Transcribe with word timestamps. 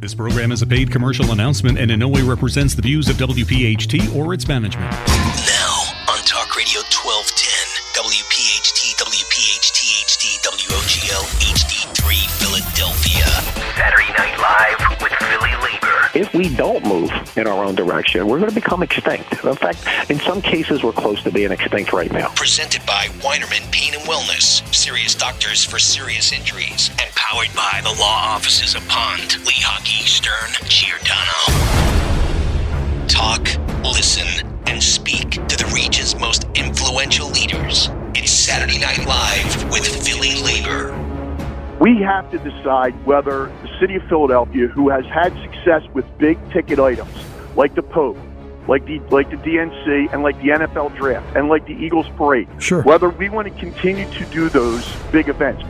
This 0.00 0.14
program 0.14 0.52
is 0.52 0.62
a 0.62 0.66
paid 0.66 0.92
commercial 0.92 1.32
announcement 1.32 1.76
and 1.76 1.90
in 1.90 1.98
no 1.98 2.06
way 2.06 2.22
represents 2.22 2.72
the 2.72 2.82
views 2.82 3.08
of 3.08 3.16
WPHT 3.16 4.14
or 4.14 4.32
its 4.32 4.46
management. 4.46 4.92
Now, 4.92 5.90
on 6.06 6.22
Talk 6.22 6.54
Radio 6.54 6.86
1210, 6.86 7.34
WPHT, 7.98 8.94
WPHT, 8.94 9.78
HD, 10.06 10.38
WOGL, 10.46 11.24
HD3, 11.42 12.30
Philadelphia. 12.38 13.58
Saturday 13.74 14.12
Night 14.16 14.38
Live 14.38 15.02
with 15.02 15.12
Philly 15.14 15.50
Labor. 15.62 16.10
If 16.14 16.32
we 16.32 16.54
don't 16.54 16.84
move 16.84 17.10
in 17.36 17.48
our 17.48 17.64
own 17.64 17.74
direction, 17.74 18.28
we're 18.28 18.38
going 18.38 18.50
to 18.50 18.54
become 18.54 18.84
extinct. 18.84 19.44
In 19.44 19.54
fact, 19.56 19.84
in 20.10 20.20
some 20.20 20.40
cases, 20.40 20.84
we're 20.84 20.92
close 20.92 21.22
to 21.24 21.32
being 21.32 21.50
extinct 21.50 21.92
right 21.92 22.12
now. 22.12 22.28
Presented 22.36 22.86
by 22.86 23.06
Weinerman 23.18 23.70
Pain 23.72 23.94
and 23.94 24.02
Wellness. 24.02 24.62
Serious 24.72 25.16
doctors 25.16 25.64
for 25.64 25.80
serious 25.80 26.32
injuries. 26.32 26.90
And 27.00 27.12
powered 27.28 27.54
by 27.54 27.80
the 27.82 27.90
law 28.00 28.34
offices 28.34 28.74
of 28.74 28.86
Pond, 28.88 29.20
Lehocky, 29.44 30.06
Stern, 30.06 30.50
Giordano. 30.66 31.36
Talk, 33.06 33.46
listen, 33.84 34.46
and 34.66 34.82
speak 34.82 35.32
to 35.32 35.56
the 35.56 35.70
region's 35.74 36.18
most 36.18 36.44
influential 36.54 37.28
leaders. 37.28 37.90
It's 38.14 38.30
Saturday 38.32 38.78
Night 38.78 39.04
Live 39.06 39.70
with 39.70 39.86
Philly 40.06 40.40
Labor. 40.42 40.94
We 41.78 41.98
have 42.00 42.30
to 42.30 42.38
decide 42.38 42.94
whether 43.04 43.52
the 43.62 43.78
city 43.78 43.96
of 43.96 44.04
Philadelphia, 44.04 44.66
who 44.68 44.88
has 44.88 45.04
had 45.04 45.34
success 45.42 45.82
with 45.92 46.06
big 46.16 46.38
ticket 46.50 46.78
items 46.78 47.14
like 47.56 47.74
the 47.74 47.82
Pope, 47.82 48.16
like 48.68 48.86
the 48.86 49.00
like 49.10 49.28
the 49.28 49.36
DNC, 49.36 50.14
and 50.14 50.22
like 50.22 50.38
the 50.38 50.48
NFL 50.48 50.96
draft, 50.96 51.36
and 51.36 51.48
like 51.48 51.66
the 51.66 51.74
Eagles 51.74 52.06
parade, 52.16 52.48
Sure. 52.58 52.82
whether 52.84 53.10
we 53.10 53.28
want 53.28 53.48
to 53.48 53.60
continue 53.60 54.10
to 54.12 54.24
do 54.26 54.48
those 54.48 54.90
big 55.12 55.28
events. 55.28 55.62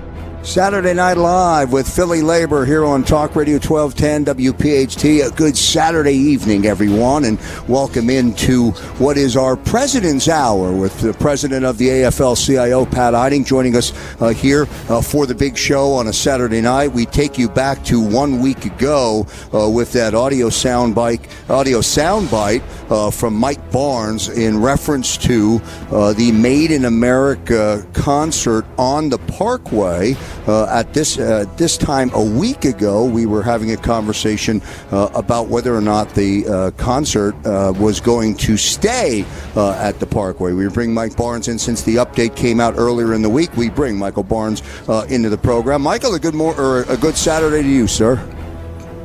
Saturday 0.48 0.94
Night 0.94 1.18
Live 1.18 1.72
with 1.72 1.86
Philly 1.86 2.22
Labor 2.22 2.64
here 2.64 2.82
on 2.82 3.04
Talk 3.04 3.36
Radio 3.36 3.56
1210 3.58 4.34
WPHT. 4.34 5.26
A 5.26 5.30
good 5.36 5.58
Saturday 5.58 6.14
evening, 6.14 6.64
everyone, 6.64 7.24
and 7.24 7.38
welcome 7.68 8.08
into 8.08 8.70
what 8.96 9.18
is 9.18 9.36
our 9.36 9.58
President's 9.58 10.26
Hour 10.26 10.74
with 10.74 10.98
the 11.02 11.12
President 11.12 11.66
of 11.66 11.76
the 11.76 11.88
AFL 11.88 12.34
CIO, 12.34 12.86
Pat 12.86 13.14
Eiding, 13.14 13.44
joining 13.44 13.76
us 13.76 13.92
uh, 14.22 14.28
here 14.28 14.66
uh, 14.88 15.02
for 15.02 15.26
the 15.26 15.34
big 15.34 15.54
show 15.54 15.92
on 15.92 16.06
a 16.06 16.14
Saturday 16.14 16.62
night. 16.62 16.92
We 16.92 17.04
take 17.04 17.36
you 17.36 17.50
back 17.50 17.84
to 17.84 18.00
one 18.00 18.40
week 18.40 18.64
ago 18.64 19.26
uh, 19.52 19.68
with 19.68 19.92
that 19.92 20.14
audio 20.14 20.48
soundbite, 20.48 21.28
audio 21.50 21.80
soundbite 21.80 22.62
uh, 22.90 23.10
from 23.10 23.34
Mike 23.34 23.70
Barnes 23.70 24.30
in 24.30 24.62
reference 24.62 25.18
to 25.18 25.60
uh, 25.90 26.14
the 26.14 26.32
Made 26.32 26.70
in 26.70 26.86
America 26.86 27.86
concert 27.92 28.64
on 28.78 29.10
the 29.10 29.18
Parkway. 29.18 30.16
Uh, 30.46 30.66
at 30.66 30.94
this 30.94 31.18
uh, 31.18 31.44
this 31.56 31.76
time 31.76 32.10
a 32.14 32.22
week 32.22 32.64
ago, 32.64 33.04
we 33.04 33.26
were 33.26 33.42
having 33.42 33.72
a 33.72 33.76
conversation 33.76 34.62
uh, 34.90 35.08
about 35.14 35.48
whether 35.48 35.74
or 35.74 35.80
not 35.80 36.14
the 36.14 36.46
uh, 36.46 36.70
concert 36.72 37.34
uh, 37.46 37.72
was 37.78 38.00
going 38.00 38.36
to 38.36 38.56
stay 38.56 39.24
uh, 39.56 39.72
at 39.72 39.98
the 40.00 40.06
Parkway. 40.06 40.52
We 40.52 40.68
bring 40.68 40.94
Mike 40.94 41.16
Barnes 41.16 41.48
in 41.48 41.58
since 41.58 41.82
the 41.82 41.96
update 41.96 42.36
came 42.36 42.60
out 42.60 42.74
earlier 42.76 43.14
in 43.14 43.22
the 43.22 43.28
week. 43.28 43.54
We 43.56 43.70
bring 43.70 43.96
Michael 43.98 44.22
Barnes 44.22 44.62
uh, 44.88 45.06
into 45.08 45.28
the 45.28 45.38
program. 45.38 45.82
Michael, 45.82 46.14
a 46.14 46.18
good 46.18 46.34
mor- 46.34 46.58
or 46.58 46.82
a 46.84 46.96
good 46.96 47.16
Saturday 47.16 47.62
to 47.62 47.68
you, 47.68 47.86
sir. 47.86 48.16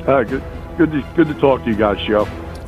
Uh, 0.08 0.24
good, 0.24 0.44
good, 0.78 0.92
to, 0.92 1.02
good 1.16 1.28
to 1.28 1.34
talk 1.36 1.64
to 1.64 1.70
you 1.70 1.76
guys, 1.76 1.98
Joe. 2.06 2.26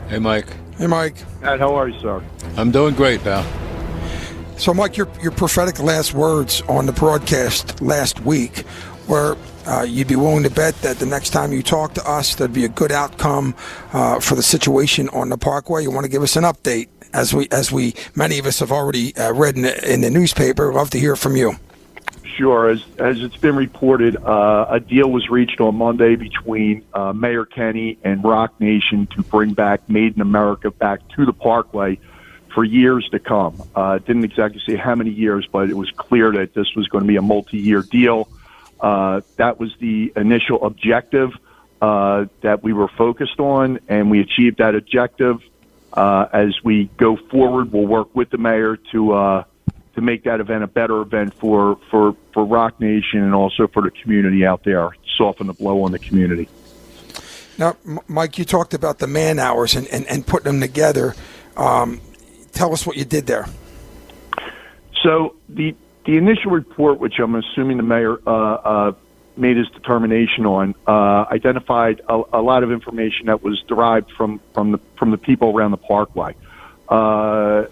Hey, 0.10 0.20
Mike. 0.20 0.48
Hey, 0.78 0.88
Mike. 0.88 1.16
Matt, 1.42 1.60
how 1.60 1.76
are 1.76 1.88
you, 1.88 2.00
sir? 2.02 2.24
I'm 2.58 2.72
doing 2.72 2.96
great, 2.96 3.22
pal. 3.24 3.46
So, 4.58 4.73
Mike, 4.73 4.98
your 4.98 5.09
your 5.22 5.31
prophetic 5.31 5.80
last 5.80 6.14
words 6.14 6.61
on 6.70 6.86
the 6.86 6.94
broadcast 6.94 7.81
last 7.81 8.22
week 8.22 8.64
were 9.08 9.38
uh, 9.66 9.81
you'd 9.81 10.08
be 10.08 10.16
willing 10.16 10.44
to 10.44 10.50
bet 10.50 10.75
that 10.81 10.97
the 10.97 11.06
next 11.06 11.31
time 11.31 11.52
you 11.52 11.62
talk 11.62 11.94
to 11.95 12.09
us, 12.09 12.36
there'd 12.36 12.53
be 12.53 12.66
a 12.66 12.70
good 12.70 12.92
outcome 12.92 13.56
uh, 13.94 14.20
for 14.20 14.36
the 14.36 14.44
situation 14.44 15.09
on 15.09 15.30
the 15.30 15.38
Parkway. 15.38 15.84
You 15.84 15.92
want 15.92 16.06
to 16.06 16.09
give 16.09 16.23
us 16.23 16.36
an 16.36 16.44
update, 16.44 16.88
as 17.14 17.34
we 17.34 17.47
as 17.52 17.72
we 17.72 17.95
many 18.16 18.39
of 18.39 18.45
us 18.45 18.59
have 18.59 18.72
already 18.72 19.16
uh, 19.17 19.34
read 19.34 19.56
in 19.56 19.64
the, 19.64 19.94
in 19.94 20.02
the 20.02 20.09
newspaper. 20.09 20.72
Love 20.72 20.90
to 20.91 21.00
hear 21.00 21.16
from 21.16 21.35
you. 21.35 21.56
Sure. 22.24 22.69
As 22.69 22.84
as 22.97 23.22
it's 23.22 23.38
been 23.38 23.56
reported, 23.56 24.16
uh, 24.18 24.68
a 24.69 24.80
deal 24.80 25.12
was 25.12 25.30
reached 25.30 25.59
on 25.59 25.75
Monday 25.75 26.16
between 26.16 26.85
uh, 26.94 27.12
Mayor 27.13 27.46
Kenny 27.46 27.97
and 28.03 28.24
Roc 28.24 28.59
Nation 28.59 29.07
to 29.07 29.22
bring 29.24 29.53
back 29.53 29.90
Made 29.90 30.16
in 30.16 30.22
America 30.22 30.72
back 30.72 31.07
to 31.09 31.25
the 31.25 31.34
Parkway 31.34 32.00
for 32.56 32.64
years 32.64 33.08
to 33.10 33.20
come. 33.20 33.62
Uh, 33.76 34.00
didn't 34.00 34.24
exactly 34.24 34.62
say 34.66 34.76
how 34.78 34.96
many 34.96 35.12
years, 35.12 35.46
but 35.52 35.70
it 35.70 35.76
was 35.76 35.92
clear 35.92 36.32
that 36.32 36.56
this 36.56 36.74
was 36.76 36.88
going 36.88 37.04
to 37.04 37.08
be 37.08 37.18
a 37.18 37.22
multi-year 37.22 37.82
deal. 37.84 38.28
Uh, 38.80 39.22
that 39.36 39.60
was 39.60 39.76
the 39.80 40.12
initial 40.16 40.66
objective 40.66 41.32
uh, 41.82 42.26
that 42.42 42.64
we 42.64 42.74
were 42.74 42.88
focused 42.88 43.40
on, 43.40 43.80
and 43.90 44.10
we 44.10 44.22
achieved 44.22 44.58
that 44.58 44.74
objective. 44.74 45.42
Uh, 45.94 46.28
as 46.34 46.56
we 46.64 46.86
go 46.98 47.16
forward, 47.16 47.72
we'll 47.72 47.86
work 47.86 48.16
with 48.16 48.30
the 48.30 48.38
mayor 48.38 48.78
to 48.92 49.14
uh, 49.14 49.44
to 49.96 50.02
make 50.02 50.24
that 50.24 50.40
event 50.40 50.64
a 50.64 50.68
better 50.68 51.02
event 51.02 51.34
for, 51.36 51.78
for, 51.90 52.16
for 52.34 52.44
Roc 52.44 52.82
Nation 52.82 53.24
and 53.24 53.34
also 53.34 53.68
for 53.68 53.82
the 53.82 53.92
community 53.92 54.46
out 54.46 54.64
there, 54.66 54.90
soften 55.16 55.48
the 55.48 55.54
blow 55.54 55.84
on 55.84 55.94
the 55.94 56.00
community. 56.00 56.50
Now, 57.58 57.78
Mike, 58.08 58.38
you 58.38 58.44
talked 58.44 58.74
about 58.74 59.00
the 59.00 59.08
man 59.08 59.40
hours 59.40 59.74
and, 59.74 59.88
and, 59.88 60.06
and 60.08 60.28
putting 60.28 60.52
them 60.52 60.60
together. 60.60 61.16
Um, 61.56 62.02
tell 62.56 62.74
us 62.74 62.88
what 62.88 62.98
you 62.98 63.06
did 63.06 63.28
there. 63.28 63.46
So 65.04 65.36
the 65.48 65.76
the 66.06 66.18
initial 66.18 66.52
report, 66.52 67.00
which 67.00 67.20
I'm 67.20 67.36
assuming 67.36 67.78
the 67.78 67.84
mayor 67.84 68.18
uh, 68.26 68.32
uh, 68.32 68.92
made 69.38 69.58
his 69.58 69.68
determination 69.70 70.46
on, 70.46 70.76
uh, 70.88 71.26
identified 71.32 72.02
a, 72.08 72.22
a 72.34 72.42
lot 72.42 72.64
of 72.64 72.72
information 72.72 73.28
that 73.28 73.44
was 73.44 73.62
derived 73.68 74.12
from 74.12 74.40
from 74.54 74.72
the 74.72 74.80
from 74.96 75.12
the 75.12 75.18
people 75.18 75.56
around 75.56 75.72
the 75.72 75.78
parkway. 75.78 76.36
Uh, 76.90 77.66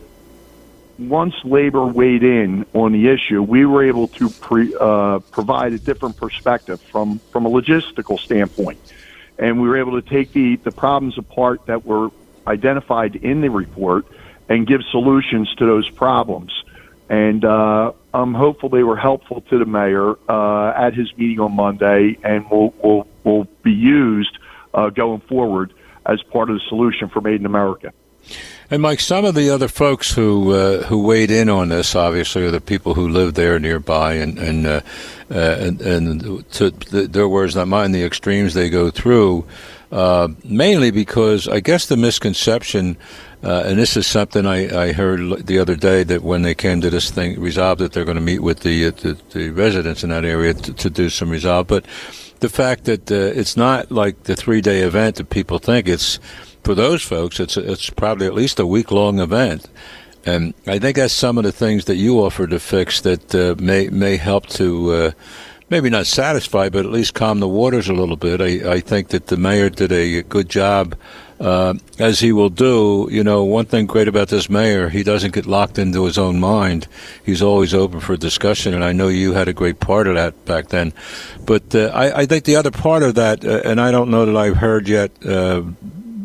once 1.00 1.34
labor 1.44 1.86
weighed 1.86 2.24
in 2.24 2.66
on 2.74 2.92
the 2.92 3.08
issue, 3.08 3.42
we 3.42 3.66
were 3.66 3.84
able 3.84 4.08
to 4.08 4.30
pre, 4.30 4.76
uh, 4.80 5.20
provide 5.32 5.74
a 5.74 5.80
different 5.80 6.18
perspective 6.18 6.80
from 6.82 7.20
from 7.32 7.46
a 7.46 7.50
logistical 7.50 8.20
standpoint, 8.20 8.80
and 9.40 9.60
we 9.62 9.68
were 9.68 9.78
able 9.78 10.00
to 10.00 10.08
take 10.08 10.34
the 10.34 10.58
the 10.58 10.72
problems 10.72 11.18
apart 11.18 11.66
that 11.68 11.86
were 11.86 12.12
identified 12.46 13.16
in 13.16 13.42
the 13.42 13.50
report 13.50 14.06
and 14.50 14.68
give 14.68 14.82
solutions 14.92 15.54
to 15.56 15.66
those 15.66 15.90
problems. 15.90 16.52
And 17.10 17.44
uh, 17.44 17.92
I'm 18.14 18.34
hopeful 18.34 18.70
they 18.70 18.84
were 18.84 18.98
helpful 18.98 19.42
to 19.42 19.60
the 19.60 19.66
mayor 19.66 20.16
uh, 20.30 20.74
at 20.76 20.94
his 20.94 21.16
meeting 21.18 21.40
on 21.40 21.56
Monday, 21.56 22.18
and 22.24 22.50
will 22.50 22.74
will 22.82 23.08
will 23.24 23.48
be 23.62 23.72
used 23.72 24.38
uh, 24.74 24.90
going 24.90 25.22
forward 25.22 25.74
as 26.06 26.22
part 26.24 26.50
of 26.50 26.56
the 26.56 26.62
solution 26.70 27.10
for 27.10 27.22
Made 27.22 27.40
in 27.40 27.46
America. 27.46 27.94
And 28.72 28.82
Mike, 28.82 29.02
some 29.02 29.26
of 29.26 29.36
the 29.36 29.50
other 29.50 29.68
folks 29.68 30.14
who 30.14 30.54
uh, 30.54 30.84
who 30.84 31.04
weighed 31.04 31.30
in 31.30 31.50
on 31.50 31.70
this, 31.70 31.96
obviously, 31.96 32.44
are 32.46 32.52
the 32.52 32.62
people 32.62 32.94
who 32.94 33.10
live 33.10 33.34
there 33.34 33.60
nearby, 33.60 34.14
and 34.14 34.40
and 34.40 34.66
uh, 34.66 34.82
and, 35.38 35.82
and 35.82 36.52
to 36.52 36.72
th- 36.72 37.12
their 37.12 37.28
words, 37.28 37.56
not 37.56 37.68
mine, 37.68 37.92
the 37.92 38.04
extremes 38.04 38.54
they 38.54 38.70
go 38.70 38.90
through. 38.90 39.46
Uh, 39.92 40.30
mainly 40.44 40.90
because 40.90 41.48
I 41.48 41.60
guess 41.60 41.86
the 41.86 41.98
misconception, 41.98 42.98
uh, 43.44 43.64
and 43.68 43.78
this 43.78 43.96
is 43.96 44.08
something 44.08 44.48
I, 44.48 44.88
I 44.88 44.92
heard 44.92 45.46
the 45.46 45.60
other 45.60 45.76
day 45.76 46.04
that 46.04 46.24
when 46.24 46.42
they 46.42 46.56
came 46.56 46.82
to 46.82 46.90
this 46.90 47.12
thing, 47.12 47.40
resolved 47.40 47.80
that 47.80 47.94
they're 47.94 48.06
going 48.06 48.16
to 48.16 48.22
meet 48.22 48.40
with 48.40 48.62
the, 48.62 48.88
uh, 48.88 48.92
the 48.92 49.18
the 49.34 49.50
residents 49.52 50.04
in 50.04 50.10
that 50.10 50.26
area 50.26 50.56
to, 50.56 50.74
to 50.74 50.90
do 50.90 51.10
some 51.10 51.30
resolve, 51.30 51.68
but 51.68 51.86
the 52.40 52.50
fact 52.50 52.86
that 52.86 53.12
uh, 53.12 53.40
it's 53.40 53.56
not 53.56 53.92
like 53.92 54.24
the 54.24 54.36
three 54.36 54.62
day 54.62 54.82
event 54.82 55.18
that 55.18 55.30
people 55.30 55.60
think 55.60 55.88
it's 55.88 56.20
for 56.64 56.76
those 56.76 57.04
folks, 57.04 57.40
it's 57.40 57.56
it's 57.56 57.90
probably 57.90 58.26
at 58.26 58.34
least 58.34 58.60
a 58.60 58.66
week 58.66 58.92
long 58.92 59.20
event, 59.20 59.70
and 60.26 60.54
I 60.68 60.80
think 60.80 60.98
that's 60.98 61.14
some 61.14 61.38
of 61.38 61.44
the 61.44 61.52
things 61.52 61.86
that 61.86 61.96
you 61.96 62.24
offer 62.24 62.48
to 62.48 62.60
fix 62.60 63.02
that 63.02 63.36
uh, 63.36 63.56
may 63.62 63.90
may 63.90 64.18
help 64.18 64.48
to. 64.48 64.92
Uh, 64.92 65.12
Maybe 65.70 65.90
not 65.90 66.06
satisfy, 66.06 66.70
but 66.70 66.86
at 66.86 66.92
least 66.92 67.16
calm 67.16 67.40
the 67.40 67.48
waters 67.48 67.90
a 67.90 67.94
little 67.94 68.18
bit. 68.18 68.42
I, 68.42 68.74
I 68.74 68.80
think 68.80 69.08
that 69.08 69.28
the 69.28 69.38
mayor 69.38 69.72
did 69.72 69.92
a 69.92 70.22
good 70.22 70.48
job, 70.48 70.96
uh, 71.40 71.74
as 71.98 72.20
he 72.20 72.32
will 72.32 72.50
do. 72.50 73.08
You 73.10 73.24
know, 73.24 73.44
one 73.44 73.66
thing 73.66 73.88
great 73.88 74.08
about 74.08 74.28
this 74.28 74.52
mayor, 74.52 74.90
he 74.90 75.02
doesn't 75.02 75.34
get 75.34 75.48
locked 75.48 75.80
into 75.80 76.06
his 76.06 76.18
own 76.20 76.40
mind. 76.40 76.88
He's 77.26 77.42
always 77.42 77.74
open 77.74 78.02
for 78.02 78.16
discussion, 78.16 78.76
and 78.76 78.84
I 78.84 78.92
know 78.92 79.08
you 79.08 79.34
had 79.34 79.48
a 79.48 79.54
great 79.54 79.80
part 79.80 80.06
of 80.06 80.14
that 80.14 80.46
back 80.46 80.68
then. 80.68 80.94
But 81.44 81.74
uh, 81.74 81.92
I, 81.94 82.22
I 82.22 82.26
think 82.28 82.44
the 82.44 82.58
other 82.58 82.70
part 82.70 83.02
of 83.02 83.16
that, 83.16 83.44
uh, 83.44 83.62
and 83.66 83.82
I 83.82 83.90
don't 83.90 84.12
know 84.12 84.26
that 84.26 84.38
I've 84.38 84.58
heard 84.58 84.88
yet 84.88 85.12
uh, 85.26 85.64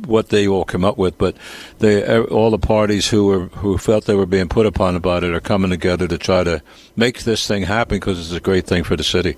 what 0.09 0.31
they 0.31 0.49
all 0.49 0.65
come 0.65 0.85
up 0.85 0.99
with, 0.99 1.19
but 1.19 1.37
they 1.79 2.19
all 2.19 2.51
the 2.51 2.59
parties 2.59 3.09
who 3.09 3.27
were 3.27 3.47
who 3.59 3.79
felt 3.79 4.07
they 4.07 4.15
were 4.15 4.27
being 4.27 4.49
put 4.49 4.67
upon 4.67 4.97
about 4.97 5.23
it 5.23 5.33
are 5.33 5.41
coming 5.41 5.71
together 5.71 6.09
to 6.09 6.19
try 6.19 6.43
to 6.43 6.63
make 6.97 7.21
this 7.21 7.47
thing 7.47 7.63
happen 7.63 7.97
because 7.97 8.19
it's 8.19 8.37
a 8.37 8.41
great 8.41 8.67
thing 8.67 8.83
for 8.83 8.97
the 8.97 9.05
city. 9.05 9.37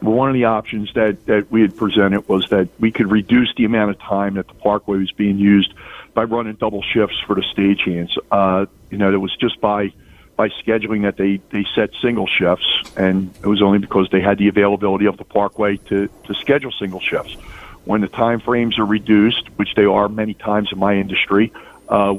Well, 0.00 0.14
one 0.14 0.28
of 0.28 0.34
the 0.34 0.46
options 0.46 0.92
that, 0.94 1.26
that 1.26 1.52
we 1.52 1.60
had 1.60 1.76
presented 1.76 2.28
was 2.28 2.48
that 2.48 2.68
we 2.80 2.90
could 2.90 3.08
reduce 3.08 3.54
the 3.56 3.64
amount 3.64 3.90
of 3.90 4.00
time 4.00 4.34
that 4.34 4.48
the 4.48 4.54
parkway 4.54 4.98
was 4.98 5.12
being 5.12 5.38
used 5.38 5.72
by 6.12 6.24
running 6.24 6.54
double 6.54 6.82
shifts 6.82 7.20
for 7.24 7.36
the 7.36 7.42
stagehands. 7.42 8.18
Uh, 8.32 8.66
you 8.90 8.98
know, 8.98 9.12
it 9.12 9.18
was 9.18 9.34
just 9.36 9.60
by 9.60 9.92
by 10.34 10.48
scheduling 10.48 11.02
that 11.02 11.16
they, 11.18 11.40
they 11.50 11.64
set 11.74 11.90
single 12.00 12.26
shifts, 12.26 12.66
and 12.96 13.30
it 13.42 13.46
was 13.46 13.62
only 13.62 13.78
because 13.78 14.08
they 14.10 14.20
had 14.20 14.38
the 14.38 14.48
availability 14.48 15.06
of 15.06 15.18
the 15.18 15.24
parkway 15.24 15.76
to, 15.76 16.08
to 16.24 16.34
schedule 16.34 16.72
single 16.72 17.00
shifts. 17.00 17.36
When 17.84 18.00
the 18.00 18.08
time 18.08 18.40
frames 18.40 18.78
are 18.78 18.84
reduced, 18.84 19.48
which 19.56 19.74
they 19.74 19.84
are 19.84 20.08
many 20.08 20.34
times 20.34 20.70
in 20.72 20.78
my 20.78 20.94
industry, 20.94 21.52
uh, 21.88 22.14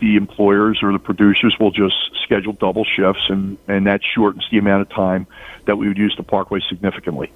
the 0.00 0.16
employers 0.16 0.80
or 0.82 0.92
the 0.92 0.98
producers 0.98 1.56
will 1.58 1.70
just 1.70 1.94
schedule 2.22 2.52
double 2.52 2.84
shifts, 2.84 3.22
and, 3.28 3.56
and 3.66 3.86
that 3.86 4.02
shortens 4.04 4.46
the 4.50 4.58
amount 4.58 4.82
of 4.82 4.88
time 4.90 5.26
that 5.64 5.76
we 5.76 5.88
would 5.88 5.98
use 5.98 6.14
the 6.16 6.22
parkway 6.22 6.60
significantly. 6.68 7.30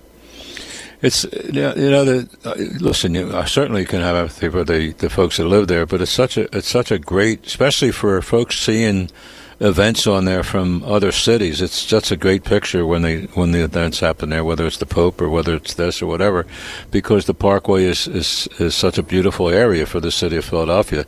It's 1.02 1.24
you 1.24 1.52
know 1.52 2.04
the 2.04 2.28
uh, 2.44 2.54
listen. 2.78 3.14
You, 3.14 3.34
I 3.34 3.46
certainly 3.46 3.86
can 3.86 4.02
have 4.02 4.16
empathy 4.16 4.50
for 4.50 4.64
the, 4.64 4.92
the 4.92 5.08
folks 5.08 5.38
that 5.38 5.46
live 5.46 5.66
there, 5.66 5.86
but 5.86 6.02
it's 6.02 6.10
such 6.10 6.36
a 6.36 6.54
it's 6.54 6.68
such 6.68 6.90
a 6.90 6.98
great, 6.98 7.46
especially 7.46 7.90
for 7.90 8.20
folks 8.20 8.58
seeing 8.58 9.10
events 9.60 10.06
on 10.06 10.24
there 10.24 10.42
from 10.42 10.82
other 10.84 11.12
cities. 11.12 11.60
It's 11.60 11.84
just 11.84 12.10
a 12.10 12.16
great 12.16 12.44
picture 12.44 12.86
when 12.86 13.02
they 13.02 13.22
when 13.34 13.52
the 13.52 13.62
events 13.62 14.00
happen 14.00 14.30
there, 14.30 14.42
whether 14.42 14.66
it's 14.66 14.78
the 14.78 14.86
Pope 14.86 15.20
or 15.20 15.28
whether 15.28 15.54
it's 15.54 15.74
this 15.74 16.00
or 16.00 16.06
whatever, 16.06 16.46
because 16.90 17.26
the 17.26 17.34
Parkway 17.34 17.84
is 17.84 18.08
is, 18.08 18.48
is 18.58 18.74
such 18.74 18.96
a 18.96 19.02
beautiful 19.02 19.48
area 19.48 19.84
for 19.86 20.00
the 20.00 20.10
city 20.10 20.36
of 20.36 20.44
Philadelphia. 20.44 21.04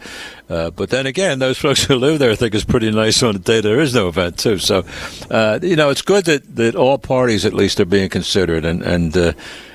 Uh, 0.51 0.71
but 0.71 0.91
then 0.91 1.07
again, 1.07 1.39
those 1.39 1.59
folks 1.65 1.85
who 1.85 1.97
live 1.97 2.19
there 2.19 2.37
think 2.37 2.55
it's 2.55 2.65
pretty 2.65 2.91
nice 2.91 3.23
on 3.23 3.35
the 3.35 3.39
day 3.39 3.61
there 3.61 3.81
is 3.81 3.95
no 3.95 4.09
event 4.09 4.39
too. 4.39 4.59
So, 4.59 4.85
uh, 5.31 5.59
you 5.63 5.77
know, 5.77 5.89
it's 5.89 6.03
good 6.03 6.27
that, 6.27 6.57
that 6.57 6.77
all 6.77 6.99
parties 6.99 7.47
at 7.47 7.55
least 7.55 7.81
are 7.81 7.87
being 7.87 8.11
considered, 8.11 8.65
and 8.65 8.83
and 8.83 9.17
uh, 9.17 9.33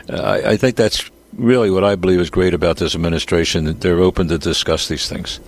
I, 0.09 0.51
I 0.51 0.57
think 0.57 0.75
that's 0.75 1.09
really 1.33 1.69
what 1.69 1.83
I 1.83 1.95
believe 1.95 2.19
is 2.19 2.29
great 2.29 2.53
about 2.53 2.77
this 2.77 2.95
administration 2.95 3.65
that 3.65 3.81
they're 3.81 4.00
open 4.00 4.27
to 4.27 4.38
discuss 4.38 4.88
these 4.88 5.07
things. 5.07 5.39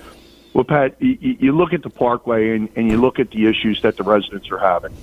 Well, 0.53 0.63
Pat, 0.63 0.95
you, 0.99 1.51
look 1.51 1.73
at 1.73 1.83
the 1.83 1.89
Parkway 1.89 2.55
and, 2.55 2.69
and 2.75 2.89
you 2.89 2.97
look 2.97 3.19
at 3.19 3.29
the 3.31 3.47
issues 3.47 3.81
that 3.83 3.97
the 3.97 4.03
residents 4.03 4.49
are 4.51 4.57
having. 4.57 4.95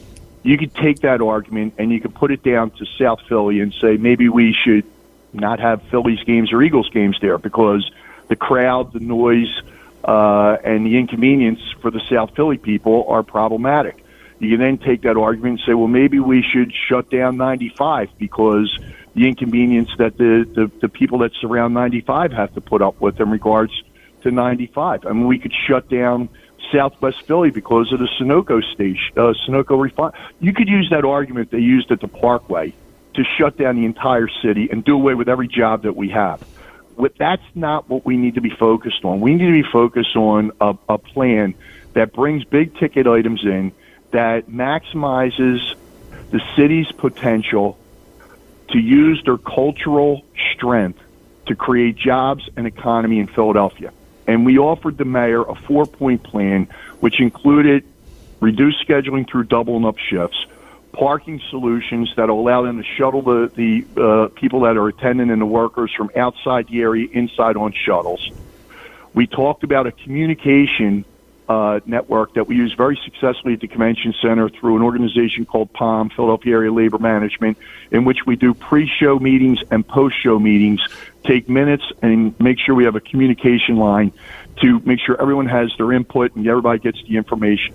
You 0.42 0.58
could 0.58 0.74
take 0.74 1.00
that 1.00 1.20
argument 1.20 1.74
and 1.78 1.90
you 1.92 2.00
could 2.00 2.14
put 2.14 2.30
it 2.30 2.42
down 2.42 2.70
to 2.72 2.86
South 2.98 3.20
Philly 3.28 3.60
and 3.60 3.72
say 3.74 3.96
maybe 3.96 4.28
we 4.28 4.52
should 4.52 4.84
not 5.32 5.60
have 5.60 5.82
Phillies 5.84 6.22
games 6.24 6.52
or 6.52 6.62
Eagles 6.62 6.88
games 6.90 7.18
there 7.20 7.38
because 7.38 7.88
the 8.28 8.36
crowd, 8.36 8.92
the 8.92 9.00
noise, 9.00 9.62
uh, 10.04 10.56
and 10.64 10.86
the 10.86 10.98
inconvenience 10.98 11.60
for 11.80 11.90
the 11.90 12.00
South 12.08 12.34
Philly 12.34 12.58
people 12.58 13.06
are 13.08 13.22
problematic. 13.22 14.04
You 14.38 14.50
can 14.50 14.60
then 14.60 14.78
take 14.78 15.02
that 15.02 15.16
argument 15.16 15.60
and 15.60 15.66
say, 15.66 15.74
well, 15.74 15.88
maybe 15.88 16.20
we 16.20 16.42
should 16.42 16.72
shut 16.88 17.10
down 17.10 17.36
95 17.36 18.10
because 18.18 18.78
the 19.14 19.26
inconvenience 19.26 19.90
that 19.98 20.18
the, 20.18 20.46
the, 20.54 20.70
the 20.80 20.88
people 20.88 21.18
that 21.18 21.32
surround 21.40 21.72
95 21.72 22.32
have 22.32 22.52
to 22.54 22.60
put 22.60 22.82
up 22.82 23.00
with 23.00 23.18
in 23.18 23.30
regards 23.30 23.72
to 24.26 24.32
95. 24.32 25.06
I 25.06 25.12
mean, 25.12 25.26
we 25.26 25.38
could 25.38 25.52
shut 25.66 25.88
down 25.88 26.28
Southwest 26.72 27.22
Philly 27.22 27.50
because 27.50 27.92
of 27.92 28.00
the 28.00 28.08
Sunoco 28.18 28.60
station, 28.74 29.12
uh, 29.16 29.32
Sunoco 29.46 29.80
refine. 29.80 30.12
You 30.40 30.52
could 30.52 30.68
use 30.68 30.88
that 30.90 31.04
argument 31.04 31.50
they 31.50 31.58
used 31.58 31.90
at 31.92 32.00
the 32.00 32.08
Parkway 32.08 32.74
to 33.14 33.24
shut 33.38 33.56
down 33.56 33.76
the 33.76 33.84
entire 33.84 34.28
city 34.42 34.68
and 34.70 34.84
do 34.84 34.94
away 34.94 35.14
with 35.14 35.28
every 35.28 35.48
job 35.48 35.82
that 35.82 35.96
we 35.96 36.10
have. 36.10 36.44
But 36.98 37.16
that's 37.16 37.42
not 37.54 37.88
what 37.88 38.04
we 38.04 38.16
need 38.16 38.34
to 38.34 38.40
be 38.40 38.50
focused 38.50 39.04
on. 39.04 39.20
We 39.20 39.34
need 39.34 39.46
to 39.46 39.62
be 39.62 39.70
focused 39.70 40.16
on 40.16 40.52
a, 40.60 40.74
a 40.88 40.98
plan 40.98 41.54
that 41.92 42.12
brings 42.12 42.44
big 42.44 42.76
ticket 42.78 43.06
items 43.06 43.44
in 43.44 43.72
that 44.10 44.48
maximizes 44.48 45.60
the 46.30 46.40
city's 46.56 46.90
potential 46.92 47.78
to 48.70 48.78
use 48.78 49.22
their 49.24 49.38
cultural 49.38 50.24
strength 50.52 50.98
to 51.46 51.54
create 51.54 51.96
jobs 51.96 52.48
and 52.56 52.66
economy 52.66 53.20
in 53.20 53.28
Philadelphia 53.28 53.92
and 54.26 54.44
we 54.44 54.58
offered 54.58 54.98
the 54.98 55.04
mayor 55.04 55.42
a 55.42 55.54
four 55.66 55.86
point 55.86 56.24
plan, 56.24 56.68
which 57.00 57.20
included 57.20 57.84
reduced 58.40 58.86
scheduling 58.86 59.28
through 59.30 59.44
doubling 59.44 59.84
up 59.84 59.96
shifts, 59.98 60.36
parking 60.92 61.40
solutions 61.50 62.10
that 62.16 62.28
will 62.28 62.40
allow 62.40 62.62
them 62.62 62.78
to 62.78 62.84
shuttle 62.96 63.22
the, 63.22 63.50
the 63.56 64.02
uh, 64.02 64.28
people 64.38 64.60
that 64.60 64.76
are 64.76 64.88
attending 64.88 65.30
and 65.30 65.40
the 65.40 65.46
workers 65.46 65.92
from 65.96 66.10
outside 66.16 66.66
the 66.68 66.80
area 66.80 67.06
inside 67.12 67.56
on 67.56 67.72
shuttles. 67.72 68.30
We 69.14 69.26
talked 69.26 69.64
about 69.64 69.86
a 69.86 69.92
communication 69.92 71.04
uh, 71.48 71.80
network 71.86 72.34
that 72.34 72.48
we 72.48 72.56
use 72.56 72.74
very 72.74 72.98
successfully 73.04 73.54
at 73.54 73.60
the 73.60 73.68
convention 73.68 74.14
center 74.20 74.48
through 74.48 74.76
an 74.76 74.82
organization 74.82 75.46
called 75.46 75.72
PALM, 75.72 76.10
Philadelphia 76.10 76.54
Area 76.54 76.72
Labor 76.72 76.98
Management, 76.98 77.56
in 77.90 78.04
which 78.04 78.26
we 78.26 78.36
do 78.36 78.52
pre-show 78.52 79.18
meetings 79.18 79.60
and 79.70 79.86
post-show 79.86 80.38
meetings, 80.38 80.80
take 81.24 81.48
minutes 81.48 81.84
and 82.02 82.38
make 82.40 82.58
sure 82.58 82.74
we 82.74 82.84
have 82.84 82.96
a 82.96 83.00
communication 83.00 83.76
line 83.76 84.12
to 84.62 84.80
make 84.80 84.98
sure 85.00 85.20
everyone 85.20 85.46
has 85.46 85.72
their 85.78 85.92
input 85.92 86.34
and 86.34 86.46
everybody 86.46 86.78
gets 86.78 87.02
the 87.04 87.16
information. 87.16 87.74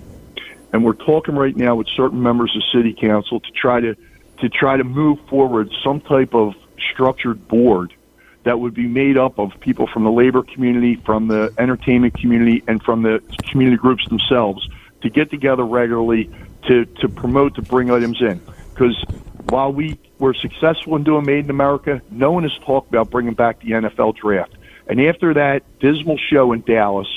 And 0.72 0.84
we're 0.84 0.94
talking 0.94 1.34
right 1.34 1.56
now 1.56 1.74
with 1.76 1.88
certain 1.88 2.22
members 2.22 2.54
of 2.56 2.62
city 2.72 2.94
council 2.94 3.40
to 3.40 3.50
try 3.52 3.80
to 3.80 3.96
to 4.38 4.48
try 4.48 4.76
to 4.76 4.82
move 4.82 5.20
forward 5.28 5.70
some 5.84 6.00
type 6.00 6.34
of 6.34 6.54
structured 6.90 7.46
board 7.46 7.94
that 8.44 8.58
would 8.58 8.74
be 8.74 8.86
made 8.86 9.16
up 9.16 9.38
of 9.38 9.52
people 9.60 9.86
from 9.86 10.04
the 10.04 10.10
labor 10.10 10.42
community, 10.42 10.96
from 10.96 11.28
the 11.28 11.52
entertainment 11.58 12.18
community, 12.18 12.62
and 12.66 12.82
from 12.82 13.02
the 13.02 13.22
community 13.50 13.76
groups 13.76 14.06
themselves 14.08 14.68
to 15.02 15.10
get 15.10 15.30
together 15.30 15.64
regularly 15.64 16.30
to, 16.68 16.84
to 16.84 17.08
promote 17.08 17.54
to 17.56 17.62
bring 17.62 17.90
items 17.90 18.20
in. 18.20 18.40
Because 18.70 19.02
while 19.48 19.72
we 19.72 19.98
were 20.18 20.34
successful 20.34 20.96
in 20.96 21.04
doing 21.04 21.26
Made 21.26 21.44
in 21.44 21.50
America, 21.50 22.00
no 22.10 22.32
one 22.32 22.44
has 22.44 22.56
talked 22.64 22.88
about 22.88 23.10
bringing 23.10 23.34
back 23.34 23.60
the 23.60 23.72
NFL 23.72 24.16
draft. 24.16 24.54
And 24.86 25.00
after 25.00 25.34
that 25.34 25.62
dismal 25.80 26.18
show 26.18 26.52
in 26.52 26.62
Dallas, 26.62 27.08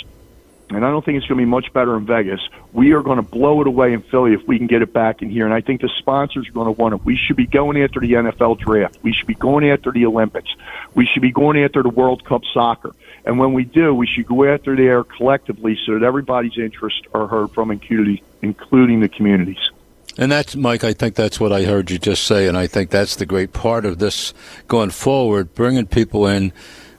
and 0.70 0.84
I 0.84 0.90
don't 0.90 1.06
think 1.06 1.18
it's 1.18 1.28
going 1.28 1.38
to 1.38 1.46
be 1.46 1.50
much 1.50 1.72
better 1.74 1.96
in 1.96 2.06
Vegas. 2.06 2.42
We 2.74 2.94
are 2.94 3.02
going 3.02 3.18
to 3.18 3.22
blow 3.22 3.62
it 3.62 3.68
away 3.68 3.94
in 3.94 4.02
Philly 4.02 4.34
if 4.34 4.48
we 4.48 4.58
can 4.58 4.68
get 4.68 4.82
it 4.82 4.92
back 4.92 5.22
in 5.22 5.30
here. 5.30 5.46
And 5.46 5.54
I 5.54 5.62
think 5.62 5.82
the 5.82 5.90
sponsors 6.00 6.48
are 6.48 6.52
going 6.52 6.66
to 6.66 6.72
want 6.72 6.96
it. 6.96 7.06
We 7.06 7.16
should 7.16 7.36
be 7.36 7.46
going 7.46 7.82
after 7.82 8.00
the 8.00 8.14
NFL 8.14 8.60
draft. 8.60 8.98
We 9.04 9.14
should 9.14 9.28
be 9.28 9.36
going 9.36 9.70
after 9.70 9.92
the 9.92 10.06
Olympics. 10.06 10.50
We 10.96 11.06
should 11.06 11.22
be 11.22 11.32
going 11.32 11.64
after 11.64 11.84
the 11.84 11.90
World 11.90 12.26
Cup 12.26 12.42
soccer. 12.52 12.96
And 13.26 13.38
when 13.38 13.54
we 13.54 13.64
do, 13.64 13.94
we 13.94 14.08
should 14.08 14.26
go 14.26 14.44
after 14.44 14.76
there 14.76 15.04
collectively 15.04 15.78
so 15.86 15.94
that 15.94 16.04
everybody's 16.04 16.58
interests 16.58 17.02
are 17.14 17.28
heard 17.28 17.52
from, 17.52 17.70
including 17.72 18.20
the 18.42 19.10
communities. 19.10 19.70
And 20.18 20.32
that's, 20.32 20.56
Mike, 20.56 20.84
I 20.84 20.94
think 20.94 21.16
that's 21.16 21.40
what 21.40 21.52
I 21.52 21.64
heard 21.64 21.92
you 21.92 22.00
just 22.00 22.24
say. 22.24 22.48
And 22.48 22.58
I 22.58 22.68
think 22.68 22.90
that's 22.90 23.18
the 23.18 23.26
great 23.26 23.52
part 23.52 23.86
of 23.86 24.00
this 24.00 24.34
going 24.68 24.92
forward, 24.92 25.54
bringing 25.54 25.88
people 25.88 26.26
in 26.26 26.54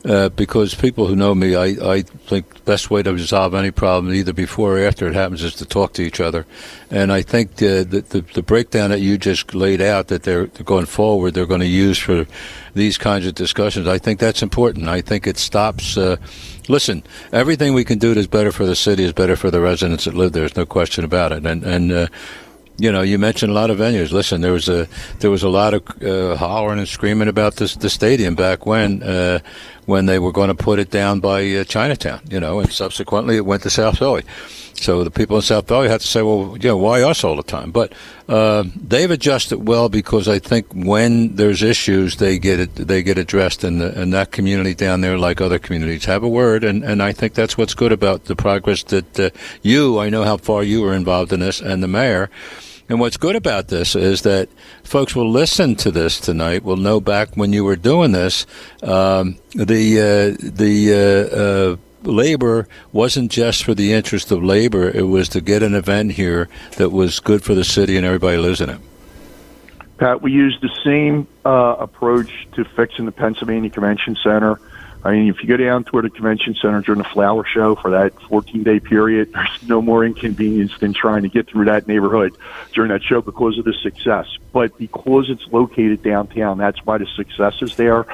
uh, 0.07 0.29
because 0.31 0.75
people 0.75 1.07
who 1.07 1.17
know 1.17 1.35
me, 1.35 1.57
I, 1.57 1.65
I 1.95 2.03
think 2.03 2.55
the 2.55 2.63
best 2.63 2.91
way 2.91 3.03
to 3.03 3.13
resolve 3.13 3.55
any 3.55 3.71
problem, 3.71 4.15
either 4.15 4.33
before 4.33 4.79
or 4.79 4.87
after 4.87 5.09
it 5.09 5.15
happens, 5.15 5.43
is 5.43 5.55
to 5.57 5.67
talk 5.67 5.95
to 5.95 6.03
each 6.03 6.21
other. 6.21 6.47
And 6.91 7.13
I 7.13 7.23
think 7.23 7.55
uh, 7.55 7.83
the, 7.83 8.05
the, 8.09 8.21
the 8.21 8.43
breakdown 8.43 8.91
that 8.91 9.01
you 9.01 9.19
just 9.19 9.55
laid 9.55 9.81
out 9.81 10.09
that 10.09 10.23
they're, 10.23 10.47
going 10.47 10.87
forward, 10.87 11.35
they're 11.35 11.47
going 11.47 11.61
to 11.61 11.67
use 11.67 11.99
for 11.99 12.27
these 12.75 12.99
kinds 12.99 13.27
of 13.27 13.35
discussions, 13.35 13.89
I 13.89 13.99
think 13.99 14.21
that's 14.21 14.43
important. 14.43 14.89
I 14.89 15.01
think 15.01 15.27
it 15.27 15.39
stops. 15.39 15.97
Uh, 15.97 16.17
listen, 16.69 17.03
everything 17.33 17.75
we 17.75 17.85
can 17.85 17.99
do 17.99 18.15
that 18.15 18.21
is 18.21 18.27
better 18.27 18.53
for 18.53 18.67
the 18.67 18.77
city 18.77 19.03
is 19.03 19.13
better 19.13 19.35
for 19.35 19.51
the 19.51 19.61
residents 19.61 20.05
that 20.05 20.15
live 20.15 20.33
there. 20.33 20.43
There's 20.43 20.57
no 20.57 20.67
question 20.67 21.03
about 21.03 21.33
it. 21.33 21.47
And 21.47 21.65
and 21.65 21.91
uh, 21.91 22.07
you 22.79 22.93
know, 22.93 23.03
you 23.03 23.19
mentioned 23.19 23.51
a 23.51 23.55
lot 23.55 23.71
of 23.71 23.79
venues. 23.79 24.13
Listen, 24.13 24.43
there 24.43 24.53
was 24.53 24.69
a 24.69 24.87
there 25.21 25.31
was 25.31 25.43
a 25.43 25.49
lot 25.49 25.73
of 25.75 26.03
uh, 26.03 26.37
hollering 26.37 26.79
and 26.79 26.89
screaming 26.89 27.29
about 27.29 27.57
this 27.57 27.75
the 27.75 27.89
stadium 27.89 28.35
back 28.35 28.67
when 28.67 29.03
uh, 29.03 29.39
when 29.87 30.07
they 30.07 30.19
were 30.19 30.33
going 30.33 30.49
to 30.49 30.55
put 30.55 30.79
it 30.79 30.91
down 30.91 31.21
by 31.21 31.49
uh, 31.55 31.65
Chinatown. 31.65 32.21
You 32.29 32.41
know, 32.41 32.61
and 32.61 32.73
subsequently 32.73 33.37
it 33.37 33.47
went 33.47 33.63
to 33.63 33.71
South 33.71 33.99
Philly. 33.99 34.25
So 34.75 35.05
the 35.05 35.11
people 35.11 35.37
in 35.37 35.43
South 35.43 35.69
Philly 35.69 35.89
had 35.89 36.01
to 36.03 36.07
say, 36.07 36.23
well, 36.23 36.57
you 36.61 36.69
know, 36.69 36.77
why 36.77 37.03
us 37.03 37.25
all 37.25 37.37
the 37.37 37.43
time? 37.43 37.71
But 37.71 37.95
uh, 38.29 38.65
they've 38.77 39.11
adjusted 39.11 39.67
well 39.67 39.89
because 39.89 40.29
I 40.29 40.39
think 40.39 40.67
when 40.73 41.37
there's 41.37 41.63
issues, 41.63 42.17
they 42.17 42.39
get 42.39 42.61
it 42.61 42.75
they 42.75 43.03
get 43.03 43.19
addressed, 43.19 43.65
and 43.65 43.81
and 43.81 44.13
that 44.13 44.33
community 44.33 44.75
down 44.75 45.01
there, 45.01 45.17
like 45.17 45.41
other 45.41 45.59
communities, 45.59 46.05
have 46.05 46.23
a 46.23 46.29
word, 46.29 46.63
and 46.65 46.85
and 46.85 47.03
I 47.03 47.13
think 47.13 47.35
that's 47.35 47.57
what's 47.57 47.75
good 47.75 47.93
about 47.93 48.25
the 48.25 48.37
progress 48.37 48.83
that 48.85 49.19
uh, 49.19 49.31
you. 49.63 49.99
I 49.99 50.11
know 50.11 50.25
how 50.25 50.37
far 50.37 50.63
you 50.63 50.83
were 50.83 50.93
involved 50.95 51.33
in 51.33 51.41
this, 51.41 51.61
and 51.61 51.83
the 51.83 51.89
mayor 51.89 52.31
and 52.89 53.01
what's 53.01 53.17
good 53.17 53.37
about 53.37 53.69
this 53.69 53.97
is 53.97 54.23
that 54.23 54.49
folks 54.85 55.17
will 55.17 55.31
listen 55.31 55.75
to 55.77 55.91
this 55.91 56.21
tonight. 56.21 56.63
Will 56.63 56.77
know 56.77 57.01
back 57.01 57.37
when 57.37 57.53
you 57.53 57.65
were 57.65 57.77
doing 57.77 58.13
this, 58.13 58.47
um, 58.83 59.39
the 59.55 60.01
uh, 60.01 60.37
the 60.41 60.93
uh, 60.95 61.37
uh, 61.37 61.77
labor 62.11 62.69
wasn't 62.93 63.31
just 63.33 63.65
for 63.65 63.75
the 63.75 63.93
interest 63.93 64.31
of 64.31 64.43
labor. 64.43 64.89
It 64.89 65.09
was 65.09 65.29
to 65.31 65.41
get 65.41 65.63
an 65.63 65.75
event 65.75 66.13
here 66.13 66.49
that 66.77 66.91
was 66.91 67.19
good 67.19 67.43
for 67.43 67.55
the 67.55 67.65
city 67.65 67.97
and 67.97 68.07
everybody 68.07 68.37
lives 68.37 68.61
in 68.61 68.71
it. 68.71 68.81
Pat, 69.99 70.23
we 70.23 70.31
used 70.31 70.61
the 70.61 70.71
same 70.85 71.27
uh, 71.45 71.77
approach 71.79 72.47
to 72.53 72.65
fixing 72.65 73.07
the 73.07 73.13
Pennsylvania 73.13 73.71
Convention 73.71 74.17
Center 74.23 74.61
I 75.07 75.13
mean, 75.13 75.29
if 75.29 75.41
you 75.41 75.47
go 75.47 75.57
down 75.57 75.85
toward 75.85 76.05
the 76.05 76.11
convention 76.11 76.57
center 76.61 76.81
during 76.81 76.99
the 76.99 77.09
flower 77.09 77.45
show 77.45 77.77
for 77.77 77.93
that 77.93 78.21
14 78.23 78.65
day 78.65 78.81
period, 78.81 79.33
there's 79.33 79.63
no 79.69 79.81
more 79.81 80.05
inconvenience 80.05 80.77
than 80.81 80.93
trying 80.93 81.23
to 81.23 81.29
get 81.29 81.49
through 81.49 81.67
that 81.67 81.87
neighborhood 81.87 82.37
during 82.73 82.91
that 82.91 83.05
show 83.05 83.21
because 83.21 83.57
of 83.57 83.65
the 83.65 83.73
success. 83.73 84.27
But 84.53 84.77
because 84.79 85.31
it's 85.31 85.47
located 85.53 86.03
downtown, 86.03 86.59
that's 86.59 86.85
why 86.85 86.99
the 86.99 87.07
success 87.07 87.63
is 87.63 87.77
there. 87.77 88.05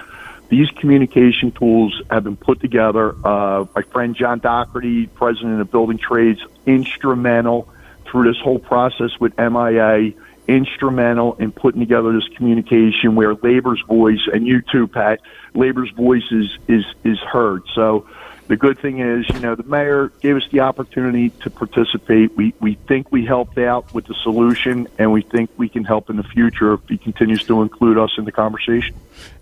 These 0.50 0.68
communication 0.72 1.50
tools 1.50 1.98
have 2.10 2.24
been 2.24 2.36
put 2.36 2.60
together. 2.60 3.14
Uh, 3.24 3.64
my 3.74 3.80
friend 3.90 4.14
John 4.14 4.40
Dougherty, 4.40 5.06
president 5.06 5.62
of 5.62 5.70
Building 5.70 5.96
Trades, 5.96 6.40
instrumental 6.66 7.72
through 8.04 8.30
this 8.30 8.38
whole 8.42 8.58
process 8.58 9.18
with 9.18 9.34
MIA 9.38 10.12
instrumental 10.48 11.34
in 11.34 11.52
putting 11.52 11.80
together 11.80 12.12
this 12.12 12.28
communication 12.36 13.14
where 13.14 13.34
labor's 13.34 13.82
voice 13.86 14.20
and 14.32 14.46
you 14.46 14.62
too, 14.62 14.86
Pat, 14.86 15.20
labor's 15.54 15.90
voice 15.90 16.30
is 16.30 16.58
is 16.68 16.84
is 17.04 17.18
heard. 17.18 17.62
So 17.74 18.06
the 18.48 18.56
good 18.56 18.78
thing 18.78 18.98
is, 18.98 19.26
you 19.30 19.40
know, 19.40 19.54
the 19.54 19.62
mayor 19.62 20.12
gave 20.20 20.36
us 20.36 20.46
the 20.50 20.60
opportunity 20.60 21.30
to 21.30 21.48
participate. 21.48 22.36
We 22.36 22.52
we 22.60 22.74
think 22.74 23.10
we 23.10 23.24
helped 23.24 23.56
out 23.56 23.94
with 23.94 24.06
the 24.06 24.14
solution, 24.22 24.88
and 24.98 25.12
we 25.12 25.22
think 25.22 25.50
we 25.56 25.68
can 25.68 25.84
help 25.84 26.10
in 26.10 26.16
the 26.16 26.22
future 26.22 26.74
if 26.74 26.80
he 26.88 26.98
continues 26.98 27.44
to 27.44 27.62
include 27.62 27.98
us 27.98 28.10
in 28.18 28.24
the 28.24 28.32
conversation. 28.32 28.94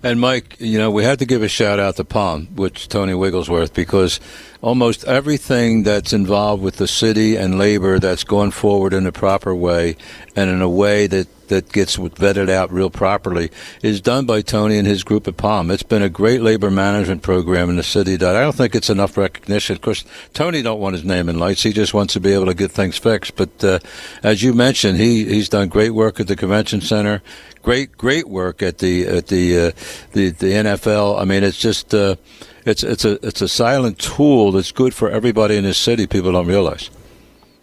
And 0.02 0.20
Mike, 0.20 0.56
you 0.60 0.78
know, 0.78 0.90
we 0.90 1.02
had 1.02 1.18
to 1.20 1.26
give 1.26 1.42
a 1.42 1.48
shout 1.48 1.80
out 1.80 1.96
to 1.96 2.04
Palm, 2.04 2.48
which 2.54 2.88
Tony 2.88 3.14
Wigglesworth, 3.14 3.72
because 3.72 4.20
almost 4.60 5.04
everything 5.04 5.82
that's 5.82 6.12
involved 6.12 6.62
with 6.62 6.76
the 6.76 6.86
city 6.86 7.36
and 7.36 7.58
labor 7.58 7.98
that's 7.98 8.24
going 8.24 8.50
forward 8.50 8.92
in 8.92 9.06
a 9.06 9.12
proper 9.12 9.54
way 9.54 9.96
and 10.40 10.50
in 10.50 10.62
a 10.62 10.68
way 10.68 11.06
that 11.06 11.28
that 11.50 11.70
gets 11.72 11.96
vetted 11.96 12.48
out 12.48 12.72
real 12.72 12.88
properly 12.88 13.50
is 13.82 14.00
done 14.00 14.24
by 14.24 14.40
Tony 14.40 14.78
and 14.78 14.86
his 14.86 15.04
group 15.04 15.28
at 15.28 15.36
Palm. 15.36 15.70
It's 15.70 15.82
been 15.82 16.02
a 16.02 16.08
great 16.08 16.40
labor 16.40 16.70
management 16.70 17.22
program 17.22 17.68
in 17.68 17.76
the 17.76 17.82
city 17.82 18.16
that 18.16 18.36
I 18.36 18.40
don't 18.40 18.54
think 18.54 18.74
it's 18.74 18.88
enough 18.88 19.16
recognition. 19.18 19.76
Of 19.76 19.82
course, 19.82 20.04
Tony 20.32 20.62
don't 20.62 20.80
want 20.80 20.94
his 20.94 21.04
name 21.04 21.28
in 21.28 21.38
lights. 21.38 21.62
He 21.62 21.72
just 21.72 21.92
wants 21.92 22.14
to 22.14 22.20
be 22.20 22.32
able 22.32 22.46
to 22.46 22.54
get 22.54 22.70
things 22.70 22.96
fixed. 22.96 23.36
But 23.36 23.62
uh, 23.62 23.80
as 24.22 24.42
you 24.42 24.54
mentioned, 24.54 24.98
he 24.98 25.24
he's 25.24 25.48
done 25.48 25.68
great 25.68 25.90
work 25.90 26.20
at 26.20 26.28
the 26.28 26.36
convention 26.36 26.80
center. 26.80 27.20
Great, 27.62 27.98
great 27.98 28.28
work 28.28 28.62
at 28.62 28.78
the 28.78 29.06
at 29.06 29.26
the 29.26 29.58
uh, 29.58 29.70
the 30.12 30.30
the 30.30 30.52
NFL. 30.52 31.20
I 31.20 31.24
mean, 31.24 31.42
it's 31.42 31.58
just 31.58 31.92
uh, 31.92 32.16
it's 32.64 32.82
it's 32.82 33.04
a 33.04 33.26
it's 33.26 33.42
a 33.42 33.48
silent 33.48 33.98
tool 33.98 34.52
that's 34.52 34.72
good 34.72 34.94
for 34.94 35.10
everybody 35.10 35.56
in 35.56 35.64
this 35.64 35.78
city. 35.78 36.06
People 36.06 36.32
don't 36.32 36.46
realize. 36.46 36.90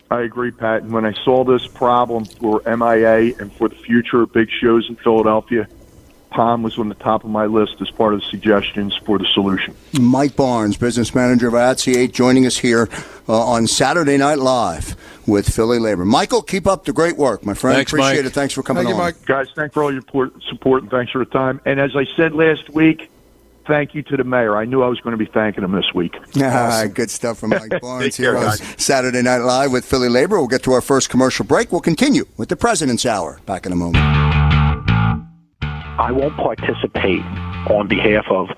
I 0.10 0.22
agree, 0.22 0.52
Pat. 0.52 0.84
And 0.84 0.92
when 0.92 1.06
I 1.06 1.14
saw 1.24 1.44
this 1.44 1.68
problem 1.68 2.26
for 2.26 2.62
MIA 2.66 3.36
and 3.40 3.52
for 3.54 3.68
the 3.68 3.76
future 3.76 4.22
of 4.22 4.32
big 4.32 4.50
shows 4.50 4.88
in 4.90 4.96
Philadelphia, 4.96 5.68
Palm 6.30 6.62
was 6.62 6.78
on 6.78 6.90
the 6.90 6.96
top 6.96 7.24
of 7.24 7.30
my 7.30 7.46
list 7.46 7.78
as 7.82 7.90
part 7.90 8.14
of 8.14 8.20
the 8.22 8.26
suggestions 8.28 8.96
for 9.06 9.18
the 9.18 9.26
solution. 9.34 9.76
Mike 10.00 10.36
Barnes, 10.36 10.78
business 10.78 11.16
manager 11.16 11.48
of 11.48 11.54
IATSE, 11.54 12.12
joining 12.12 12.46
us 12.46 12.58
here 12.58 12.90
uh, 13.28 13.46
on 13.46 13.66
Saturday 13.68 14.18
Night 14.18 14.40
Live 14.40 14.96
with 15.26 15.54
Philly 15.54 15.80
Labor. 15.80 16.06
Michael, 16.06 16.42
keep 16.42 16.68
up 16.68 16.86
the 16.86 16.94
great 16.94 17.18
work, 17.18 17.46
my 17.46 17.54
friend. 17.54 17.76
Thanks, 17.76 17.92
Appreciate 17.92 18.18
Mike. 18.18 18.26
it. 18.26 18.34
Thanks 18.34 18.54
for 18.54 18.62
coming 18.64 18.84
Thank 18.84 18.96
you, 18.96 19.02
on. 19.02 19.08
Mike. 19.08 19.26
Guys, 19.26 19.48
thanks 19.56 19.74
for 19.74 19.84
all 19.84 19.92
your 19.92 20.02
support- 20.02 20.34
support 20.50 20.84
and 20.84 20.92
thanks 20.92 21.12
for 21.12 21.20
the 21.20 21.32
time. 21.32 21.60
And 21.66 21.80
as 21.80 21.96
I 21.96 22.06
said 22.16 22.34
last 22.34 22.70
week, 22.70 23.10
thank 23.68 23.94
you 23.94 24.02
to 24.04 24.18
the 24.18 24.24
mayor. 24.24 24.56
I 24.58 24.66
knew 24.66 24.82
I 24.82 24.88
was 24.88 25.00
going 25.02 25.18
to 25.18 25.24
be 25.24 25.30
thanking 25.32 25.64
him 25.64 25.72
this 25.74 25.94
week. 25.94 26.16
Ah, 26.40 26.86
good 26.92 27.10
stuff 27.10 27.40
from 27.40 27.50
Mike 27.50 27.72
Barnes 27.82 28.16
here 28.16 28.34
care, 28.34 28.38
on 28.38 28.46
guys. 28.46 28.62
Saturday 28.78 29.22
Night 29.22 29.40
Live 29.40 29.72
with 29.72 29.86
Philly 29.86 30.08
Labor. 30.10 30.38
We'll 30.38 30.48
get 30.48 30.64
to 30.64 30.72
our 30.72 30.82
first 30.82 31.10
commercial 31.10 31.46
break. 31.46 31.72
We'll 31.72 31.82
continue 31.82 32.26
with 32.38 32.50
the 32.50 32.56
President's 32.56 33.06
Hour. 33.06 33.40
Back 33.46 33.66
in 33.66 33.72
a 33.72 33.76
moment. 33.76 34.04
I 36.00 36.12
won't 36.12 36.36
participate 36.38 37.24
on 37.70 37.88
behalf 37.88 38.26
of 38.30 38.50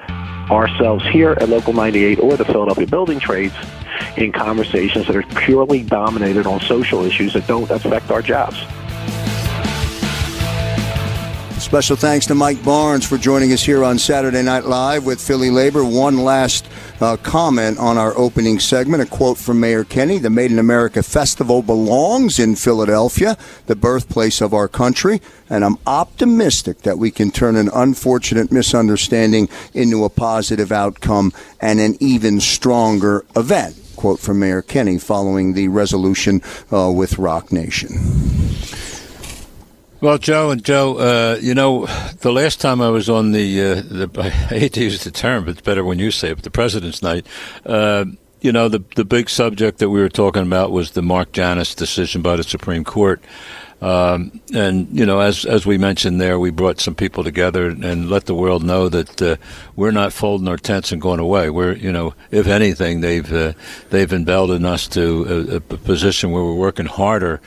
ourselves 0.51 1.05
here 1.07 1.31
at 1.39 1.47
Local 1.49 1.73
98 1.73 2.19
or 2.19 2.35
the 2.35 2.45
Philadelphia 2.45 2.85
Building 2.87 3.19
Trades 3.19 3.53
in 4.17 4.31
conversations 4.31 5.07
that 5.07 5.15
are 5.15 5.23
purely 5.41 5.83
dominated 5.83 6.45
on 6.45 6.59
social 6.61 7.03
issues 7.03 7.33
that 7.33 7.47
don't 7.47 7.69
affect 7.71 8.11
our 8.11 8.21
jobs. 8.21 8.61
Special 11.59 11.97
thanks 11.97 12.25
to 12.27 12.35
Mike 12.35 12.63
Barnes 12.63 13.05
for 13.05 13.17
joining 13.17 13.51
us 13.51 13.61
here 13.61 13.83
on 13.83 13.99
Saturday 13.99 14.41
Night 14.41 14.63
Live 14.63 15.05
with 15.05 15.21
Philly 15.21 15.51
Labor. 15.51 15.83
One 15.83 16.17
last 16.17 16.65
uh, 17.01 17.17
comment 17.17 17.77
on 17.77 17.97
our 17.97 18.17
opening 18.17 18.59
segment 18.59 19.03
a 19.03 19.05
quote 19.05 19.37
from 19.37 19.59
Mayor 19.59 19.83
Kenny 19.83 20.17
The 20.17 20.29
Made 20.29 20.51
in 20.51 20.57
America 20.57 21.03
Festival 21.03 21.61
belongs 21.61 22.39
in 22.39 22.55
Philadelphia, 22.55 23.37
the 23.67 23.75
birthplace 23.75 24.41
of 24.41 24.53
our 24.53 24.67
country, 24.69 25.21
and 25.49 25.65
I'm 25.65 25.77
optimistic 25.85 26.79
that 26.83 26.97
we 26.97 27.11
can 27.11 27.29
turn 27.29 27.57
an 27.57 27.69
unfortunate 27.73 28.51
misunderstanding 28.51 29.49
into 29.73 30.05
a 30.05 30.09
positive 30.09 30.71
outcome 30.71 31.33
and 31.59 31.79
an 31.79 31.97
even 31.99 32.39
stronger 32.39 33.25
event. 33.35 33.75
Quote 33.97 34.19
from 34.19 34.39
Mayor 34.39 34.61
Kenny 34.61 34.97
following 34.97 35.53
the 35.53 35.67
resolution 35.67 36.41
uh, 36.71 36.89
with 36.89 37.19
Roc 37.19 37.51
Nation. 37.51 37.89
Well, 40.01 40.17
Joe 40.17 40.51
and 40.51 40.63
Joe, 40.63 40.97
uh, 40.97 41.37
you 41.41 41.53
know, 41.53 41.85
the 42.21 42.31
last 42.31 42.61
time 42.61 42.81
I 42.81 42.89
was 42.89 43.09
on 43.09 43.33
the, 43.33 43.61
uh, 43.61 43.75
the 43.75 44.09
I 44.23 44.29
hate 44.29 44.73
to 44.73 44.83
use 44.83 45.03
the 45.03 45.11
term, 45.11 45.43
but 45.43 45.51
it's 45.51 45.61
better 45.61 45.83
when 45.83 45.99
you 45.99 46.09
say 46.09 46.29
it, 46.29 46.35
but 46.35 46.45
the 46.45 46.51
President's 46.51 47.01
Night, 47.01 47.27
uh, 47.65 48.05
you 48.39 48.53
know, 48.53 48.69
the 48.69 48.81
the 48.95 49.03
big 49.03 49.29
subject 49.29 49.79
that 49.79 49.89
we 49.89 49.99
were 49.99 50.07
talking 50.07 50.43
about 50.43 50.71
was 50.71 50.91
the 50.91 51.01
Mark 51.01 51.33
Janus 51.33 51.75
decision 51.75 52.21
by 52.21 52.37
the 52.37 52.43
Supreme 52.43 52.85
Court. 52.85 53.21
Um, 53.81 54.39
and 54.53 54.87
you 54.97 55.05
know, 55.05 55.19
as 55.19 55.43
as 55.43 55.65
we 55.65 55.77
mentioned 55.77 56.21
there, 56.21 56.39
we 56.39 56.49
brought 56.49 56.79
some 56.79 56.95
people 56.95 57.25
together 57.25 57.67
and 57.67 58.09
let 58.09 58.25
the 58.25 58.35
world 58.35 58.63
know 58.63 58.87
that 58.87 59.21
uh, 59.21 59.35
we're 59.75 59.91
not 59.91 60.13
folding 60.13 60.47
our 60.47 60.55
tents 60.55 60.93
and 60.93 61.01
going 61.01 61.19
away. 61.19 61.49
We're, 61.49 61.73
you 61.73 61.91
know, 61.91 62.13
if 62.31 62.47
anything, 62.47 63.01
they've 63.01 63.31
uh, 63.33 63.51
they've 63.89 64.13
emboldened 64.13 64.65
us 64.65 64.87
to 64.89 65.51
a, 65.51 65.55
a 65.57 65.59
position 65.59 66.31
where 66.31 66.43
we're 66.43 66.53
working 66.53 66.85
harder 66.85 67.41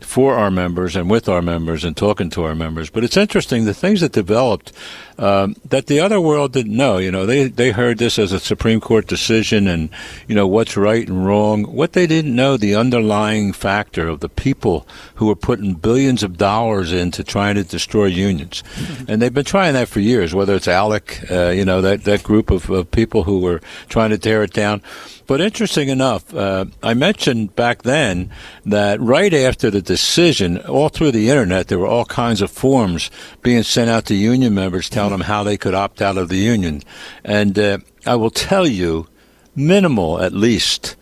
for 0.00 0.34
our 0.34 0.50
members 0.50 0.96
and 0.96 1.10
with 1.10 1.28
our 1.28 1.42
members 1.42 1.84
and 1.84 1.96
talking 1.96 2.30
to 2.30 2.44
our 2.44 2.54
members. 2.54 2.90
But 2.90 3.04
it's 3.04 3.16
interesting 3.16 3.64
the 3.64 3.74
things 3.74 4.00
that 4.00 4.12
developed 4.12 4.72
um, 5.18 5.54
that 5.64 5.86
the 5.86 6.00
other 6.00 6.20
world 6.20 6.52
didn't 6.52 6.76
know. 6.76 6.98
You 6.98 7.10
know, 7.10 7.26
they 7.26 7.48
they 7.48 7.70
heard 7.70 7.98
this 7.98 8.18
as 8.18 8.32
a 8.32 8.40
Supreme 8.40 8.80
Court 8.80 9.06
decision 9.06 9.68
and 9.68 9.90
you 10.26 10.34
know 10.34 10.46
what's 10.46 10.76
right 10.76 11.06
and 11.06 11.24
wrong. 11.24 11.64
What 11.64 11.92
they 11.92 12.06
didn't 12.06 12.34
know 12.34 12.56
the 12.56 12.74
underlying 12.74 13.52
factor 13.52 14.08
of 14.08 14.20
the 14.20 14.28
people 14.28 14.86
who 15.16 15.26
were 15.26 15.36
putting 15.36 15.74
billions 15.74 16.22
of 16.22 16.36
dollars 16.36 16.92
into 16.92 17.22
trying 17.22 17.54
to 17.54 17.64
destroy 17.64 18.06
unions, 18.06 18.62
and 19.06 19.22
they've 19.22 19.34
been 19.34 19.44
trying 19.44 19.74
that 19.74 19.88
for 19.88 20.00
years. 20.00 20.34
Whether 20.34 20.54
it's 20.54 20.66
ALEC, 20.66 21.30
uh, 21.30 21.50
you 21.50 21.64
know 21.64 21.80
that 21.80 22.04
that 22.04 22.22
group 22.22 22.50
of, 22.50 22.68
of 22.70 22.90
people 22.90 23.24
who 23.24 23.40
were 23.40 23.60
trying 23.88 24.10
to 24.10 24.18
tear 24.18 24.42
it 24.42 24.52
down. 24.52 24.82
But 25.26 25.40
interesting 25.40 25.88
enough, 25.88 26.34
uh, 26.34 26.66
I 26.82 26.94
mentioned 26.94 27.56
back 27.56 27.82
then 27.82 28.30
that 28.66 29.00
right 29.00 29.32
after 29.32 29.70
the 29.70 29.80
decision, 29.80 30.58
all 30.58 30.90
through 30.90 31.12
the 31.12 31.30
internet, 31.30 31.68
there 31.68 31.78
were 31.78 31.86
all 31.86 32.04
kinds 32.04 32.42
of 32.42 32.50
forms 32.50 33.10
being 33.42 33.62
sent 33.62 33.88
out 33.88 34.04
to 34.06 34.14
union 34.14 34.54
members 34.54 34.90
telling 34.90 35.12
them 35.12 35.22
how 35.22 35.42
they 35.42 35.56
could 35.56 35.74
opt 35.74 36.02
out 36.02 36.18
of 36.18 36.28
the 36.28 36.36
union. 36.36 36.82
And 37.24 37.58
uh, 37.58 37.78
I 38.04 38.16
will 38.16 38.30
tell 38.30 38.66
you, 38.66 39.08
minimal 39.56 40.20
at 40.20 40.34
least, 40.34 40.96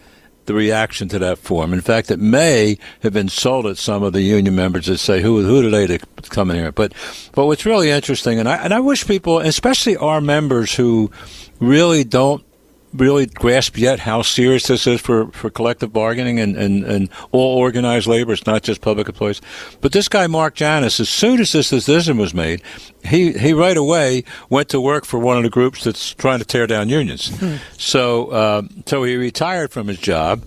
the 0.46 0.54
reaction 0.54 1.08
to 1.08 1.18
that 1.20 1.38
form. 1.38 1.72
In 1.72 1.80
fact, 1.80 2.10
it 2.10 2.18
may 2.18 2.78
have 3.02 3.16
insulted 3.16 3.78
some 3.78 4.02
of 4.02 4.12
the 4.12 4.22
union 4.22 4.54
members 4.54 4.86
that 4.86 4.98
say, 4.98 5.22
"Who 5.22 5.42
who 5.42 5.66
are 5.66 5.70
they 5.70 5.86
to 5.86 5.98
come 6.30 6.50
in 6.50 6.56
here?" 6.56 6.72
But 6.72 6.92
but 7.32 7.46
what's 7.46 7.64
really 7.64 7.90
interesting, 7.90 8.38
and 8.38 8.48
I 8.48 8.56
and 8.56 8.74
I 8.74 8.80
wish 8.80 9.06
people, 9.06 9.38
especially 9.38 9.96
our 9.96 10.20
members 10.20 10.74
who 10.74 11.10
really 11.60 12.02
don't 12.02 12.44
really 12.94 13.26
grasp 13.26 13.78
yet 13.78 14.00
how 14.00 14.22
serious 14.22 14.66
this 14.66 14.86
is 14.86 15.00
for, 15.00 15.28
for 15.32 15.50
collective 15.50 15.92
bargaining 15.92 16.38
and, 16.38 16.56
and, 16.56 16.84
and 16.84 17.08
all 17.30 17.58
organized 17.58 18.06
labor. 18.06 18.32
It's 18.32 18.46
not 18.46 18.62
just 18.62 18.80
public 18.80 19.08
employees. 19.08 19.40
But 19.80 19.92
this 19.92 20.08
guy, 20.08 20.26
Mark 20.26 20.54
Janus, 20.54 21.00
as 21.00 21.08
soon 21.08 21.40
as 21.40 21.52
this 21.52 21.70
decision 21.70 22.18
was 22.18 22.34
made, 22.34 22.62
he, 23.04 23.32
he 23.32 23.52
right 23.52 23.76
away 23.76 24.24
went 24.48 24.68
to 24.70 24.80
work 24.80 25.04
for 25.04 25.18
one 25.18 25.36
of 25.36 25.42
the 25.42 25.50
groups 25.50 25.84
that's 25.84 26.14
trying 26.14 26.38
to 26.38 26.44
tear 26.44 26.66
down 26.66 26.88
unions. 26.88 27.32
So, 27.78 28.28
uh, 28.28 28.62
so 28.86 29.02
he 29.04 29.16
retired 29.16 29.70
from 29.70 29.88
his 29.88 29.98
job. 29.98 30.44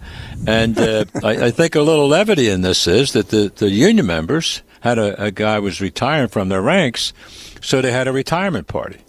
And 0.47 0.77
uh, 0.77 1.05
I, 1.23 1.45
I 1.45 1.51
think 1.51 1.75
a 1.75 1.81
little 1.81 2.07
levity 2.07 2.49
in 2.49 2.61
this 2.61 2.87
is 2.87 3.13
that 3.13 3.29
the, 3.29 3.51
the 3.55 3.69
union 3.69 4.05
members 4.05 4.61
had 4.81 4.99
a, 4.99 5.21
a 5.21 5.31
guy 5.31 5.57
was 5.57 5.81
retiring 5.81 6.27
from 6.27 6.49
their 6.49 6.61
ranks, 6.61 7.11
so 7.59 7.81
they 7.81 7.91
had 7.91 8.07
a 8.07 8.11
retirement 8.11 8.67
party. 8.67 8.99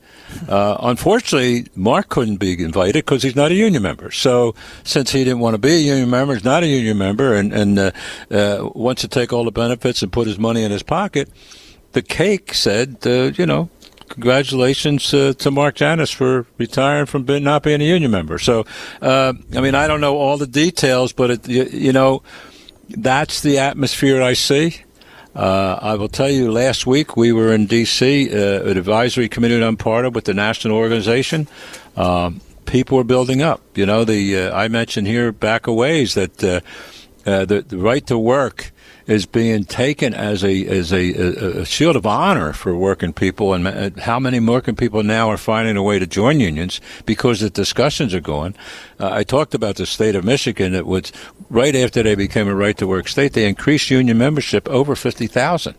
Uh, 0.49 0.77
unfortunately, 0.81 1.67
Mark 1.75 2.09
couldn't 2.09 2.37
be 2.37 2.63
invited 2.63 3.05
because 3.05 3.23
he's 3.23 3.37
not 3.37 3.51
a 3.51 3.55
union 3.55 3.83
member. 3.83 4.11
So, 4.11 4.55
since 4.85 5.11
he 5.13 5.25
didn't 5.25 5.41
want 5.41 5.55
to 5.55 5.59
be 5.59 5.75
a 5.75 5.79
union 5.79 6.11
member, 6.11 6.35
he's 6.35 6.45
not 6.45 6.63
a 6.63 6.67
union 6.67 6.99
member, 6.99 7.35
and, 7.35 7.53
and 7.53 7.79
uh, 7.79 7.91
uh, 8.31 8.71
wants 8.75 9.03
to 9.03 9.09
take 9.09 9.33
all 9.33 9.45
the 9.45 9.53
benefits 9.53 10.03
and 10.03 10.13
put 10.13 10.27
his 10.27 10.39
money 10.39 10.63
in 10.63 10.71
his 10.71 10.83
pocket, 10.83 11.29
the 11.93 12.03
cake 12.03 12.55
said, 12.55 12.99
uh, 13.07 13.33
you 13.37 13.47
know, 13.47 13.71
congratulations 14.09 15.13
uh, 15.13 15.33
to 15.39 15.51
Mark 15.51 15.77
Janus 15.77 16.11
for 16.11 16.47
retiring 16.59 17.07
from 17.07 17.25
being, 17.25 17.45
not 17.45 17.63
being 17.63 17.81
a 17.81 17.85
union 17.85 18.11
member. 18.11 18.39
So, 18.39 18.67
uh, 19.03 19.33
I 19.55 19.61
mean, 19.61 19.75
I 19.75 19.87
don't 19.87 20.01
know 20.01 20.17
all 20.17 20.37
the 20.39 20.47
details, 20.47 21.13
but 21.13 21.31
it, 21.31 21.49
you, 21.49 21.65
you 21.65 21.93
know, 21.93 22.23
that's 22.89 23.41
the 23.41 23.59
atmosphere 23.59 24.23
I 24.23 24.35
see. 24.35 24.83
Uh, 25.37 25.79
I 25.83 25.95
will 25.97 26.09
tell 26.09 26.31
you, 26.31 26.51
last 26.51 26.87
week 26.87 27.15
we 27.15 27.31
were 27.31 27.53
in 27.53 27.67
D.C., 27.67 28.31
uh, 28.31 28.63
an 28.63 28.79
advisory 28.79 29.29
committee 29.29 29.63
I'm 29.63 29.77
part 29.77 30.07
of 30.07 30.15
with 30.15 30.25
the 30.25 30.33
national 30.33 30.77
organization. 30.77 31.47
Um, 31.95 32.41
people 32.65 32.99
are 32.99 33.05
building 33.05 33.43
up. 33.43 33.61
You 33.75 33.85
know, 33.85 34.05
the 34.05 34.39
uh, 34.39 34.57
I 34.57 34.69
mentioned 34.69 35.07
here 35.07 35.33
back 35.33 35.67
a 35.67 35.75
ways 35.75 36.15
that 36.15 36.43
uh, 36.43 36.61
uh, 37.27 37.45
the, 37.45 37.61
the 37.61 37.77
right 37.77 38.07
to 38.07 38.19
work 38.19 38.73
is 39.07 39.25
being 39.27 39.65
taken 39.65 40.15
as 40.15 40.43
a 40.45 40.67
as 40.67 40.93
a, 40.93 41.61
a, 41.61 41.65
shield 41.65 41.97
of 41.97 42.07
honor 42.07 42.53
for 42.53 42.77
working 42.77 43.13
people, 43.13 43.55
and 43.55 43.99
how 44.01 44.19
many 44.19 44.41
working 44.41 44.75
people 44.75 45.03
now 45.03 45.31
are 45.31 45.37
finding 45.37 45.77
a 45.77 45.83
way 45.83 45.99
to 45.99 46.07
join 46.07 46.41
unions 46.41 46.81
because 47.05 47.41
the 47.41 47.51
discussions 47.51 48.15
are 48.15 48.21
going. 48.21 48.55
Uh, 48.99 49.11
I 49.11 49.25
talked 49.25 49.55
about 49.55 49.77
the 49.77 49.87
state 49.87 50.15
of 50.15 50.25
Michigan. 50.25 50.75
It 50.75 50.87
was 50.87 51.13
right 51.49 51.75
after 51.75 52.03
they 52.03 52.15
became 52.15 52.49
a 52.49 52.55
right 52.55 52.77
to 52.79 52.87
work 52.87 53.09
state, 53.09 53.33
they 53.33 53.49
increased 53.49 53.91
union 53.91 54.19
membership 54.19 54.69
over 54.69 54.97
fifty 54.97 55.27
thousand. 55.27 55.77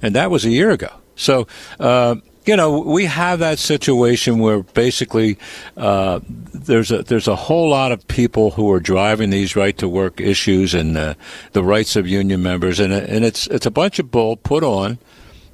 and 0.00 0.14
that 0.14 0.30
was 0.30 0.44
a 0.44 0.50
year 0.50 0.70
ago. 0.70 0.90
So. 1.16 1.46
Uh, 1.78 2.16
you 2.44 2.56
know, 2.56 2.80
we 2.80 3.04
have 3.04 3.38
that 3.38 3.58
situation 3.58 4.38
where 4.38 4.62
basically 4.62 5.38
uh, 5.76 6.20
there's 6.26 6.90
a 6.90 7.02
there's 7.02 7.28
a 7.28 7.36
whole 7.36 7.70
lot 7.70 7.92
of 7.92 8.06
people 8.08 8.52
who 8.52 8.70
are 8.72 8.80
driving 8.80 9.30
these 9.30 9.54
right 9.54 9.76
to 9.78 9.88
work 9.88 10.20
issues 10.20 10.74
and 10.74 10.96
uh, 10.96 11.14
the 11.52 11.62
rights 11.62 11.94
of 11.96 12.08
union 12.08 12.42
members, 12.42 12.80
and 12.80 12.92
and 12.92 13.24
it's 13.24 13.46
it's 13.48 13.66
a 13.66 13.70
bunch 13.70 13.98
of 13.98 14.10
bull 14.10 14.36
put 14.36 14.64
on 14.64 14.98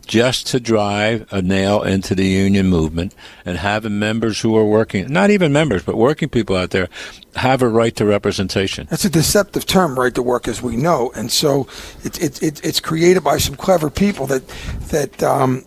just 0.09 0.47
to 0.47 0.59
drive 0.59 1.31
a 1.31 1.43
nail 1.43 1.83
into 1.83 2.15
the 2.15 2.27
union 2.27 2.67
movement 2.67 3.15
and 3.45 3.59
having 3.59 3.99
members 3.99 4.41
who 4.41 4.57
are 4.57 4.65
working, 4.65 5.07
not 5.13 5.31
even 5.31 5.53
members, 5.53 5.83
but 5.83 5.97
working 5.97 6.31
people 6.31 6.57
out 6.57 6.71
there, 6.71 6.89
have 7.37 7.61
a 7.61 7.69
right 7.69 7.95
to 7.95 8.07
representation. 8.07 8.89
That's 8.89 9.05
a 9.05 9.11
deceptive 9.11 9.67
term, 9.67 9.99
right 9.99 10.15
to 10.15 10.23
work, 10.23 10.49
as 10.49 10.63
we 10.63 10.77
know, 10.77 11.13
and 11.15 11.31
so 11.31 11.69
it's 12.03 12.19
it, 12.19 12.43
it, 12.43 12.65
it's 12.65 12.81
created 12.81 13.23
by 13.23 13.37
some 13.37 13.55
clever 13.55 13.91
people 13.91 14.27
that 14.29 14.49
that 14.89 15.23
um, 15.23 15.65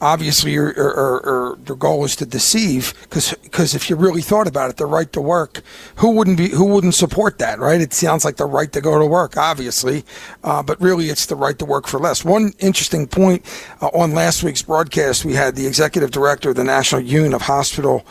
obviously 0.00 0.56
or, 0.56 0.68
or, 0.68 1.20
or, 1.20 1.58
their 1.64 1.76
goal 1.76 2.04
is 2.04 2.16
to 2.16 2.26
deceive 2.26 2.94
because 3.02 3.74
if 3.74 3.90
you 3.90 3.96
really 3.96 4.22
thought 4.22 4.46
about 4.46 4.70
it 4.70 4.76
the 4.76 4.86
right 4.86 5.12
to 5.12 5.20
work 5.20 5.62
who 5.96 6.10
wouldn't 6.10 6.36
be 6.36 6.48
who 6.50 6.64
wouldn't 6.64 6.94
support 6.94 7.38
that 7.38 7.58
right? 7.58 7.80
It 7.80 7.92
sounds 7.92 8.24
like 8.24 8.36
the 8.36 8.46
right 8.46 8.72
to 8.72 8.80
go 8.80 8.98
to 8.98 9.06
work 9.06 9.36
obviously 9.36 10.04
uh, 10.44 10.62
but 10.62 10.80
really 10.80 11.06
it's 11.06 11.26
the 11.26 11.36
right 11.36 11.58
to 11.58 11.64
work 11.64 11.86
for 11.86 11.98
less. 11.98 12.24
One 12.24 12.52
interesting 12.58 13.06
point 13.06 13.44
uh, 13.80 13.88
on 13.88 14.12
last 14.12 14.42
week's 14.42 14.62
broadcast 14.62 15.24
we 15.24 15.34
had 15.34 15.56
the 15.56 15.66
executive 15.66 16.10
director 16.10 16.50
of 16.50 16.56
the 16.56 16.64
national 16.64 17.02
union 17.02 17.34
of 17.34 17.42
hospital 17.42 18.06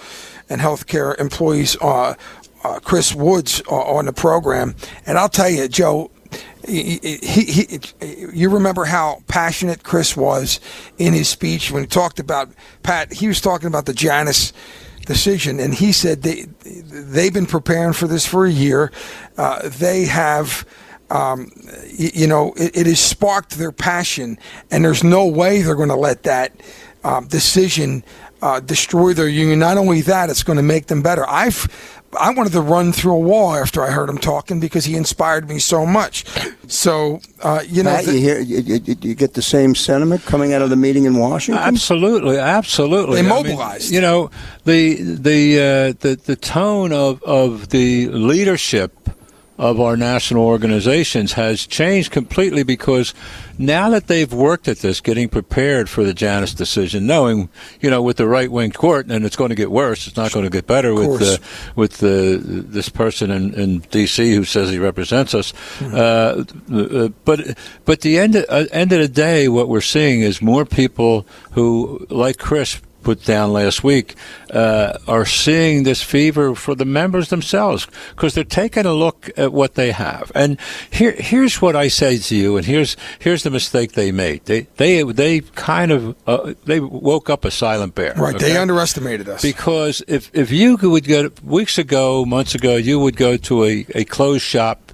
and 0.49 0.61
healthcare 0.61 1.19
employees 1.19 1.77
uh, 1.81 2.15
uh 2.63 2.79
Chris 2.79 3.13
Woods 3.13 3.61
uh, 3.69 3.75
on 3.75 4.05
the 4.05 4.13
program. 4.13 4.75
And 5.05 5.17
I'll 5.17 5.29
tell 5.29 5.49
you 5.49 5.67
Joe 5.67 6.11
he, 6.67 6.99
he, 7.21 7.45
he, 7.45 7.79
you 8.33 8.49
remember 8.49 8.85
how 8.85 9.23
passionate 9.27 9.83
Chris 9.83 10.15
was 10.17 10.59
in 10.97 11.13
his 11.13 11.29
speech 11.29 11.71
when 11.71 11.83
he 11.83 11.87
talked 11.87 12.19
about 12.19 12.49
Pat. 12.83 13.13
He 13.13 13.27
was 13.27 13.41
talking 13.41 13.67
about 13.67 13.85
the 13.85 13.93
Janus 13.93 14.53
decision, 15.05 15.59
and 15.59 15.73
he 15.73 15.91
said 15.91 16.21
they 16.21 16.45
they've 16.63 17.33
been 17.33 17.45
preparing 17.45 17.93
for 17.93 18.07
this 18.07 18.25
for 18.25 18.45
a 18.45 18.51
year. 18.51 18.91
Uh, 19.37 19.69
they 19.69 20.05
have. 20.05 20.65
Um, 21.09 21.49
you 21.89 22.27
know, 22.27 22.51
it, 22.57 22.75
it, 22.75 22.85
has 22.85 22.99
sparked 22.99 23.51
their 23.51 23.71
passion, 23.71 24.37
and 24.69 24.83
there's 24.83 25.05
no 25.05 25.25
way 25.25 25.61
they're 25.61 25.73
going 25.73 25.87
to 25.87 25.95
let 25.95 26.23
that 26.23 26.51
um, 27.05 27.27
decision 27.27 28.03
uh, 28.41 28.59
destroy 28.59 29.13
their 29.13 29.27
union. 29.27 29.59
Not 29.59 29.77
only 29.77 30.01
that, 30.01 30.29
it's 30.29 30.43
going 30.43 30.57
to 30.57 30.63
make 30.63 30.87
them 30.87 31.01
better. 31.01 31.27
I've 31.27 31.67
I 32.17 32.33
wanted 32.33 32.53
to 32.53 32.61
run 32.61 32.93
through 32.93 33.13
a 33.13 33.19
wall 33.19 33.55
after 33.55 33.83
I 33.83 33.91
heard 33.91 34.09
him 34.09 34.17
talking 34.17 34.59
because 34.59 34.85
he 34.85 34.95
inspired 34.95 35.49
me 35.49 35.59
so 35.59 35.85
much. 35.85 36.25
So 36.67 37.19
uh, 37.41 37.63
you 37.67 37.83
know, 37.83 37.91
Matt, 37.91 38.05
the, 38.05 38.13
you, 38.13 38.19
hear, 38.19 38.39
you, 38.39 38.95
you, 39.01 39.15
get 39.15 39.33
the 39.33 39.41
same 39.41 39.75
sentiment 39.75 40.23
coming 40.23 40.53
out 40.53 40.61
of 40.61 40.69
the 40.69 40.75
meeting 40.75 41.05
in 41.05 41.17
Washington. 41.17 41.63
Absolutely, 41.63 42.37
absolutely. 42.37 43.21
They 43.21 43.27
mobilized. 43.27 43.85
I 43.85 43.87
mean, 43.87 43.93
you 43.95 44.01
know, 44.01 44.31
the 44.63 45.01
the 45.01 45.59
uh, 45.59 45.93
the 45.99 46.19
the 46.25 46.35
tone 46.35 46.93
of 46.93 47.21
of 47.23 47.69
the 47.69 48.07
leadership 48.09 49.09
of 49.57 49.79
our 49.79 49.97
national 49.97 50.43
organizations 50.43 51.33
has 51.33 51.65
changed 51.65 52.11
completely 52.11 52.63
because 52.63 53.13
now 53.57 53.89
that 53.89 54.05
they've 54.07 54.31
worked 54.31 54.67
at 54.67 54.79
this, 54.79 55.01
getting 55.01 55.29
prepared 55.29 55.89
for 55.89 56.03
the 56.03 56.13
Janus 56.13 56.53
decision, 56.53 57.07
knowing, 57.07 57.49
you 57.81 57.89
know, 57.89 58.01
with 58.01 58.17
the 58.17 58.27
right 58.27 58.51
wing 58.51 58.71
court, 58.71 59.07
and 59.09 59.25
it's 59.25 59.35
going 59.35 59.49
to 59.49 59.55
get 59.55 59.71
worse, 59.71 60.05
it's 60.05 60.15
not 60.15 60.31
going 60.31 60.45
to 60.45 60.51
get 60.51 60.67
better 60.67 60.93
with 60.93 61.21
uh, 61.21 61.37
with 61.75 61.97
the, 61.97 62.39
this 62.43 62.89
person 62.89 63.31
in, 63.31 63.53
in, 63.55 63.79
D.C. 63.79 64.35
who 64.35 64.43
says 64.43 64.69
he 64.69 64.79
represents 64.79 65.33
us. 65.33 65.53
Mm-hmm. 65.79 65.95
Uh, 65.95 67.05
uh, 67.05 67.09
but 67.25 67.57
but 67.85 68.01
the 68.01 68.19
end 68.19 68.35
uh, 68.35 68.65
end 68.71 68.91
of 68.91 68.99
the 68.99 69.07
day, 69.07 69.47
what 69.47 69.69
we're 69.69 69.81
seeing 69.81 70.21
is 70.21 70.41
more 70.41 70.65
people 70.65 71.25
who, 71.51 72.05
like 72.09 72.37
Chris, 72.37 72.79
put 73.07 73.23
down 73.23 73.53
last 73.53 73.85
week 73.85 74.15
uh, 74.51 74.97
are 75.07 75.25
seeing 75.25 75.83
this 75.83 76.03
fever 76.03 76.53
for 76.53 76.75
the 76.75 76.83
members 76.83 77.29
themselves 77.29 77.87
because 78.09 78.33
they're 78.33 78.43
taking 78.43 78.85
a 78.85 78.91
look 78.91 79.29
at 79.37 79.53
what 79.53 79.75
they 79.75 79.93
have. 79.93 80.29
And 80.35 80.59
here, 80.91 81.13
here's 81.13 81.61
what 81.61 81.73
I 81.73 81.87
say 81.87 82.17
to 82.17 82.35
you, 82.35 82.57
and 82.57 82.65
here's 82.65 82.97
here's 83.19 83.43
the 83.43 83.49
mistake 83.49 83.93
they 83.93 84.11
made. 84.11 84.43
They 84.43 84.67
they 84.75 85.03
they 85.03 85.39
kind 85.39 85.93
of 85.93 86.17
uh, 86.27 86.53
they 86.65 86.81
woke 86.81 87.29
up 87.29 87.45
a 87.45 87.51
silent 87.51 87.95
bear. 87.95 88.13
Right. 88.15 88.35
Okay? 88.35 88.51
They 88.51 88.57
underestimated 88.57 89.29
us 89.29 89.41
because 89.41 90.03
if 90.09 90.29
if 90.33 90.51
you 90.51 90.75
would 90.75 91.07
go 91.07 91.31
weeks 91.41 91.77
ago, 91.77 92.25
months 92.25 92.55
ago, 92.55 92.75
you 92.75 92.99
would 92.99 93.15
go 93.15 93.37
to 93.37 93.63
a, 93.63 93.85
a 93.95 94.03
closed 94.03 94.43
shop 94.43 94.86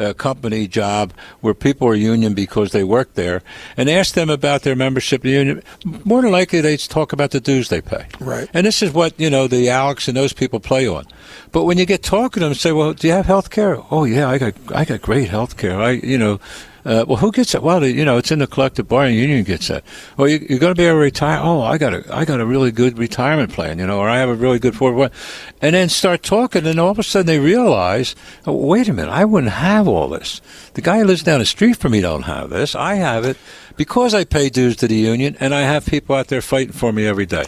a 0.00 0.14
company 0.14 0.66
job 0.66 1.12
where 1.40 1.54
people 1.54 1.86
are 1.86 1.94
union 1.94 2.34
because 2.34 2.72
they 2.72 2.82
work 2.82 3.14
there 3.14 3.42
and 3.76 3.88
ask 3.88 4.14
them 4.14 4.30
about 4.30 4.62
their 4.62 4.74
membership 4.74 5.24
in 5.24 5.30
the 5.30 5.36
union, 5.36 5.62
more 6.04 6.22
than 6.22 6.32
likely 6.32 6.60
they 6.60 6.76
talk 6.76 7.12
about 7.12 7.30
the 7.30 7.40
dues 7.40 7.68
they 7.68 7.80
pay. 7.80 8.06
Right. 8.18 8.48
And 8.54 8.66
this 8.66 8.82
is 8.82 8.92
what, 8.92 9.18
you 9.20 9.30
know, 9.30 9.46
the 9.46 9.68
Alex 9.68 10.08
and 10.08 10.16
those 10.16 10.32
people 10.32 10.58
play 10.60 10.88
on. 10.88 11.06
But 11.52 11.64
when 11.64 11.78
you 11.78 11.86
get 11.86 12.02
talking 12.02 12.40
to 12.40 12.46
them, 12.46 12.54
say, 12.54 12.72
well, 12.72 12.94
do 12.94 13.06
you 13.06 13.12
have 13.12 13.26
health 13.26 13.50
care? 13.50 13.78
Oh, 13.90 14.04
yeah, 14.04 14.28
I 14.28 14.38
got, 14.38 14.54
I 14.74 14.84
got 14.84 15.02
great 15.02 15.28
health 15.28 15.56
care. 15.56 15.80
I, 15.80 15.90
you 15.90 16.18
know, 16.18 16.40
uh, 16.84 17.04
well, 17.06 17.18
who 17.18 17.30
gets 17.32 17.54
it? 17.54 17.62
Well, 17.62 17.84
you 17.84 18.04
know, 18.04 18.16
it's 18.16 18.30
in 18.30 18.38
the 18.38 18.46
collective 18.46 18.88
bargaining 18.88 19.18
union 19.18 19.44
gets 19.44 19.68
it. 19.70 19.84
Well, 20.16 20.28
you, 20.28 20.36
are 20.56 20.58
going 20.58 20.74
to 20.74 20.78
be 20.78 20.84
able 20.84 20.96
to 20.96 21.02
retire. 21.02 21.40
Oh, 21.42 21.60
I 21.62 21.78
got 21.78 21.94
a, 21.94 22.04
I 22.14 22.24
got 22.24 22.40
a 22.40 22.46
really 22.46 22.70
good 22.70 22.98
retirement 22.98 23.52
plan, 23.52 23.78
you 23.78 23.86
know, 23.86 23.98
or 23.98 24.08
I 24.08 24.18
have 24.18 24.28
a 24.28 24.34
really 24.34 24.58
good 24.58 24.74
forward. 24.74 25.12
And 25.60 25.74
then 25.74 25.88
start 25.88 26.22
talking, 26.22 26.66
and 26.66 26.80
all 26.80 26.90
of 26.90 26.98
a 26.98 27.02
sudden 27.02 27.26
they 27.26 27.38
realize, 27.38 28.14
oh, 28.46 28.54
wait 28.54 28.88
a 28.88 28.92
minute, 28.92 29.10
I 29.12 29.24
wouldn't 29.24 29.52
have 29.52 29.86
all 29.86 30.08
this. 30.08 30.40
The 30.74 30.82
guy 30.82 30.98
who 30.98 31.04
lives 31.04 31.22
down 31.22 31.40
the 31.40 31.46
street 31.46 31.76
from 31.76 31.92
me 31.92 32.00
don't 32.00 32.22
have 32.22 32.50
this. 32.50 32.74
I 32.74 32.94
have 32.94 33.24
it 33.24 33.36
because 33.76 34.14
I 34.14 34.24
pay 34.24 34.48
dues 34.48 34.76
to 34.76 34.88
the 34.88 34.96
union, 34.96 35.36
and 35.40 35.54
I 35.54 35.62
have 35.62 35.86
people 35.86 36.16
out 36.16 36.28
there 36.28 36.42
fighting 36.42 36.72
for 36.72 36.92
me 36.92 37.06
every 37.06 37.26
day. 37.26 37.44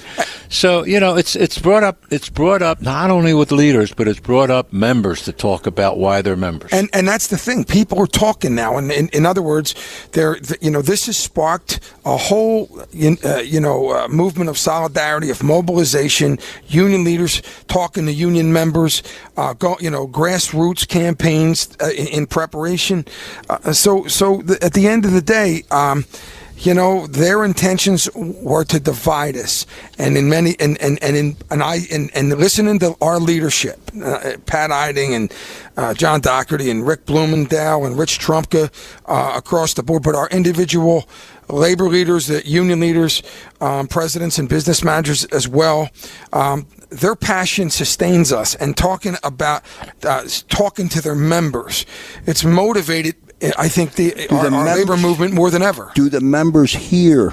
So 0.53 0.85
you 0.85 1.01
know, 1.01 1.17
it's 1.17 1.35
it's 1.35 1.59
brought 1.59 1.83
up 1.83 2.05
it's 2.11 2.29
brought 2.29 2.61
up 2.61 2.83
not 2.83 3.11
only 3.11 3.33
with 3.33 3.53
leaders, 3.53 3.93
but 3.93 4.07
it's 4.07 4.21
brought 4.21 4.51
up 4.51 4.71
members 4.71 5.23
to 5.25 5.33
talk 5.33 5.67
about 5.67 5.99
why 5.99 6.21
they're 6.21 6.37
members. 6.37 6.71
And 6.73 6.91
and 6.93 7.09
that's 7.09 7.29
the 7.29 7.39
thing. 7.39 7.65
People 7.65 7.99
are 8.01 8.07
talking 8.07 8.55
now, 8.55 8.77
and 8.77 8.93
in, 8.93 9.09
in 9.09 9.25
other 9.25 9.41
words, 9.41 9.75
they're 10.13 10.37
you 10.61 10.71
know 10.71 10.83
this 10.83 11.07
has 11.07 11.17
sparked 11.17 11.81
a 12.05 12.19
whole 12.19 12.69
uh, 12.81 13.39
you 13.39 13.61
know 13.61 13.93
uh, 13.93 14.09
movement 14.09 14.51
of 14.51 14.59
solidarity, 14.59 15.31
of 15.31 15.43
mobilization. 15.43 16.39
Union 16.69 17.03
leaders 17.03 17.41
talking 17.67 18.05
to 18.05 18.13
union 18.13 18.53
members, 18.53 19.03
uh, 19.39 19.55
go, 19.55 19.77
you 19.81 19.91
know 19.91 20.07
grassroots 20.07 20.87
campaigns 20.87 21.75
uh, 21.81 21.89
in, 21.97 22.09
in, 22.09 22.27
preparation. 22.27 23.07
Uh, 23.49 23.73
so 23.73 24.07
so 24.07 24.43
the, 24.43 24.63
at 24.63 24.75
the 24.75 24.87
end 24.87 25.07
of 25.07 25.13
the 25.13 25.23
day. 25.23 25.63
Um, 25.71 26.05
you 26.63 26.75
know, 26.75 27.09
their 27.09 27.45
intentions 27.45 28.09
were 28.15 28.65
to 28.65 28.79
divide 28.79 29.37
us. 29.37 29.67
And 29.99 30.17
in 30.17 30.29
many, 30.29 30.55
and, 30.61 30.81
and, 30.81 31.03
and 31.03 31.17
in, 31.17 31.37
and 31.51 31.63
I, 31.63 31.79
and, 31.91 32.11
and 32.15 32.29
listening 32.31 32.79
to 32.81 32.97
our 33.01 33.19
leadership, 33.19 33.81
uh, 34.03 34.37
Pat 34.47 34.71
Eiding 34.71 35.15
and 35.15 35.35
uh, 35.77 35.93
John 35.95 36.21
Dougherty 36.21 36.71
and 36.71 36.87
Rick 36.87 37.05
Blumenthal 37.07 37.85
and 37.85 37.99
Rich 37.99 38.21
Trumka 38.21 38.71
uh, 39.07 39.33
across 39.37 39.75
the 39.75 39.83
board, 39.83 40.05
but 40.05 40.15
our 40.15 40.29
individual 40.29 41.09
labor 41.49 41.89
leaders, 41.89 42.29
the 42.29 42.47
union 42.47 42.79
leaders, 42.79 43.23
um, 43.61 43.89
presidents 43.89 44.39
and 44.39 44.49
business 44.49 44.85
managers 44.85 45.25
as 45.27 45.49
well. 45.49 45.91
Um, 46.33 46.67
their 46.91 47.17
passion 47.17 47.71
sustains 47.71 48.33
us 48.33 48.55
and 48.55 48.77
talking 48.77 49.17
about 49.25 49.63
uh, 50.05 50.25
talking 50.49 50.91
to 50.91 51.01
their 51.01 51.15
members 51.15 51.87
it's 52.27 52.45
motivated 52.45 53.17
I 53.59 53.69
think 53.69 53.95
the, 53.95 54.13
our, 54.31 54.49
the 54.49 54.57
our 54.57 54.65
members, 54.65 54.77
labor 54.77 54.97
movement 54.97 55.35
more 55.35 55.51
than 55.51 55.63
ever. 55.63 55.91
Do 55.95 56.09
the 56.09 56.21
members 56.21 56.73
hear? 56.73 57.33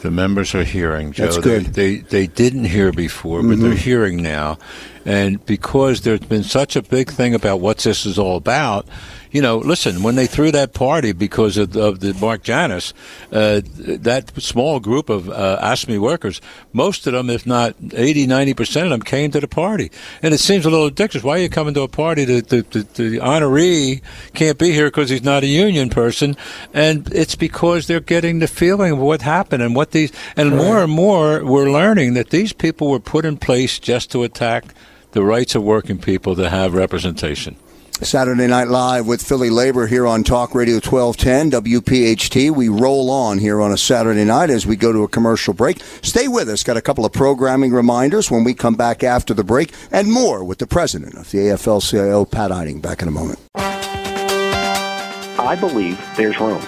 The 0.00 0.10
members 0.10 0.54
are 0.54 0.64
hearing, 0.64 1.12
Joe. 1.12 1.24
That's 1.24 1.38
good. 1.38 1.66
They, 1.66 1.96
they, 1.96 2.00
they 2.00 2.26
didn't 2.26 2.64
hear 2.64 2.92
before, 2.92 3.42
but 3.42 3.50
mm-hmm. 3.50 3.62
they're 3.62 3.74
hearing 3.74 4.22
now. 4.22 4.58
And 5.04 5.44
because 5.46 6.00
there's 6.02 6.20
been 6.20 6.42
such 6.42 6.76
a 6.76 6.82
big 6.82 7.10
thing 7.10 7.34
about 7.34 7.60
what 7.60 7.78
this 7.78 8.04
is 8.04 8.18
all 8.18 8.36
about, 8.36 8.86
you 9.32 9.40
know, 9.40 9.56
listen, 9.56 10.02
when 10.02 10.14
they 10.14 10.26
threw 10.26 10.52
that 10.52 10.74
party 10.74 11.12
because 11.12 11.56
of, 11.56 11.74
of 11.74 12.00
the 12.00 12.12
Mark 12.14 12.42
Janus, 12.42 12.92
uh, 13.32 13.62
that 13.64 14.30
small 14.36 14.78
group 14.78 15.08
of 15.08 15.30
uh, 15.30 15.58
AFSCME 15.62 15.98
workers, 15.98 16.40
most 16.72 17.06
of 17.06 17.14
them, 17.14 17.30
if 17.30 17.46
not 17.46 17.74
80, 17.94 18.26
90% 18.26 18.84
of 18.84 18.90
them, 18.90 19.00
came 19.00 19.30
to 19.30 19.40
the 19.40 19.48
party. 19.48 19.90
And 20.22 20.34
it 20.34 20.38
seems 20.38 20.66
a 20.66 20.70
little 20.70 20.86
ridiculous. 20.86 21.24
Why 21.24 21.38
are 21.38 21.42
you 21.42 21.48
coming 21.48 21.72
to 21.74 21.82
a 21.82 21.88
party? 21.88 22.24
The, 22.26 22.40
the, 22.42 22.62
the, 22.62 22.78
the 22.80 23.18
honoree 23.18 24.02
can't 24.34 24.58
be 24.58 24.72
here 24.72 24.88
because 24.88 25.08
he's 25.08 25.24
not 25.24 25.42
a 25.42 25.46
union 25.46 25.88
person. 25.88 26.36
And 26.74 27.10
it's 27.12 27.34
because 27.34 27.86
they're 27.86 28.00
getting 28.00 28.40
the 28.40 28.48
feeling 28.48 28.92
of 28.92 28.98
what 28.98 29.22
happened 29.22 29.62
and 29.62 29.74
what 29.74 29.92
these, 29.92 30.12
and 30.36 30.54
more 30.56 30.82
and 30.82 30.92
more 30.92 31.42
we're 31.42 31.70
learning 31.70 32.14
that 32.14 32.30
these 32.30 32.52
people 32.52 32.90
were 32.90 33.00
put 33.00 33.24
in 33.24 33.38
place 33.38 33.78
just 33.78 34.10
to 34.12 34.24
attack 34.24 34.74
the 35.12 35.22
rights 35.22 35.54
of 35.54 35.62
working 35.62 35.98
people 35.98 36.36
to 36.36 36.50
have 36.50 36.74
representation. 36.74 37.56
Saturday 38.04 38.48
Night 38.48 38.68
Live 38.68 39.06
with 39.06 39.22
Philly 39.22 39.48
Labor 39.48 39.86
here 39.86 40.06
on 40.06 40.24
Talk 40.24 40.54
Radio 40.54 40.76
1210 40.76 41.62
WPHT. 41.62 42.50
We 42.50 42.68
roll 42.68 43.10
on 43.10 43.38
here 43.38 43.60
on 43.60 43.72
a 43.72 43.78
Saturday 43.78 44.24
night 44.24 44.50
as 44.50 44.66
we 44.66 44.76
go 44.76 44.92
to 44.92 45.04
a 45.04 45.08
commercial 45.08 45.54
break. 45.54 45.80
Stay 46.02 46.26
with 46.26 46.48
us. 46.48 46.62
Got 46.62 46.76
a 46.76 46.82
couple 46.82 47.04
of 47.04 47.12
programming 47.12 47.72
reminders 47.72 48.30
when 48.30 48.44
we 48.44 48.54
come 48.54 48.74
back 48.74 49.04
after 49.04 49.34
the 49.34 49.44
break 49.44 49.72
and 49.92 50.10
more 50.10 50.42
with 50.42 50.58
the 50.58 50.66
president 50.66 51.14
of 51.14 51.30
the 51.30 51.38
AFL 51.38 51.88
CIO, 51.88 52.24
Pat 52.24 52.50
Eiding. 52.50 52.80
Back 52.80 53.02
in 53.02 53.08
a 53.08 53.12
moment. 53.12 53.38
I 53.54 55.56
believe 55.58 56.00
there's 56.16 56.38
room, 56.40 56.62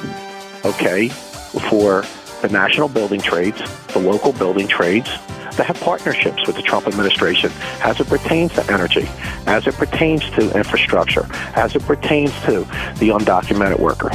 okay, 0.65 1.09
for 1.09 2.05
the 2.43 2.49
national 2.51 2.89
building 2.89 3.21
trades, 3.21 3.61
the 3.93 3.99
local 3.99 4.33
building 4.33 4.69
trades, 4.69 5.11
that 5.57 5.67
have 5.67 5.81
partnerships 5.81 6.47
with 6.47 6.57
the 6.57 6.63
Trump 6.63 6.87
administration 6.87 7.51
as 7.83 8.01
it 8.01 8.07
pertains 8.07 8.53
to 8.55 8.73
energy, 8.73 9.09
as 9.47 9.67
it 9.67 9.75
pertains 9.75 10.23
to 10.31 10.57
infrastructure, 10.57 11.27
as 11.55 11.75
it 11.75 11.83
pertains 11.83 12.33
to 12.43 12.61
the 12.99 13.11
undocumented 13.11 13.79
worker. 13.79 14.11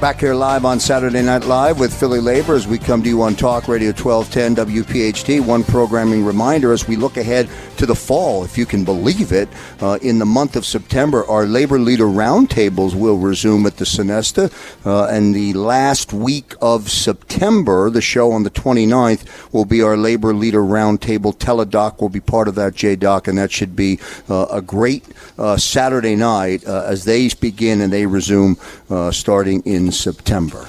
Back 0.00 0.20
here 0.20 0.34
live 0.34 0.64
on 0.64 0.78
Saturday 0.78 1.22
Night 1.22 1.44
Live 1.44 1.80
with 1.80 1.92
Philly 1.92 2.20
Labor 2.20 2.54
as 2.54 2.68
we 2.68 2.78
come 2.78 3.02
to 3.02 3.08
you 3.08 3.20
on 3.22 3.34
Talk 3.34 3.66
Radio 3.66 3.88
1210 3.88 4.84
WPHT. 4.84 5.44
One 5.44 5.64
programming 5.64 6.24
reminder 6.24 6.72
as 6.72 6.86
we 6.86 6.94
look 6.94 7.16
ahead 7.16 7.48
to 7.78 7.86
the 7.86 7.96
fall, 7.96 8.44
if 8.44 8.56
you 8.56 8.64
can 8.64 8.84
believe 8.84 9.32
it, 9.32 9.48
uh, 9.80 9.98
in 10.00 10.20
the 10.20 10.24
month 10.24 10.54
of 10.54 10.64
September, 10.64 11.26
our 11.26 11.46
labor 11.46 11.80
leader 11.80 12.04
roundtables 12.04 12.94
will 12.94 13.18
resume 13.18 13.66
at 13.66 13.76
the 13.78 13.84
Sonesta. 13.84 14.52
Uh, 14.86 15.06
and 15.06 15.34
the 15.34 15.52
last 15.54 16.12
week 16.12 16.54
of 16.62 16.88
September, 16.88 17.90
the 17.90 18.00
show 18.00 18.30
on 18.30 18.44
the 18.44 18.50
29th, 18.50 19.52
will 19.52 19.64
be 19.64 19.82
our 19.82 19.96
labor 19.96 20.32
leader 20.32 20.62
roundtable. 20.62 21.36
Teledoc 21.36 22.00
will 22.00 22.08
be 22.08 22.20
part 22.20 22.46
of 22.46 22.54
that, 22.54 22.74
JDoc, 22.74 23.26
and 23.26 23.36
that 23.38 23.50
should 23.50 23.74
be 23.74 23.98
uh, 24.28 24.46
a 24.48 24.62
great 24.62 25.04
uh, 25.38 25.56
Saturday 25.56 26.14
night 26.14 26.64
uh, 26.68 26.84
as 26.86 27.04
they 27.04 27.28
begin 27.40 27.80
and 27.80 27.92
they 27.92 28.06
resume 28.06 28.56
uh, 28.90 29.10
starting 29.10 29.60
in 29.62 29.87
September. 29.92 30.66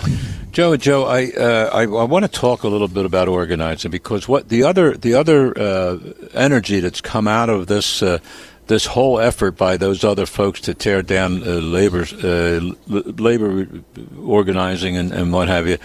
Joe, 0.52 0.76
Joe, 0.78 1.06
I, 1.06 1.32
uh, 1.32 1.70
I, 1.72 1.82
I 1.84 2.04
want 2.04 2.26
to 2.26 2.32
talk 2.32 2.64
a 2.64 2.68
little 2.68 2.88
bit 2.88 3.06
about 3.06 3.28
organizing 3.28 3.92
because 3.92 4.28
what 4.28 4.50
the 4.50 4.64
other 4.64 4.98
the 4.98 5.14
other 5.14 5.58
uh, 5.58 6.00
energy 6.34 6.80
that's 6.80 7.02
come 7.02 7.28
out 7.28 7.50
of 7.50 7.68
this 7.68 8.02
uh, 8.02 8.18
this 8.70 8.86
whole 8.86 9.20
effort 9.20 9.58
by 9.58 9.78
those 9.78 10.04
other 10.04 10.28
folks 10.28 10.62
to 10.62 10.76
tear 10.76 11.02
down 11.02 11.42
uh, 11.42 11.56
labor 11.56 12.06
uh, 12.24 12.60
labor 12.88 13.68
organizing 14.24 14.96
and, 14.96 15.12
and 15.12 15.34
what 15.34 15.48
have 15.48 15.68
you. 15.68 15.78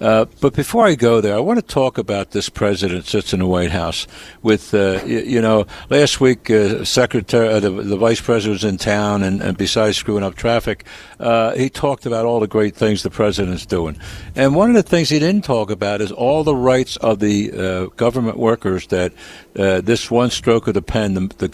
Uh, 0.00 0.24
but 0.40 0.54
before 0.54 0.86
I 0.86 0.94
go 0.94 1.20
there, 1.20 1.36
I 1.36 1.40
want 1.40 1.58
to 1.58 1.74
talk 1.74 1.98
about 1.98 2.30
this 2.30 2.48
president 2.48 3.04
sits 3.04 3.34
in 3.34 3.40
the 3.40 3.46
White 3.46 3.72
House 3.72 4.06
with 4.42 4.72
uh, 4.72 5.02
you, 5.04 5.20
you, 5.20 5.40
know 5.42 5.66
last 5.90 6.18
week 6.18 6.50
uh, 6.50 6.82
secretary 6.82 7.46
uh, 7.46 7.60
the, 7.60 7.70
the 7.70 7.98
vice 7.98 8.22
president 8.22 8.54
was 8.54 8.64
in 8.64 8.78
town 8.78 9.22
and, 9.22 9.42
and 9.42 9.58
besides 9.58 9.98
screwing 9.98 10.24
up 10.24 10.34
traffic, 10.34 10.86
he 11.56 11.68
talked 11.68 12.06
about 12.06 12.24
all 12.24 12.40
the 12.40 12.48
great 12.48 12.74
things 12.74 13.02
the 13.02 13.10
president's 13.10 13.66
doing. 13.66 13.98
And 14.34 14.56
one 14.56 14.70
of 14.70 14.76
the 14.76 14.82
things 14.82 15.10
he 15.10 15.18
didn't 15.18 15.44
talk 15.44 15.70
about 15.70 16.00
is 16.00 16.10
all 16.10 16.42
the 16.42 16.56
rights 16.56 16.96
of 16.96 17.18
the 17.18 17.90
government 17.96 18.38
workers 18.38 18.86
that 18.86 19.12
this 19.52 20.10
one 20.10 20.30
stroke 20.30 20.66
of 20.68 20.72
the 20.72 20.80
pen 20.80 21.10
the 21.10 21.28
the, 21.28 21.48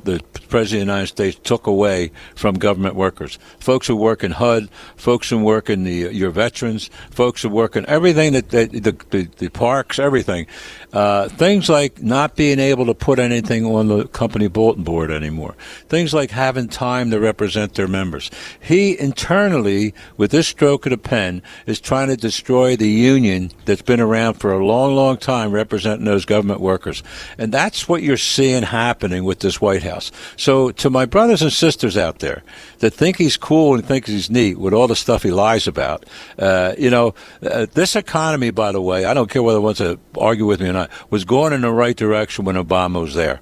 the 0.04 0.21
President 0.48 0.82
of 0.82 0.86
the 0.86 0.92
United 0.92 1.06
States 1.06 1.38
took 1.42 1.66
away 1.66 2.10
from 2.34 2.56
government 2.56 2.94
workers. 2.94 3.38
Folks 3.58 3.86
who 3.86 3.96
work 3.96 4.22
in 4.22 4.32
HUD, 4.32 4.68
folks 4.96 5.30
who 5.30 5.42
work 5.42 5.70
in 5.70 5.84
the 5.84 6.12
your 6.12 6.30
veterans, 6.30 6.90
folks 7.10 7.42
who 7.42 7.48
work 7.48 7.76
in 7.76 7.86
everything 7.86 8.32
that, 8.34 8.50
that 8.50 8.72
the, 8.72 8.96
the, 9.10 9.28
the 9.38 9.48
parks, 9.48 9.98
everything. 9.98 10.46
Uh, 10.92 11.28
things 11.28 11.68
like 11.68 12.02
not 12.02 12.36
being 12.36 12.58
able 12.58 12.86
to 12.86 12.94
put 12.94 13.18
anything 13.18 13.64
on 13.64 13.88
the 13.88 14.06
company 14.08 14.48
bulletin 14.48 14.84
board 14.84 15.10
anymore. 15.10 15.54
Things 15.88 16.12
like 16.12 16.30
having 16.30 16.68
time 16.68 17.10
to 17.10 17.18
represent 17.18 17.74
their 17.74 17.88
members. 17.88 18.30
He 18.60 18.98
internally, 18.98 19.94
with 20.16 20.30
this 20.30 20.48
stroke 20.48 20.86
of 20.86 20.90
the 20.90 20.98
pen, 20.98 21.42
is 21.66 21.80
trying 21.80 22.08
to 22.08 22.16
destroy 22.16 22.76
the 22.76 22.88
union 22.88 23.50
that's 23.64 23.82
been 23.82 24.00
around 24.00 24.34
for 24.34 24.52
a 24.52 24.64
long, 24.64 24.94
long 24.94 25.16
time 25.16 25.50
representing 25.50 26.04
those 26.04 26.24
government 26.24 26.60
workers. 26.60 27.02
And 27.38 27.52
that's 27.52 27.88
what 27.88 28.02
you're 28.02 28.16
seeing 28.16 28.62
happening 28.62 29.24
with 29.24 29.40
this 29.40 29.60
White 29.60 29.82
House. 29.82 30.12
So 30.36 30.72
to 30.72 30.90
my 30.90 31.06
brothers 31.06 31.42
and 31.42 31.52
sisters 31.52 31.96
out 31.96 32.18
there 32.18 32.42
that 32.80 32.92
think 32.92 33.16
he's 33.16 33.36
cool 33.36 33.74
and 33.74 33.84
think 33.84 34.06
he's 34.06 34.30
neat 34.30 34.58
with 34.58 34.74
all 34.74 34.88
the 34.88 34.96
stuff 34.96 35.22
he 35.22 35.30
lies 35.30 35.66
about, 35.66 36.04
uh, 36.38 36.74
you 36.78 36.90
know, 36.90 37.14
uh, 37.42 37.66
this 37.72 37.96
economy, 37.96 38.50
by 38.50 38.72
the 38.72 38.82
way, 38.82 39.04
I 39.04 39.14
don't 39.14 39.30
care 39.30 39.42
whether 39.42 39.60
one 39.60 39.72
wants 39.72 39.78
to 39.78 39.98
argue 40.18 40.46
with 40.46 40.60
me 40.60 40.68
or 40.68 40.72
not, 40.72 40.81
was 41.10 41.24
going 41.24 41.52
in 41.52 41.62
the 41.62 41.72
right 41.72 41.96
direction 41.96 42.44
when 42.44 42.56
Obama 42.56 43.00
was 43.00 43.14
there. 43.14 43.40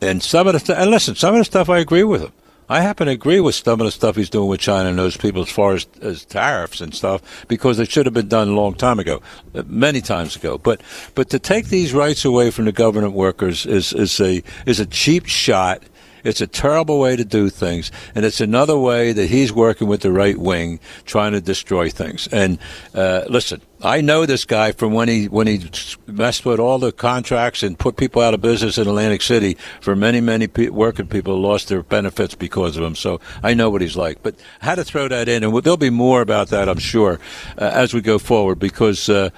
And 0.00 0.22
some 0.22 0.46
of 0.46 0.66
the 0.66 0.78
and 0.78 0.90
listen, 0.90 1.14
some 1.14 1.34
of 1.34 1.38
the 1.38 1.44
stuff 1.44 1.68
I 1.68 1.78
agree 1.78 2.04
with 2.04 2.22
him. 2.22 2.32
I 2.68 2.80
happen 2.80 3.06
to 3.06 3.12
agree 3.12 3.38
with 3.38 3.54
some 3.54 3.80
of 3.80 3.84
the 3.84 3.92
stuff 3.92 4.16
he's 4.16 4.28
doing 4.28 4.48
with 4.48 4.58
China 4.58 4.88
and 4.88 4.98
those 4.98 5.16
people 5.16 5.42
as 5.42 5.48
far 5.48 5.74
as, 5.74 5.86
as 6.02 6.24
tariffs 6.24 6.80
and 6.80 6.92
stuff 6.92 7.46
because 7.46 7.78
it 7.78 7.88
should 7.90 8.06
have 8.06 8.14
been 8.14 8.26
done 8.26 8.48
a 8.48 8.54
long 8.54 8.74
time 8.74 8.98
ago, 8.98 9.22
uh, 9.54 9.62
many 9.66 10.00
times 10.00 10.34
ago. 10.34 10.58
But 10.58 10.80
but 11.14 11.30
to 11.30 11.38
take 11.38 11.66
these 11.66 11.94
rights 11.94 12.24
away 12.24 12.50
from 12.50 12.64
the 12.64 12.72
government 12.72 13.12
workers 13.12 13.66
is 13.66 13.92
is 13.92 14.20
a 14.20 14.42
is 14.66 14.80
a 14.80 14.86
cheap 14.86 15.26
shot 15.26 15.82
it's 16.26 16.40
a 16.40 16.46
terrible 16.46 16.98
way 16.98 17.16
to 17.16 17.24
do 17.24 17.48
things, 17.48 17.90
and 18.14 18.24
it's 18.24 18.40
another 18.40 18.78
way 18.78 19.12
that 19.12 19.28
he's 19.28 19.52
working 19.52 19.88
with 19.88 20.00
the 20.00 20.12
right 20.12 20.36
wing, 20.36 20.80
trying 21.04 21.32
to 21.32 21.40
destroy 21.40 21.88
things. 21.88 22.28
And 22.28 22.58
uh, 22.94 23.24
listen, 23.28 23.60
I 23.82 24.00
know 24.00 24.26
this 24.26 24.44
guy 24.44 24.72
from 24.72 24.92
when 24.92 25.08
he 25.08 25.26
when 25.26 25.46
he 25.46 25.68
messed 26.06 26.44
with 26.44 26.58
all 26.58 26.78
the 26.78 26.92
contracts 26.92 27.62
and 27.62 27.78
put 27.78 27.96
people 27.96 28.22
out 28.22 28.34
of 28.34 28.40
business 28.40 28.78
in 28.78 28.88
Atlantic 28.88 29.22
City. 29.22 29.56
For 29.80 29.94
many 29.94 30.20
many 30.20 30.46
pe- 30.46 30.68
working 30.68 31.06
people 31.06 31.38
lost 31.38 31.68
their 31.68 31.82
benefits 31.82 32.34
because 32.34 32.76
of 32.76 32.82
him. 32.82 32.94
So 32.94 33.20
I 33.42 33.54
know 33.54 33.70
what 33.70 33.82
he's 33.82 33.96
like. 33.96 34.22
But 34.22 34.34
had 34.60 34.76
to 34.76 34.84
throw 34.84 35.08
that 35.08 35.28
in, 35.28 35.44
and 35.44 35.54
there'll 35.62 35.76
be 35.76 35.90
more 35.90 36.22
about 36.22 36.48
that, 36.48 36.68
I'm 36.68 36.78
sure, 36.78 37.20
uh, 37.58 37.70
as 37.72 37.94
we 37.94 38.00
go 38.00 38.18
forward 38.18 38.58
because. 38.58 39.08
Uh, 39.08 39.30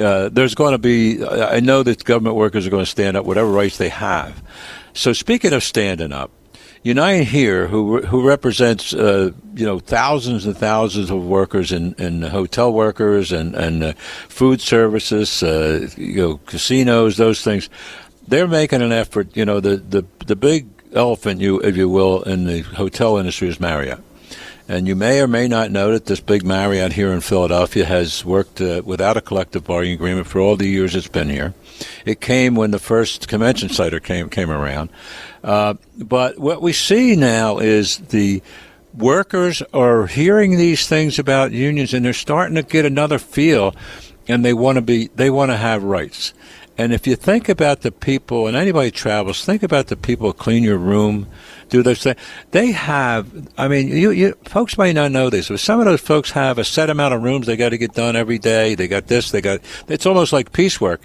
uh, 0.00 0.30
there's 0.30 0.54
going 0.54 0.72
to 0.72 0.78
be, 0.78 1.24
I 1.24 1.60
know 1.60 1.82
that 1.82 2.02
government 2.02 2.34
workers 2.34 2.66
are 2.66 2.70
going 2.70 2.84
to 2.84 2.90
stand 2.90 3.16
up, 3.16 3.26
whatever 3.26 3.48
rights 3.48 3.76
they 3.76 3.90
have. 3.90 4.42
So 4.94 5.12
speaking 5.12 5.52
of 5.52 5.62
standing 5.62 6.12
up, 6.12 6.30
Unite 6.84 7.28
Here, 7.28 7.68
who 7.68 8.02
who 8.02 8.26
represents 8.26 8.92
uh, 8.92 9.30
you 9.54 9.64
know 9.64 9.78
thousands 9.78 10.46
and 10.46 10.56
thousands 10.56 11.10
of 11.10 11.22
workers 11.24 11.70
in, 11.70 11.94
in 11.94 12.22
hotel 12.22 12.72
workers 12.72 13.30
and 13.30 13.54
and 13.54 13.84
uh, 13.84 13.92
food 14.28 14.60
services, 14.60 15.42
uh, 15.42 15.88
you 15.96 16.16
know 16.16 16.36
casinos, 16.46 17.16
those 17.16 17.42
things, 17.42 17.70
they're 18.26 18.48
making 18.48 18.82
an 18.82 18.90
effort. 18.90 19.36
You 19.36 19.44
know 19.44 19.60
the 19.60 19.76
the 19.76 20.04
the 20.26 20.34
big 20.34 20.66
elephant, 20.92 21.40
you 21.40 21.60
if 21.60 21.76
you 21.76 21.88
will, 21.88 22.22
in 22.22 22.46
the 22.46 22.62
hotel 22.62 23.16
industry 23.16 23.48
is 23.48 23.60
Marriott. 23.60 24.00
And 24.72 24.88
you 24.88 24.96
may 24.96 25.20
or 25.20 25.28
may 25.28 25.48
not 25.48 25.70
know 25.70 25.92
that 25.92 26.06
this 26.06 26.20
big 26.20 26.46
Marriott 26.46 26.94
here 26.94 27.12
in 27.12 27.20
Philadelphia 27.20 27.84
has 27.84 28.24
worked 28.24 28.58
uh, 28.58 28.80
without 28.82 29.18
a 29.18 29.20
collective 29.20 29.64
bargaining 29.64 29.96
agreement 29.96 30.26
for 30.26 30.40
all 30.40 30.56
the 30.56 30.66
years 30.66 30.96
it's 30.96 31.08
been 31.08 31.28
here. 31.28 31.52
It 32.06 32.22
came 32.22 32.54
when 32.54 32.70
the 32.70 32.78
first 32.78 33.28
convention 33.28 33.68
center 33.68 34.00
came 34.00 34.30
came 34.30 34.50
around. 34.50 34.88
Uh, 35.44 35.74
but 35.98 36.38
what 36.38 36.62
we 36.62 36.72
see 36.72 37.16
now 37.16 37.58
is 37.58 37.98
the 37.98 38.42
workers 38.94 39.60
are 39.74 40.06
hearing 40.06 40.56
these 40.56 40.88
things 40.88 41.18
about 41.18 41.52
unions, 41.52 41.92
and 41.92 42.02
they're 42.02 42.14
starting 42.14 42.54
to 42.54 42.62
get 42.62 42.86
another 42.86 43.18
feel, 43.18 43.74
and 44.26 44.42
they 44.42 44.54
want 44.54 44.76
to 44.76 44.82
be 44.82 45.08
they 45.08 45.28
want 45.28 45.50
to 45.50 45.56
have 45.58 45.82
rights. 45.82 46.32
And 46.78 46.92
if 46.92 47.06
you 47.06 47.16
think 47.16 47.48
about 47.48 47.82
the 47.82 47.92
people, 47.92 48.46
and 48.46 48.56
anybody 48.56 48.90
travels, 48.90 49.44
think 49.44 49.62
about 49.62 49.88
the 49.88 49.96
people 49.96 50.28
who 50.28 50.32
clean 50.32 50.62
your 50.62 50.78
room, 50.78 51.26
do 51.68 51.82
those 51.82 52.02
things. 52.02 52.18
They 52.50 52.72
have, 52.72 53.48
I 53.58 53.68
mean, 53.68 53.88
you, 53.88 54.10
you 54.10 54.34
folks 54.44 54.78
may 54.78 54.92
not 54.92 55.12
know 55.12 55.28
this, 55.28 55.48
but 55.48 55.60
some 55.60 55.80
of 55.80 55.86
those 55.86 56.00
folks 56.00 56.30
have 56.30 56.58
a 56.58 56.64
set 56.64 56.88
amount 56.88 57.14
of 57.14 57.22
rooms 57.22 57.46
they 57.46 57.56
got 57.56 57.70
to 57.70 57.78
get 57.78 57.94
done 57.94 58.16
every 58.16 58.38
day. 58.38 58.74
They 58.74 58.88
got 58.88 59.06
this, 59.06 59.30
they 59.30 59.40
got, 59.40 59.60
it's 59.88 60.06
almost 60.06 60.32
like 60.32 60.52
piecework. 60.52 61.02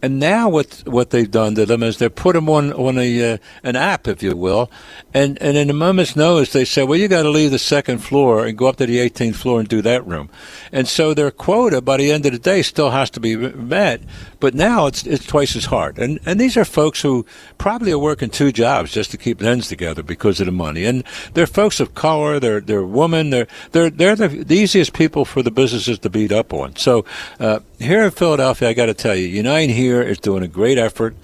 And 0.00 0.20
now 0.20 0.48
what 0.48 0.82
what 0.86 1.10
they've 1.10 1.30
done 1.30 1.56
to 1.56 1.66
them 1.66 1.82
is 1.82 1.98
they 1.98 2.08
put 2.08 2.34
them 2.34 2.48
on 2.48 2.72
on 2.72 2.98
a 2.98 3.34
uh, 3.34 3.38
an 3.64 3.74
app, 3.74 4.06
if 4.06 4.22
you 4.22 4.36
will, 4.36 4.70
and 5.12 5.40
and 5.42 5.56
in 5.56 5.70
a 5.70 5.72
moment's 5.72 6.14
notice 6.14 6.52
they 6.52 6.64
say, 6.64 6.84
well, 6.84 6.98
you 6.98 7.08
got 7.08 7.24
to 7.24 7.30
leave 7.30 7.50
the 7.50 7.58
second 7.58 7.98
floor 7.98 8.46
and 8.46 8.56
go 8.56 8.66
up 8.66 8.76
to 8.76 8.86
the 8.86 8.98
18th 8.98 9.34
floor 9.34 9.58
and 9.58 9.68
do 9.68 9.82
that 9.82 10.06
room, 10.06 10.30
and 10.70 10.86
so 10.86 11.14
their 11.14 11.32
quota 11.32 11.80
by 11.80 11.96
the 11.96 12.12
end 12.12 12.26
of 12.26 12.32
the 12.32 12.38
day 12.38 12.62
still 12.62 12.90
has 12.90 13.10
to 13.10 13.20
be 13.20 13.34
met, 13.36 14.00
but 14.40 14.54
now 14.54 14.86
it's 14.86 15.06
it's 15.06 15.26
twice 15.26 15.56
as 15.56 15.66
hard. 15.66 15.98
And 15.98 16.18
and 16.26 16.40
these 16.40 16.56
are 16.56 16.64
folks 16.64 17.02
who 17.02 17.26
probably 17.56 17.92
are 17.92 17.98
working 17.98 18.30
two 18.30 18.52
jobs 18.52 18.92
just 18.92 19.10
to 19.10 19.16
keep 19.16 19.42
ends 19.42 19.68
together 19.68 20.02
because 20.02 20.40
of 20.40 20.46
the 20.46 20.52
money, 20.52 20.84
and 20.84 21.04
they're 21.34 21.46
folks 21.46 21.80
of 21.80 21.94
color, 21.94 22.38
they're 22.38 22.60
they're 22.60 22.84
women, 22.84 23.30
they're 23.30 23.48
they're 23.72 23.90
they're 23.90 24.16
the, 24.16 24.28
the 24.28 24.56
easiest 24.56 24.92
people 24.92 25.24
for 25.24 25.42
the 25.42 25.50
businesses 25.50 25.98
to 26.00 26.10
beat 26.10 26.32
up 26.32 26.52
on. 26.52 26.76
So 26.76 27.04
uh, 27.40 27.60
here 27.78 28.02
in 28.04 28.10
Philadelphia, 28.10 28.68
I 28.68 28.74
got 28.74 28.86
to 28.86 28.94
tell 28.94 29.14
you, 29.14 29.26
Unite 29.26 29.70
Here 29.70 30.02
is 30.02 30.18
doing 30.18 30.42
a 30.42 30.48
great 30.48 30.78
effort. 30.78 31.16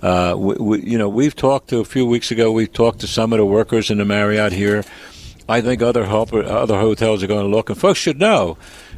Uh, 0.00 0.34
we, 0.36 0.54
we, 0.54 0.80
you 0.82 0.98
know, 0.98 1.08
we've 1.08 1.36
talked 1.36 1.68
to 1.68 1.78
a 1.78 1.84
few 1.84 2.04
weeks 2.04 2.32
ago. 2.32 2.50
We've 2.50 2.72
talked 2.72 3.00
to 3.00 3.06
some 3.06 3.32
of 3.32 3.38
the 3.38 3.46
workers 3.46 3.90
in 3.90 3.98
the 3.98 4.04
Marriott 4.04 4.52
here. 4.52 4.84
I 5.48 5.60
think 5.60 5.82
other 5.82 6.06
help, 6.06 6.32
other 6.32 6.78
hotels 6.78 7.22
are 7.22 7.26
going 7.26 7.44
to 7.44 7.56
look, 7.56 7.68
and 7.68 7.78
folks 7.78 7.98
should 7.98 8.18
know 8.18 8.56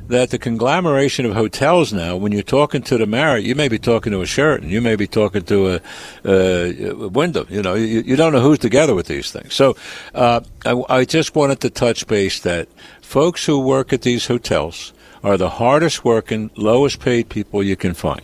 that 0.08 0.30
the 0.30 0.38
conglomeration 0.38 1.24
of 1.24 1.34
hotels 1.34 1.92
now, 1.92 2.16
when 2.16 2.32
you're 2.32 2.42
talking 2.42 2.82
to 2.82 2.98
the 2.98 3.06
Marriott, 3.06 3.46
you 3.46 3.54
may 3.54 3.68
be 3.68 3.78
talking 3.78 4.12
to 4.12 4.20
a 4.20 4.26
Sheraton, 4.26 4.68
you 4.68 4.80
may 4.80 4.96
be 4.96 5.06
talking 5.06 5.42
to 5.42 5.74
a, 5.74 5.80
a 6.24 7.08
Wyndham. 7.08 7.46
You 7.48 7.62
know, 7.62 7.74
you, 7.74 8.02
you, 8.02 8.16
don't 8.16 8.32
know 8.32 8.40
who's 8.40 8.58
together 8.58 8.94
with 8.94 9.06
these 9.06 9.30
things. 9.30 9.54
So 9.54 9.76
uh, 10.14 10.40
I, 10.64 10.82
I 10.88 11.04
just 11.04 11.34
wanted 11.34 11.60
to 11.60 11.70
touch 11.70 12.06
base 12.06 12.40
that 12.40 12.68
folks 13.00 13.46
who 13.46 13.58
work 13.60 13.92
at 13.92 14.02
these 14.02 14.26
hotels 14.26 14.92
are 15.22 15.38
the 15.38 15.48
hardest 15.48 16.04
working, 16.04 16.50
lowest 16.54 17.00
paid 17.00 17.30
people 17.30 17.62
you 17.62 17.76
can 17.76 17.94
find. 17.94 18.22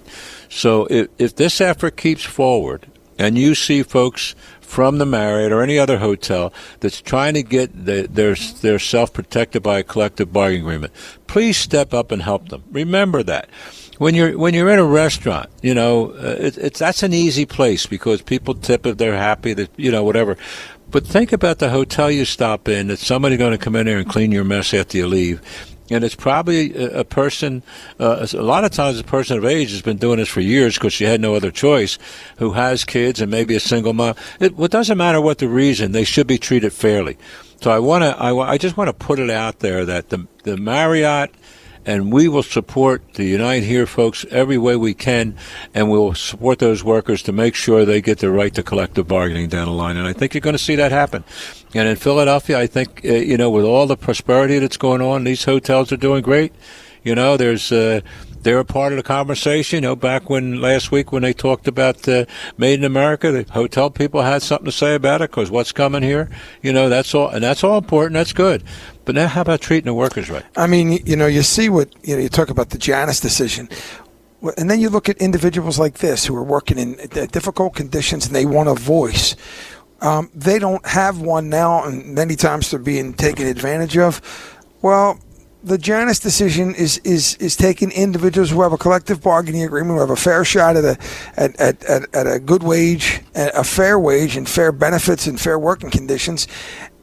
So 0.51 0.87
if, 0.87 1.09
if 1.19 1.37
this 1.37 1.61
effort 1.61 1.97
keeps 1.97 2.25
forward, 2.25 2.87
and 3.19 3.37
you 3.37 3.55
see 3.55 3.83
folks 3.83 4.35
from 4.71 4.99
the 4.99 5.05
Marriott 5.05 5.51
or 5.51 5.63
any 5.63 5.81
other 5.81 5.99
hotel 5.99 6.53
that's 6.79 7.03
trying 7.03 7.35
to 7.35 7.43
get 7.43 7.87
the, 7.87 8.07
their 8.09 8.37
their 8.37 8.79
self 8.79 9.13
protected 9.13 9.65
by 9.65 9.81
a 9.81 9.83
collective 9.83 10.33
bargaining 10.33 10.63
agreement, 10.63 10.93
please 11.27 11.57
step 11.57 11.93
up 11.93 12.13
and 12.13 12.23
help 12.23 12.51
them. 12.51 12.63
Remember 12.71 13.25
that 13.25 13.51
when 13.99 14.15
you're 14.15 14.39
when 14.39 14.55
you're 14.55 14.71
in 14.71 14.79
a 14.79 14.85
restaurant, 14.85 15.51
you 15.61 15.75
know, 15.75 16.13
uh, 16.13 16.37
it, 16.39 16.57
it's 16.57 16.79
that's 16.79 17.03
an 17.03 17.13
easy 17.13 17.45
place 17.45 17.85
because 17.87 18.23
people 18.23 18.55
tip 18.55 18.87
if 18.87 18.97
they're 18.97 19.17
happy 19.17 19.55
that 19.55 19.71
you 19.77 19.91
know 19.91 20.05
whatever. 20.05 20.37
But 20.89 21.05
think 21.05 21.33
about 21.33 21.59
the 21.59 21.71
hotel 21.71 22.09
you 22.09 22.25
stop 22.25 22.69
in. 22.69 22.89
That 22.89 23.01
somebody's 23.01 23.39
going 23.39 23.53
to 23.53 23.59
come 23.59 23.75
in 23.75 23.87
there 23.87 23.99
and 23.99 24.09
clean 24.09 24.31
your 24.31 24.45
mess 24.45 24.73
after 24.73 24.99
you 24.99 25.09
leave 25.09 25.41
and 25.91 26.05
it's 26.05 26.15
probably 26.15 26.75
a, 26.75 27.05
person. 27.05 27.63
Uh, 27.99 28.27
a 28.33 28.43
lot 28.43 28.65
of 28.65 28.71
times, 28.71 28.99
a 28.99 29.05
person 29.05 29.37
of 29.37 29.45
age 29.45 29.71
has 29.71 29.83
been 29.83 29.97
doing 29.97 30.19
this 30.19 30.29
for 30.29 30.41
years 30.41 30.75
because 30.75 30.93
she 30.93 31.05
had 31.05 31.21
no 31.21 31.35
other 31.35 31.51
choice, 31.51 31.99
who 32.39 32.53
has 32.53 32.85
kids 32.85 33.21
and 33.21 33.31
maybe 33.31 33.55
a 33.57 33.61
single 33.61 33.93
mom. 33.93 34.15
It, 34.39 34.59
it 34.59 34.71
doesn't 34.71 34.97
matter 34.97 35.21
what 35.21 35.39
the 35.39 35.49
reason; 35.49 35.93
they 35.93 36.05
should 36.05 36.27
be 36.27 36.39
treated 36.39 36.73
fairly. 36.73 37.19
So 37.61 37.71
I 37.71 37.79
want 37.79 38.05
to. 38.05 38.17
I, 38.17 38.53
I 38.53 38.59
just 38.59 38.77
want 38.77 38.89
to 38.89 38.95
put 38.95 39.19
it 39.19 39.31
out 39.31 39.59
there 39.59 39.85
that 39.85 40.09
the 40.09 40.27
the 40.45 40.57
Marriott 40.57 41.35
and 41.87 42.13
we 42.13 42.29
will 42.29 42.43
support 42.43 43.03
the 43.15 43.25
Unite 43.25 43.63
Here 43.63 43.87
folks 43.87 44.25
every 44.31 44.59
way 44.59 44.77
we 44.77 44.95
can, 44.95 45.37
and 45.75 45.91
we'll 45.91 46.15
support 46.15 46.59
those 46.59 46.85
workers 46.85 47.23
to 47.25 47.33
make 47.33 47.55
sure 47.55 47.85
they 47.85 48.01
get 48.01 48.19
the 48.19 48.31
right 48.31 48.55
to 48.55 48.63
collective 48.63 49.09
bargaining 49.09 49.49
down 49.49 49.67
the 49.67 49.73
line. 49.73 49.97
And 49.97 50.07
I 50.07 50.13
think 50.13 50.35
you're 50.35 50.41
going 50.41 50.55
to 50.55 50.59
see 50.59 50.77
that 50.77 50.93
happen. 50.93 51.25
And 51.75 51.89
in 51.89 51.97
Philadelphia, 51.97 52.59
I 52.59 52.67
think 52.67 53.03
uh, 53.05 53.09
you 53.09 53.37
know 53.37 53.51
with 53.51 53.65
all 53.65 53.87
the 53.87 53.97
prosperity 53.97 54.59
that's 54.59 54.77
going 54.77 55.01
on, 55.01 55.25
these 55.25 55.45
hotels 55.45 55.93
are 55.93 55.97
doing 55.97 56.23
great. 56.23 56.53
You 57.03 57.15
know, 57.15 57.37
there's. 57.37 57.73
Uh, 57.73 58.01
they're 58.43 58.59
a 58.59 58.65
part 58.65 58.93
of 58.93 58.97
the 58.97 59.03
conversation. 59.03 59.79
You 59.79 59.81
know, 59.83 59.97
back 59.97 60.31
when 60.31 60.61
last 60.61 60.91
week 60.91 61.13
when 61.13 61.23
they 61.23 61.33
talked 61.33 61.69
about 61.69 62.09
uh, 62.09 62.25
Made 62.57 62.79
in 62.79 62.85
America, 62.85 63.31
the 63.31 63.53
hotel 63.53 63.91
people 63.91 64.23
had 64.23 64.43
something 64.43 64.67
to 64.67 64.73
say 64.73 64.95
about 64.95 65.21
it 65.21 65.31
because 65.31 65.51
what's 65.51 65.73
coming 65.73 66.03
here, 66.03 66.31
you 66.63 66.73
know, 66.73 66.89
that's 66.89 67.15
all, 67.15 67.29
and 67.29 67.45
that's 67.45 67.63
all 67.63 67.79
important. 67.79 68.15
That's 68.15 68.33
good. 68.33 68.65
But 69.11 69.17
now, 69.17 69.27
how 69.27 69.41
about 69.41 69.61
treating 69.61 69.87
the 69.87 69.95
workers 69.95 70.31
right? 70.31 70.45
I 70.57 70.69
mean, 70.69 71.05
you 71.05 71.17
know, 71.17 71.27
you 71.27 71.43
see 71.43 71.69
what 71.69 71.93
you 72.05 72.15
know. 72.15 72.23
You 72.23 72.29
talk 72.29 72.49
about 72.49 72.71
the 72.71 72.79
Janus 72.79 73.19
decision. 73.19 73.69
And 74.57 74.71
then 74.71 74.79
you 74.79 74.89
look 74.89 75.09
at 75.09 75.17
individuals 75.17 75.81
like 75.81 75.99
this 75.99 76.27
who 76.27 76.37
are 76.37 76.45
working 76.45 76.79
in 76.79 76.95
difficult 77.33 77.75
conditions 77.75 78.27
and 78.27 78.37
they 78.37 78.47
want 78.47 78.69
a 78.69 78.75
voice. 78.75 79.35
Um, 80.01 80.31
they 80.33 80.61
don't 80.61 80.87
have 80.87 81.21
one 81.21 81.49
now, 81.49 81.83
and 81.83 82.15
many 82.15 82.37
times 82.37 82.71
they're 82.71 82.79
being 82.79 83.13
taken 83.13 83.49
advantage 83.49 83.99
of. 83.99 84.21
Well, 84.81 85.19
the 85.65 85.77
Janus 85.77 86.21
decision 86.21 86.75
is 86.77 86.99
is 86.99 87.35
is 87.41 87.57
taking 87.57 87.91
individuals 87.91 88.51
who 88.51 88.63
have 88.63 88.73
a 88.73 88.79
collective 88.79 89.21
bargaining 89.21 89.65
agreement, 89.65 89.97
who 89.97 90.01
have 90.01 90.11
a 90.11 90.17
fair 90.17 90.45
shot 90.45 90.77
at 90.77 90.85
a 90.85 90.97
at, 91.37 91.61
at, 91.61 91.85
at, 91.85 92.15
at 92.15 92.27
a 92.29 92.39
good 92.39 92.63
wage, 92.63 93.23
a 93.35 93.65
fair 93.65 93.99
wage, 93.99 94.37
and 94.37 94.49
fair 94.49 94.71
benefits 94.71 95.27
and 95.27 95.41
fair 95.41 95.59
working 95.59 95.91
conditions. 95.91 96.47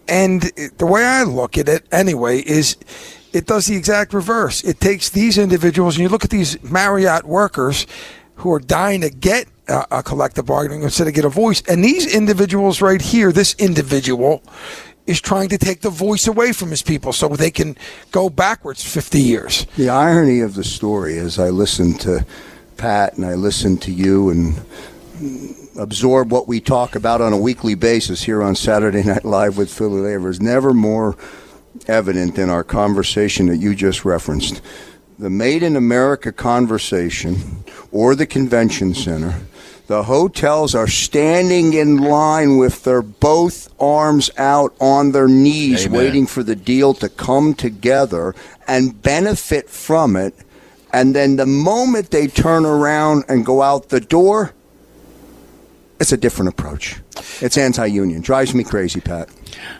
And 0.08 0.42
the 0.78 0.86
way 0.86 1.04
I 1.04 1.24
look 1.24 1.58
at 1.58 1.68
it, 1.68 1.86
anyway, 1.92 2.40
is 2.40 2.78
it 3.34 3.46
does 3.46 3.68
the 3.68 3.76
exact 3.76 4.14
reverse. 4.14 4.64
It 4.64 4.80
takes 4.80 5.10
these 5.10 5.38
individuals, 5.38 5.96
and 5.96 6.04
you 6.04 6.10
look 6.10 6.24
at 6.24 6.30
these 6.30 6.62
Marriott 6.64 7.26
workers 7.26 7.86
who 8.36 8.54
are 8.54 8.60
dying 8.60 9.02
to 9.02 9.10
get 9.10 9.48
a, 9.68 9.86
a 9.92 10.04
collective 10.04 10.46
bargaining 10.46 10.84
instead 10.84 11.08
of 11.08 11.14
get 11.14 11.26
a 11.26 11.30
voice, 11.30 11.62
and 11.68 11.84
these 11.84 12.14
individuals 12.14 12.82
right 12.82 13.02
here, 13.02 13.32
this 13.32 13.56
individual 13.56 14.44
is 15.08 15.22
trying 15.22 15.50
to 15.50 15.58
take 15.58 15.82
the 15.82 15.90
voice 15.90 16.28
away 16.28 16.52
from 16.52 16.70
his 16.70 16.82
people 16.82 17.14
so 17.14 17.30
they 17.30 17.50
can 17.50 17.78
go 18.12 18.30
backwards 18.30 18.84
50 18.84 19.20
years. 19.20 19.66
The 19.78 19.90
irony 19.90 20.42
of 20.42 20.56
the 20.56 20.66
story 20.66 21.16
is 21.16 21.40
I 21.40 21.50
listened 21.50 22.02
to 22.02 22.26
Pat 22.76 23.16
and 23.16 23.26
I 23.26 23.36
listened 23.36 23.82
to 23.84 23.92
you 23.92 24.30
and 24.30 25.67
absorb 25.78 26.32
what 26.32 26.48
we 26.48 26.60
talk 26.60 26.96
about 26.96 27.22
on 27.22 27.34
a 27.34 27.38
weekly 27.38 27.76
basis 27.76 28.24
here 28.24 28.42
on 28.42 28.56
Saturday 28.56 29.04
Night 29.06 29.26
Live 29.26 29.58
with 29.58 29.72
Philly 29.72 30.02
Labor 30.02 30.30
is 30.30 30.42
never 30.42 30.74
more 30.74 31.16
evident 31.88 32.38
in 32.38 32.50
our 32.50 32.64
conversation 32.64 33.48
that 33.48 33.58
you 33.58 33.76
just 33.76 34.04
referenced. 34.04 34.62
The 35.20 35.30
Made 35.30 35.64
in 35.64 35.76
America 35.76 36.32
conversation 36.32 37.64
or 37.92 38.16
the 38.16 38.26
convention 38.26 38.94
center 38.94 39.42
the 39.88 40.04
hotels 40.04 40.76
are 40.76 40.88
standing 40.88 41.74
in 41.74 41.96
line 41.98 42.58
with 42.58 42.84
their 42.84 43.02
both 43.02 43.74
arms 43.80 44.30
out 44.38 44.76
on 44.82 45.14
their 45.14 45.30
knees, 45.30 45.86
Amen. 45.86 45.98
waiting 45.98 46.28
for 46.28 46.44
the 46.44 46.58
deal 46.58 46.94
to 46.96 47.08
come 47.08 47.54
together 47.54 48.36
and 48.68 49.02
benefit 49.02 49.70
from 49.70 50.18
it. 50.18 50.36
And 50.92 51.16
then 51.16 51.38
the 51.38 51.46
moment 51.46 52.12
they 52.12 52.28
turn 52.28 52.66
around 52.66 53.24
and 53.30 53.46
go 53.46 53.62
out 53.62 53.88
the 53.88 54.02
door, 54.02 54.54
it's 56.00 56.12
a 56.12 56.18
different 56.18 56.50
approach. 56.50 56.98
It's 57.42 57.58
anti 57.58 57.86
union. 57.86 58.22
Drives 58.22 58.54
me 58.54 58.64
crazy, 58.64 59.02
Pat. 59.02 59.30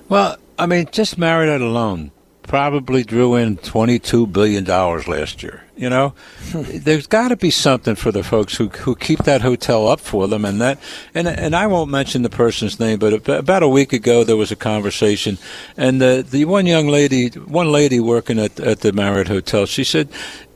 Well, 0.10 0.38
I 0.58 0.66
mean, 0.66 0.88
just 0.92 1.18
Marriott 1.18 1.62
alone 1.62 2.12
probably 2.48 3.04
drew 3.04 3.36
in 3.36 3.58
$22 3.58 4.32
billion 4.32 4.64
last 4.66 5.44
year. 5.44 5.64
You 5.76 5.92
know, 5.92 6.16
hmm. 6.50 6.64
there's 6.74 7.06
got 7.06 7.28
to 7.28 7.36
be 7.36 7.52
something 7.52 7.94
for 7.94 8.12
the 8.12 8.24
folks 8.24 8.58
who 8.58 8.70
who 8.70 8.96
keep 8.96 9.20
that 9.26 9.42
hotel 9.42 9.88
up 9.88 10.00
for 10.00 10.28
them, 10.28 10.44
and 10.44 10.60
that 10.60 10.80
and 11.14 11.28
and 11.28 11.56
I 11.56 11.68
won't 11.68 11.92
mention 11.92 12.24
the 12.24 12.32
person's 12.32 12.80
name, 12.80 12.98
but 12.98 13.30
about 13.30 13.62
a 13.62 13.68
week 13.68 13.94
ago 13.94 14.24
there 14.24 14.36
was 14.36 14.52
a 14.52 14.56
conversation, 14.56 15.38
and 15.78 16.02
the 16.02 16.26
the 16.28 16.46
one 16.46 16.66
young 16.66 16.88
lady, 16.88 17.28
one 17.28 17.72
lady 17.72 18.00
working 18.00 18.40
at 18.40 18.60
at 18.60 18.80
the 18.80 18.92
Marriott 18.92 19.28
Hotel, 19.28 19.68
she 19.68 19.84
said, 19.84 20.10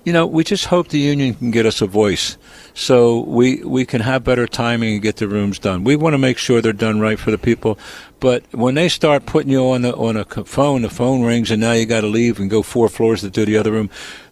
you 0.03 0.13
know, 0.13 0.25
we 0.25 0.43
just 0.43 0.65
hope 0.65 0.89
the 0.89 0.99
union 0.99 1.35
can 1.35 1.51
get 1.51 1.65
us 1.65 1.81
a 1.81 1.85
voice 1.85 2.37
so 2.73 3.21
we 3.21 3.63
we 3.63 3.85
can 3.85 4.01
have 4.01 4.23
better 4.23 4.47
timing 4.47 4.93
and 4.93 5.01
get 5.01 5.17
the 5.17 5.27
rooms 5.27 5.59
done. 5.59 5.83
We 5.83 5.95
want 5.95 6.13
to 6.13 6.17
make 6.17 6.37
sure 6.37 6.61
they're 6.61 6.73
done 6.73 6.99
right 6.99 7.19
for 7.19 7.31
the 7.31 7.37
people. 7.37 7.77
But 8.19 8.43
when 8.51 8.75
they 8.75 8.89
start 8.89 9.25
putting 9.25 9.51
you 9.51 9.69
on 9.69 9.81
the 9.83 9.95
on 9.95 10.17
a 10.17 10.25
phone, 10.25 10.81
the 10.81 10.89
phone 10.89 11.23
rings, 11.23 11.51
and 11.51 11.61
now 11.61 11.73
you 11.73 11.85
got 11.85 12.01
to 12.01 12.07
leave 12.07 12.39
and 12.39 12.49
go 12.49 12.61
four 12.63 12.89
floors 12.89 13.21
to 13.21 13.29
do 13.29 13.45
the 13.45 13.57
other 13.57 13.71
room 13.71 13.89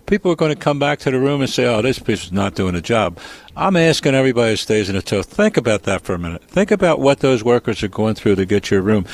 people 0.10 0.32
are 0.32 0.36
going 0.36 0.53
to 0.53 0.60
come 0.60 0.79
back 0.79 0.97
to 0.97 1.12
the 1.12 1.19
room 1.19 1.39
and 1.39 1.49
say, 1.49 1.65
oh, 1.65 1.84
this 1.84 1.99
is 1.99 2.32
not 2.32 2.55
doing 2.55 2.73
a 2.73 2.82
job. 2.82 3.19
I'm 3.55 3.75
asking 3.75 4.15
everybody 4.15 4.53
who 4.53 4.55
stays 4.58 4.89
in 4.89 4.95
a 4.95 4.99
hotel, 4.99 5.21
think 5.21 5.55
about 5.55 5.84
that 5.84 6.01
for 6.01 6.15
a 6.15 6.19
minute. 6.19 6.43
Think 6.45 6.71
about 6.71 6.99
what 6.99 7.19
those 7.19 7.43
workers 7.43 7.84
are 7.84 7.89
going 7.89 8.15
through 8.15 8.36
to 8.36 8.45
get 8.45 8.71
your 8.71 8.82
room. 8.82 9.05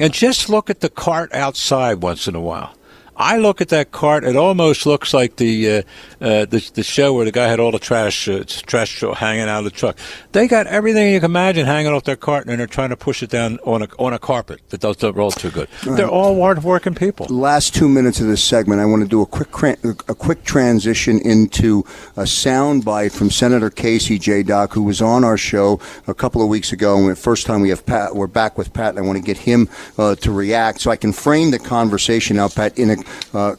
And 0.00 0.12
just 0.12 0.48
look 0.48 0.70
at 0.70 0.80
the 0.80 0.88
cart 0.88 1.34
outside 1.34 2.02
once 2.02 2.26
in 2.26 2.34
a 2.34 2.40
while. 2.40 2.74
I 3.18 3.36
look 3.38 3.60
at 3.60 3.68
that 3.70 3.90
cart; 3.90 4.22
it 4.22 4.36
almost 4.36 4.86
looks 4.86 5.12
like 5.12 5.36
the 5.36 5.70
uh, 5.70 5.82
uh, 6.20 6.44
the, 6.44 6.70
the, 6.74 6.84
show 6.84 7.12
where 7.12 7.24
the 7.24 7.32
guy 7.32 7.48
had 7.48 7.58
all 7.58 7.72
the 7.72 7.80
trash 7.80 8.28
uh, 8.28 8.44
trash 8.46 9.00
hanging 9.00 9.48
out 9.48 9.58
of 9.58 9.64
the 9.64 9.70
truck. 9.72 9.98
They 10.30 10.46
got 10.46 10.68
everything 10.68 11.12
you 11.12 11.18
can 11.18 11.32
imagine 11.32 11.66
hanging 11.66 11.92
off 11.92 12.04
their 12.04 12.16
cart, 12.16 12.46
and 12.46 12.60
they're 12.60 12.68
trying 12.68 12.90
to 12.90 12.96
push 12.96 13.22
it 13.24 13.30
down 13.30 13.58
on 13.64 13.82
a 13.82 13.88
on 13.98 14.12
a 14.12 14.20
carpet 14.20 14.60
that 14.68 14.80
doesn't 14.80 15.16
roll 15.16 15.32
too 15.32 15.50
good. 15.50 15.68
They're 15.82 16.08
all 16.08 16.40
hard 16.40 16.62
working 16.62 16.94
people. 16.94 17.26
Last 17.26 17.74
two 17.74 17.88
minutes 17.88 18.20
of 18.20 18.28
this 18.28 18.42
segment, 18.42 18.80
I 18.80 18.84
want 18.84 19.02
to 19.02 19.08
do 19.08 19.20
a 19.20 19.26
quick 19.26 19.48
a 19.84 20.14
quick 20.14 20.44
transition 20.44 21.18
into 21.18 21.84
a 22.16 22.26
sound 22.26 22.84
bite 22.84 23.10
from 23.10 23.30
Senator 23.30 23.68
Casey 23.68 24.20
J. 24.20 24.44
Doc, 24.44 24.72
who 24.72 24.84
was 24.84 25.02
on 25.02 25.24
our 25.24 25.36
show 25.36 25.80
a 26.06 26.14
couple 26.14 26.40
of 26.40 26.48
weeks 26.48 26.72
ago. 26.72 26.96
And 26.96 27.10
the 27.10 27.16
first 27.16 27.46
time 27.46 27.62
we 27.62 27.70
have 27.70 27.84
Pat, 27.84 28.14
we're 28.14 28.28
back 28.28 28.56
with 28.56 28.72
Pat, 28.72 28.90
and 28.90 28.98
I 29.00 29.02
want 29.02 29.18
to 29.18 29.24
get 29.24 29.38
him 29.38 29.68
uh, 29.98 30.14
to 30.16 30.30
react 30.30 30.80
so 30.80 30.92
I 30.92 30.96
can 30.96 31.12
frame 31.12 31.50
the 31.50 31.58
conversation 31.58 32.36
now, 32.36 32.48
Pat, 32.48 32.78
in 32.78 32.90
a 32.90 33.07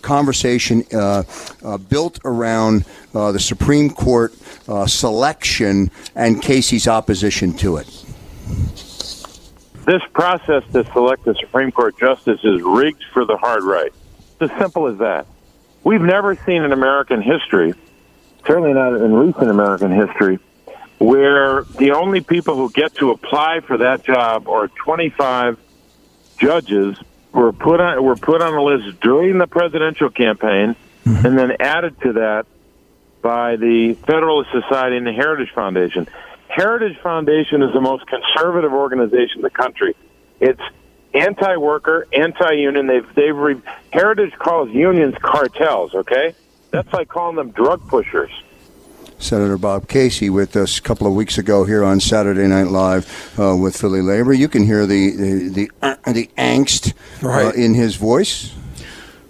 conversation 0.01 0.83
uh, 0.93 1.23
uh, 1.63 1.77
built 1.77 2.19
around 2.25 2.85
the 3.13 3.39
Supreme 3.39 3.89
Court 3.89 4.33
selection 4.85 5.91
and 6.15 6.41
Casey's 6.41 6.87
opposition 6.87 7.53
to 7.57 7.77
it. 7.77 7.87
This 9.85 10.03
process 10.13 10.63
to 10.73 10.85
select 10.93 11.25
the 11.25 11.33
Supreme 11.39 11.71
Court 11.71 11.97
justice 11.97 12.39
is 12.43 12.61
rigged 12.61 13.03
for 13.11 13.25
the 13.25 13.37
hard 13.37 13.63
right. 13.63 13.91
It's 14.39 14.51
as 14.51 14.59
simple 14.59 14.85
as 14.87 14.99
that. 14.99 15.25
We've 15.83 16.01
never 16.01 16.35
seen 16.35 16.63
in 16.63 16.71
American 16.71 17.21
history, 17.21 17.73
certainly 18.45 18.73
not 18.73 18.93
in 18.93 19.13
recent 19.13 19.49
American 19.49 19.91
history, 19.91 20.37
where 20.99 21.63
the 21.63 21.91
only 21.91 22.21
people 22.21 22.55
who 22.55 22.69
get 22.71 22.93
to 22.95 23.11
apply 23.11 23.61
for 23.61 23.77
that 23.77 24.03
job 24.03 24.47
are 24.47 24.67
25 24.67 25.57
judges 26.37 26.97
were 27.31 27.51
put 27.51 27.79
on 27.79 28.03
were 28.03 28.15
put 28.15 28.41
on 28.41 28.53
a 28.53 28.63
list 28.63 28.99
during 29.01 29.37
the 29.37 29.47
presidential 29.47 30.09
campaign, 30.09 30.75
mm-hmm. 31.05 31.25
and 31.25 31.37
then 31.37 31.57
added 31.59 31.99
to 32.01 32.13
that 32.13 32.45
by 33.21 33.55
the 33.55 33.93
Federalist 34.05 34.51
Society 34.51 34.97
and 34.97 35.05
the 35.05 35.13
Heritage 35.13 35.51
Foundation. 35.53 36.07
Heritage 36.47 36.97
Foundation 37.01 37.61
is 37.61 37.73
the 37.73 37.81
most 37.81 38.05
conservative 38.07 38.73
organization 38.73 39.37
in 39.37 39.41
the 39.43 39.49
country. 39.49 39.95
It's 40.39 40.61
anti-worker, 41.13 42.07
anti-union. 42.13 42.87
They've 42.87 43.15
they've 43.15 43.35
re- 43.35 43.61
Heritage 43.91 44.33
calls 44.33 44.69
unions 44.69 45.15
cartels. 45.21 45.93
Okay, 45.93 46.33
that's 46.71 46.91
like 46.93 47.07
calling 47.07 47.35
them 47.35 47.51
drug 47.51 47.87
pushers. 47.87 48.31
Senator 49.19 49.57
Bob 49.57 49.87
Casey 49.87 50.29
with 50.29 50.55
us 50.55 50.79
a 50.79 50.81
couple 50.81 51.05
of 51.05 51.13
weeks 51.13 51.37
ago 51.37 51.65
here 51.65 51.83
on 51.83 51.99
Saturday 51.99 52.47
Night 52.47 52.67
Live 52.67 53.37
uh, 53.37 53.55
with 53.55 53.75
Philly 53.75 54.01
Labor. 54.01 54.33
You 54.33 54.47
can 54.47 54.63
hear 54.63 54.85
the 54.85 55.11
the 55.11 55.49
the, 55.49 55.71
uh, 55.81 55.95
the 56.11 56.29
angst 56.37 56.93
uh, 57.21 57.27
right. 57.27 57.45
uh, 57.47 57.51
in 57.51 57.73
his 57.73 57.97
voice. 57.97 58.53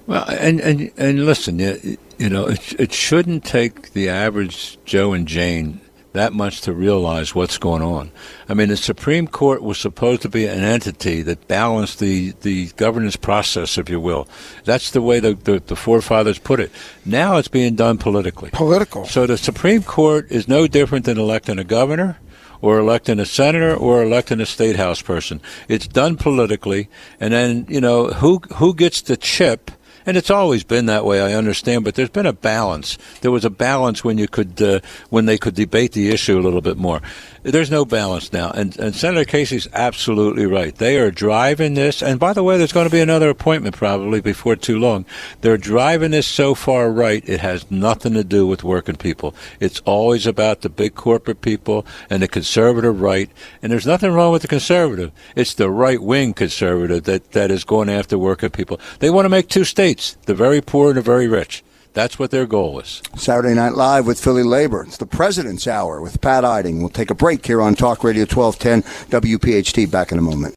Well, 0.05 0.25
and 0.29 0.59
and 0.59 0.91
and 0.95 1.25
listen, 1.25 1.59
you, 1.59 1.97
you 2.17 2.29
know, 2.29 2.47
it, 2.47 2.79
it 2.79 2.93
shouldn't 2.93 3.43
take 3.43 3.93
the 3.93 4.09
average 4.09 4.77
Joe 4.85 5.13
and 5.13 5.27
Jane 5.27 5.81
that 6.13 6.33
much 6.33 6.61
to 6.61 6.73
realize 6.73 7.35
what's 7.35 7.57
going 7.57 7.81
on. 7.81 8.11
I 8.47 8.53
mean, 8.53 8.69
the 8.69 8.77
Supreme 8.77 9.27
Court 9.27 9.61
was 9.61 9.77
supposed 9.77 10.21
to 10.23 10.29
be 10.29 10.45
an 10.45 10.59
entity 10.59 11.21
that 11.23 11.47
balanced 11.47 11.99
the, 11.99 12.33
the 12.41 12.67
governance 12.77 13.15
process, 13.15 13.77
if 13.77 13.89
you 13.89 13.99
will. 13.99 14.27
That's 14.63 14.91
the 14.91 15.01
way 15.01 15.19
the, 15.19 15.35
the, 15.35 15.59
the 15.59 15.75
forefathers 15.75 16.39
put 16.39 16.59
it. 16.59 16.71
Now 17.05 17.37
it's 17.37 17.47
being 17.47 17.75
done 17.75 17.97
politically. 17.97 18.49
Political. 18.51 19.05
So 19.05 19.27
the 19.27 19.37
Supreme 19.37 19.83
Court 19.83 20.31
is 20.31 20.47
no 20.47 20.67
different 20.67 21.05
than 21.05 21.17
electing 21.17 21.59
a 21.59 21.63
governor 21.63 22.17
or 22.61 22.79
electing 22.79 23.19
a 23.19 23.25
senator 23.25 23.75
or 23.75 24.03
electing 24.03 24.41
a 24.41 24.45
state 24.45 24.75
house 24.75 25.01
person. 25.01 25.41
It's 25.67 25.87
done 25.87 26.17
politically, 26.17 26.89
and 27.19 27.33
then 27.33 27.65
you 27.69 27.81
know 27.81 28.07
who 28.07 28.39
who 28.55 28.73
gets 28.73 29.01
the 29.01 29.17
chip 29.17 29.71
and 30.09 30.17
it's 30.17 30.31
always 30.31 30.63
been 30.63 30.87
that 30.87 31.05
way. 31.05 31.21
I 31.21 31.35
understand, 31.35 31.83
but 31.83 31.93
there's 31.93 32.09
been 32.09 32.25
a 32.25 32.33
balance. 32.33 32.97
There 33.21 33.29
was 33.29 33.45
a 33.45 33.51
balance 33.51 34.03
when 34.03 34.17
you 34.17 34.27
could 34.27 34.59
uh, 34.59 34.79
when 35.11 35.27
they 35.27 35.37
could 35.37 35.53
debate 35.53 35.91
the 35.91 36.09
issue 36.09 36.39
a 36.39 36.41
little 36.41 36.61
bit 36.61 36.77
more. 36.77 36.99
There's 37.51 37.71
no 37.71 37.83
balance 37.83 38.31
now, 38.31 38.51
and, 38.51 38.77
and 38.77 38.95
Senator 38.95 39.25
Casey's 39.25 39.67
absolutely 39.73 40.45
right. 40.45 40.75
They 40.75 40.99
are 40.99 41.09
driving 41.09 41.73
this, 41.73 42.03
and 42.03 42.19
by 42.19 42.33
the 42.33 42.43
way, 42.43 42.57
there's 42.57 42.71
going 42.71 42.87
to 42.87 42.91
be 42.91 42.99
another 42.99 43.29
appointment 43.29 43.75
probably 43.75 44.21
before 44.21 44.55
too 44.55 44.77
long. 44.77 45.03
They're 45.41 45.57
driving 45.57 46.11
this 46.11 46.27
so 46.27 46.53
far 46.53 46.91
right, 46.91 47.27
it 47.27 47.39
has 47.39 47.71
nothing 47.71 48.13
to 48.13 48.23
do 48.23 48.45
with 48.45 48.63
working 48.63 48.97
people. 48.97 49.33
It's 49.59 49.79
always 49.81 50.27
about 50.27 50.61
the 50.61 50.69
big 50.69 50.93
corporate 50.93 51.41
people 51.41 51.87
and 52.09 52.21
the 52.21 52.27
conservative 52.27 53.01
right, 53.01 53.31
and 53.63 53.71
there's 53.71 53.87
nothing 53.87 54.11
wrong 54.11 54.31
with 54.31 54.43
the 54.43 54.47
conservative. 54.47 55.11
It's 55.35 55.55
the 55.55 55.71
right 55.71 56.01
wing 56.01 56.33
conservative 56.33 57.05
that, 57.05 57.31
that 57.31 57.49
is 57.49 57.63
going 57.63 57.89
after 57.89 58.17
working 58.17 58.51
people. 58.51 58.79
They 58.99 59.09
want 59.09 59.25
to 59.25 59.29
make 59.29 59.49
two 59.49 59.63
states, 59.63 60.17
the 60.27 60.35
very 60.35 60.61
poor 60.61 60.89
and 60.89 60.97
the 60.97 61.01
very 61.01 61.27
rich. 61.27 61.63
That's 61.93 62.19
what 62.19 62.31
their 62.31 62.45
goal 62.45 62.79
is. 62.79 63.01
Saturday 63.15 63.53
Night 63.53 63.73
Live 63.73 64.05
with 64.05 64.19
Philly 64.23 64.43
Labor. 64.43 64.83
It's 64.83 64.97
the 64.97 65.05
President's 65.05 65.67
Hour 65.67 66.01
with 66.01 66.21
Pat 66.21 66.45
Eiding. 66.45 66.79
We'll 66.79 66.89
take 66.89 67.09
a 67.09 67.15
break 67.15 67.45
here 67.45 67.61
on 67.61 67.75
Talk 67.75 68.03
Radio 68.03 68.25
1210 68.25 68.83
WPHT. 69.21 69.89
Back 69.89 70.11
in 70.11 70.17
a 70.17 70.21
moment. 70.21 70.55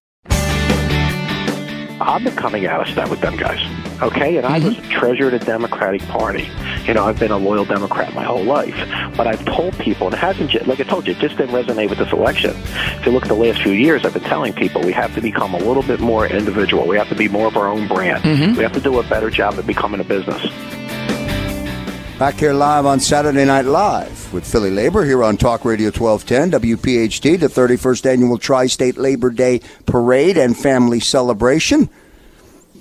I've 2.01 2.25
been 2.25 2.35
coming 2.35 2.67
out 2.67 2.81
of 2.81 2.89
step 2.89 3.09
with 3.11 3.21
them 3.21 3.37
guys. 3.37 3.61
Okay, 4.03 4.37
and 4.37 4.45
I 4.45 4.59
was 4.59 4.75
mm-hmm. 4.75 4.91
a 4.91 4.95
treasure 4.95 5.27
of 5.27 5.33
the 5.33 5.39
Democratic 5.39 6.03
Party. 6.03 6.49
You 6.85 6.95
know, 6.95 7.05
I've 7.05 7.21
been 7.21 7.31
a 7.31 7.39
loyal 7.39 7.65
Democrat 7.65 8.13
my 8.15 8.25
whole 8.25 8.43
life. 8.43 8.75
But 9.17 9.29
I've 9.29 9.45
told 9.45 9.79
people, 9.79 10.09
and 10.09 10.15
it 10.15 10.19
hasn't, 10.19 10.51
ju- 10.51 10.59
like 10.67 10.81
I 10.81 10.83
told 10.83 11.07
you, 11.07 11.13
it 11.13 11.21
just 11.21 11.37
didn't 11.37 11.55
resonate 11.55 11.89
with 11.89 11.99
this 11.99 12.13
election. 12.13 12.57
If 12.57 13.07
you 13.07 13.13
look 13.13 13.23
at 13.23 13.29
the 13.29 13.35
last 13.35 13.63
few 13.63 13.73
years, 13.73 14.05
I've 14.05 14.15
been 14.15 14.25
telling 14.25 14.53
people 14.53 14.83
we 14.83 14.93
have 14.93 15.15
to 15.15 15.21
become 15.21 15.55
a 15.55 15.59
little 15.59 15.85
bit 15.85 16.01
more 16.01 16.27
individual. 16.27 16.89
We 16.89 16.97
have 16.97 17.09
to 17.11 17.15
be 17.15 17.29
more 17.29 17.47
of 17.47 17.57
our 17.57 17.69
own 17.69 17.87
brand. 17.87 18.25
Mm-hmm. 18.25 18.57
We 18.57 18.65
have 18.65 18.73
to 18.73 18.81
do 18.81 18.99
a 18.99 19.05
better 19.05 19.31
job 19.31 19.55
at 19.55 19.67
becoming 19.67 20.01
a 20.01 20.05
business. 20.05 20.43
Back 22.19 22.35
here 22.35 22.53
live 22.53 22.87
on 22.87 23.01
Saturday 23.01 23.45
Night 23.45 23.65
Live 23.65 24.33
with 24.33 24.47
Philly 24.47 24.71
Labor 24.71 25.05
here 25.05 25.25
on 25.25 25.37
Talk 25.37 25.65
Radio 25.65 25.87
1210 25.91 26.61
WPHT, 26.61 27.41
the 27.41 27.49
31st 27.49 28.07
annual 28.13 28.39
Tri 28.39 28.67
State 28.67 28.97
Labor 28.97 29.31
Day 29.31 29.61
Parade 29.87 30.37
and 30.39 30.57
Family 30.57 31.01
Celebration 31.01 31.91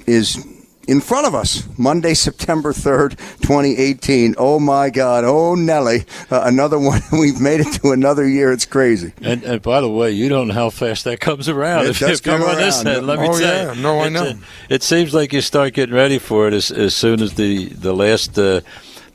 is 0.05 0.45
in 0.87 1.01
front 1.01 1.25
of 1.25 1.33
us 1.33 1.67
Monday, 1.77 2.13
September 2.13 2.71
3rd, 2.71 3.11
2018. 3.41 4.35
Oh 4.37 4.59
my 4.59 4.91
God. 4.91 5.23
Oh, 5.25 5.55
Nelly. 5.55 6.05
Uh, 6.29 6.41
another 6.45 6.77
one. 6.77 7.01
We've 7.11 7.41
made 7.41 7.61
it 7.61 7.81
to 7.81 7.91
another 7.93 8.27
year. 8.27 8.51
It's 8.51 8.65
crazy. 8.67 9.11
And, 9.23 9.43
and 9.43 9.59
by 9.63 9.81
the 9.81 9.89
way, 9.89 10.11
you 10.11 10.29
don't 10.29 10.49
know 10.49 10.53
how 10.53 10.69
fast 10.69 11.05
that 11.05 11.19
comes 11.19 11.49
around. 11.49 11.85
It 11.85 11.91
if, 11.91 11.99
does 11.99 12.19
if 12.19 12.23
come 12.23 12.43
on 12.43 12.57
this 12.57 12.85
around. 12.85 13.07
let 13.07 13.19
me 13.19 13.27
Oh, 13.27 13.39
tell 13.39 13.75
yeah. 13.75 13.81
No, 13.81 14.01
I 14.01 14.09
know. 14.09 14.23
uh, 14.23 14.33
it 14.69 14.83
seems 14.83 15.15
like 15.15 15.33
you 15.33 15.41
start 15.41 15.73
getting 15.73 15.95
ready 15.95 16.19
for 16.19 16.47
it 16.47 16.53
as, 16.53 16.69
as 16.69 16.93
soon 16.93 17.21
as 17.23 17.33
the 17.33 17.69
the 17.69 17.93
last. 17.93 18.37
Uh, 18.37 18.61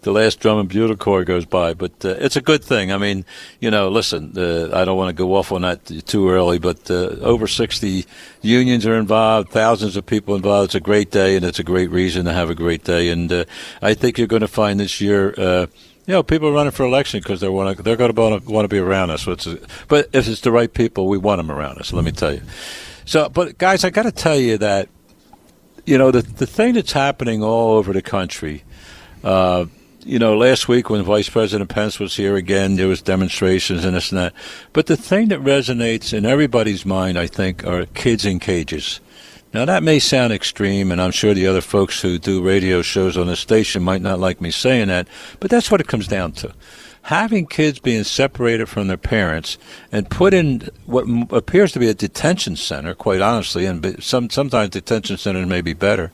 the 0.06 0.12
last 0.12 0.38
drum 0.38 0.58
and 0.58 0.68
bugle 0.68 0.96
corps 0.96 1.24
goes 1.24 1.44
by, 1.44 1.74
but 1.74 1.92
uh, 2.04 2.10
it's 2.20 2.36
a 2.36 2.40
good 2.40 2.62
thing. 2.62 2.92
I 2.92 2.96
mean, 2.96 3.24
you 3.58 3.72
know, 3.72 3.88
listen, 3.88 4.32
uh, 4.36 4.70
I 4.72 4.84
don't 4.84 4.96
want 4.96 5.08
to 5.08 5.12
go 5.12 5.34
off 5.34 5.50
on 5.50 5.62
that 5.62 5.84
too 6.06 6.30
early, 6.30 6.60
but 6.60 6.88
uh, 6.88 7.08
over 7.22 7.48
60 7.48 8.06
unions 8.40 8.86
are 8.86 8.96
involved, 8.96 9.50
thousands 9.50 9.96
of 9.96 10.06
people 10.06 10.36
involved. 10.36 10.66
It's 10.66 10.74
a 10.76 10.80
great 10.80 11.10
day, 11.10 11.34
and 11.34 11.44
it's 11.44 11.58
a 11.58 11.64
great 11.64 11.90
reason 11.90 12.24
to 12.26 12.32
have 12.32 12.50
a 12.50 12.54
great 12.54 12.84
day. 12.84 13.08
And 13.08 13.32
uh, 13.32 13.46
I 13.82 13.94
think 13.94 14.16
you're 14.16 14.28
going 14.28 14.42
to 14.42 14.48
find 14.48 14.78
this 14.78 15.00
year. 15.00 15.34
Uh, 15.36 15.66
you 16.06 16.14
know, 16.14 16.22
people 16.22 16.46
are 16.48 16.52
running 16.52 16.70
for 16.70 16.86
election 16.86 17.18
because 17.18 17.40
they 17.40 17.48
want 17.48 17.76
to. 17.76 17.82
They're 17.82 17.96
going 17.96 18.14
to 18.14 18.48
want 18.48 18.64
to 18.64 18.68
be 18.68 18.78
around 18.78 19.10
us. 19.10 19.24
But 19.24 20.08
if 20.12 20.28
it's 20.28 20.40
the 20.40 20.52
right 20.52 20.72
people, 20.72 21.08
we 21.08 21.18
want 21.18 21.40
them 21.40 21.50
around 21.50 21.78
us. 21.78 21.92
Let 21.92 22.04
me 22.04 22.12
tell 22.12 22.32
you. 22.32 22.42
So, 23.06 23.28
but 23.28 23.58
guys, 23.58 23.82
I 23.82 23.90
got 23.90 24.04
to 24.04 24.12
tell 24.12 24.38
you 24.38 24.56
that 24.58 24.88
you 25.84 25.98
know 25.98 26.12
the 26.12 26.22
the 26.22 26.46
thing 26.46 26.74
that's 26.74 26.92
happening 26.92 27.42
all 27.42 27.72
over 27.72 27.92
the 27.92 28.02
country. 28.02 28.62
Uh, 29.24 29.66
you 30.06 30.20
know, 30.20 30.36
last 30.36 30.68
week 30.68 30.88
when 30.88 31.02
Vice 31.02 31.28
President 31.28 31.68
Pence 31.68 31.98
was 31.98 32.14
here 32.14 32.36
again, 32.36 32.76
there 32.76 32.86
was 32.86 33.02
demonstrations 33.02 33.84
and 33.84 33.96
this 33.96 34.12
and 34.12 34.20
that. 34.20 34.32
But 34.72 34.86
the 34.86 34.96
thing 34.96 35.28
that 35.28 35.40
resonates 35.40 36.16
in 36.16 36.24
everybody's 36.24 36.86
mind, 36.86 37.18
I 37.18 37.26
think, 37.26 37.66
are 37.66 37.86
kids 37.86 38.24
in 38.24 38.38
cages. 38.38 39.00
Now 39.52 39.64
that 39.64 39.82
may 39.82 39.98
sound 39.98 40.32
extreme, 40.32 40.92
and 40.92 41.02
I'm 41.02 41.10
sure 41.10 41.34
the 41.34 41.48
other 41.48 41.60
folks 41.60 42.00
who 42.00 42.18
do 42.18 42.40
radio 42.40 42.82
shows 42.82 43.16
on 43.16 43.26
the 43.26 43.34
station 43.34 43.82
might 43.82 44.00
not 44.00 44.20
like 44.20 44.40
me 44.40 44.52
saying 44.52 44.88
that, 44.88 45.08
but 45.40 45.50
that's 45.50 45.72
what 45.72 45.80
it 45.80 45.88
comes 45.88 46.06
down 46.06 46.32
to. 46.32 46.54
Having 47.02 47.46
kids 47.46 47.80
being 47.80 48.04
separated 48.04 48.68
from 48.68 48.86
their 48.86 48.96
parents 48.96 49.58
and 49.90 50.08
put 50.08 50.34
in 50.34 50.68
what 50.86 51.06
appears 51.30 51.72
to 51.72 51.80
be 51.80 51.88
a 51.88 51.94
detention 51.94 52.54
center, 52.54 52.94
quite 52.94 53.20
honestly, 53.20 53.66
and 53.66 54.02
some 54.02 54.30
sometimes 54.30 54.70
detention 54.70 55.16
centers 55.16 55.46
may 55.46 55.62
be 55.62 55.72
better. 55.72 56.12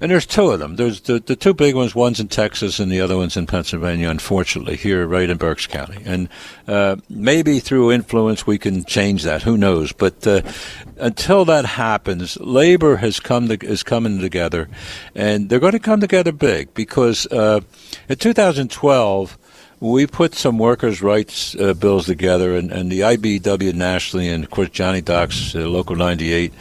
And 0.00 0.10
there's 0.10 0.26
two 0.26 0.50
of 0.50 0.58
them. 0.58 0.76
There's 0.76 1.00
the, 1.02 1.20
the 1.20 1.36
two 1.36 1.54
big 1.54 1.74
ones. 1.74 1.94
One's 1.94 2.20
in 2.20 2.28
Texas, 2.28 2.78
and 2.78 2.92
the 2.92 3.00
other 3.00 3.16
one's 3.16 3.36
in 3.36 3.46
Pennsylvania. 3.46 4.10
Unfortunately, 4.10 4.76
here 4.76 5.06
right 5.06 5.28
in 5.28 5.38
Berks 5.38 5.66
County, 5.66 6.02
and 6.04 6.28
uh, 6.68 6.96
maybe 7.08 7.60
through 7.60 7.92
influence 7.92 8.46
we 8.46 8.58
can 8.58 8.84
change 8.84 9.22
that. 9.22 9.42
Who 9.42 9.56
knows? 9.56 9.92
But 9.92 10.26
uh, 10.26 10.42
until 10.98 11.44
that 11.46 11.64
happens, 11.64 12.38
labor 12.40 12.96
has 12.96 13.20
come 13.20 13.48
to, 13.48 13.64
is 13.64 13.82
coming 13.82 14.20
together, 14.20 14.68
and 15.14 15.48
they're 15.48 15.60
going 15.60 15.72
to 15.72 15.78
come 15.78 16.00
together 16.00 16.32
big 16.32 16.74
because 16.74 17.26
uh, 17.28 17.60
in 18.08 18.16
2012 18.16 19.38
we 19.80 20.06
put 20.06 20.34
some 20.34 20.58
workers' 20.58 21.02
rights 21.02 21.54
uh, 21.56 21.74
bills 21.74 22.06
together, 22.06 22.56
and, 22.56 22.72
and 22.72 22.90
the 22.90 23.00
IBW 23.00 23.74
nationally, 23.74 24.28
and 24.28 24.44
of 24.44 24.50
course 24.50 24.70
Johnny 24.70 25.00
Doc's 25.00 25.54
uh, 25.54 25.60
Local 25.60 25.96
98, 25.96 26.52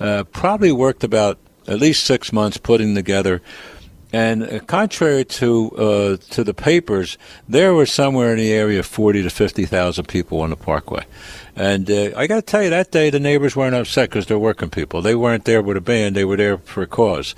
uh, 0.00 0.24
probably 0.24 0.72
worked 0.72 1.04
about 1.04 1.38
at 1.66 1.78
least 1.78 2.04
six 2.04 2.32
months 2.32 2.56
putting 2.56 2.94
together. 2.94 3.40
And 4.12 4.42
uh, 4.42 4.60
contrary 4.60 5.24
to 5.24 5.70
uh, 5.70 6.16
to 6.34 6.44
the 6.44 6.52
papers, 6.52 7.16
there 7.48 7.72
were 7.72 7.86
somewhere 7.86 8.32
in 8.32 8.38
the 8.38 8.52
area 8.52 8.80
of 8.80 8.86
forty 8.86 9.22
to 9.22 9.30
fifty 9.30 9.64
thousand 9.64 10.06
people 10.06 10.42
on 10.42 10.50
the 10.50 10.56
Parkway. 10.56 11.04
And 11.56 11.90
uh, 11.90 12.10
I 12.14 12.26
got 12.26 12.36
to 12.36 12.42
tell 12.42 12.62
you, 12.62 12.70
that 12.70 12.90
day 12.90 13.08
the 13.08 13.20
neighbors 13.20 13.56
weren't 13.56 13.74
upset 13.74 14.10
because 14.10 14.26
they're 14.26 14.38
working 14.38 14.68
people. 14.68 15.00
They 15.00 15.14
weren't 15.14 15.44
there 15.46 15.62
with 15.62 15.78
a 15.78 15.80
band; 15.80 16.14
they 16.14 16.26
were 16.26 16.36
there 16.36 16.58
for 16.58 16.82
a 16.82 16.86
cause. 16.86 17.34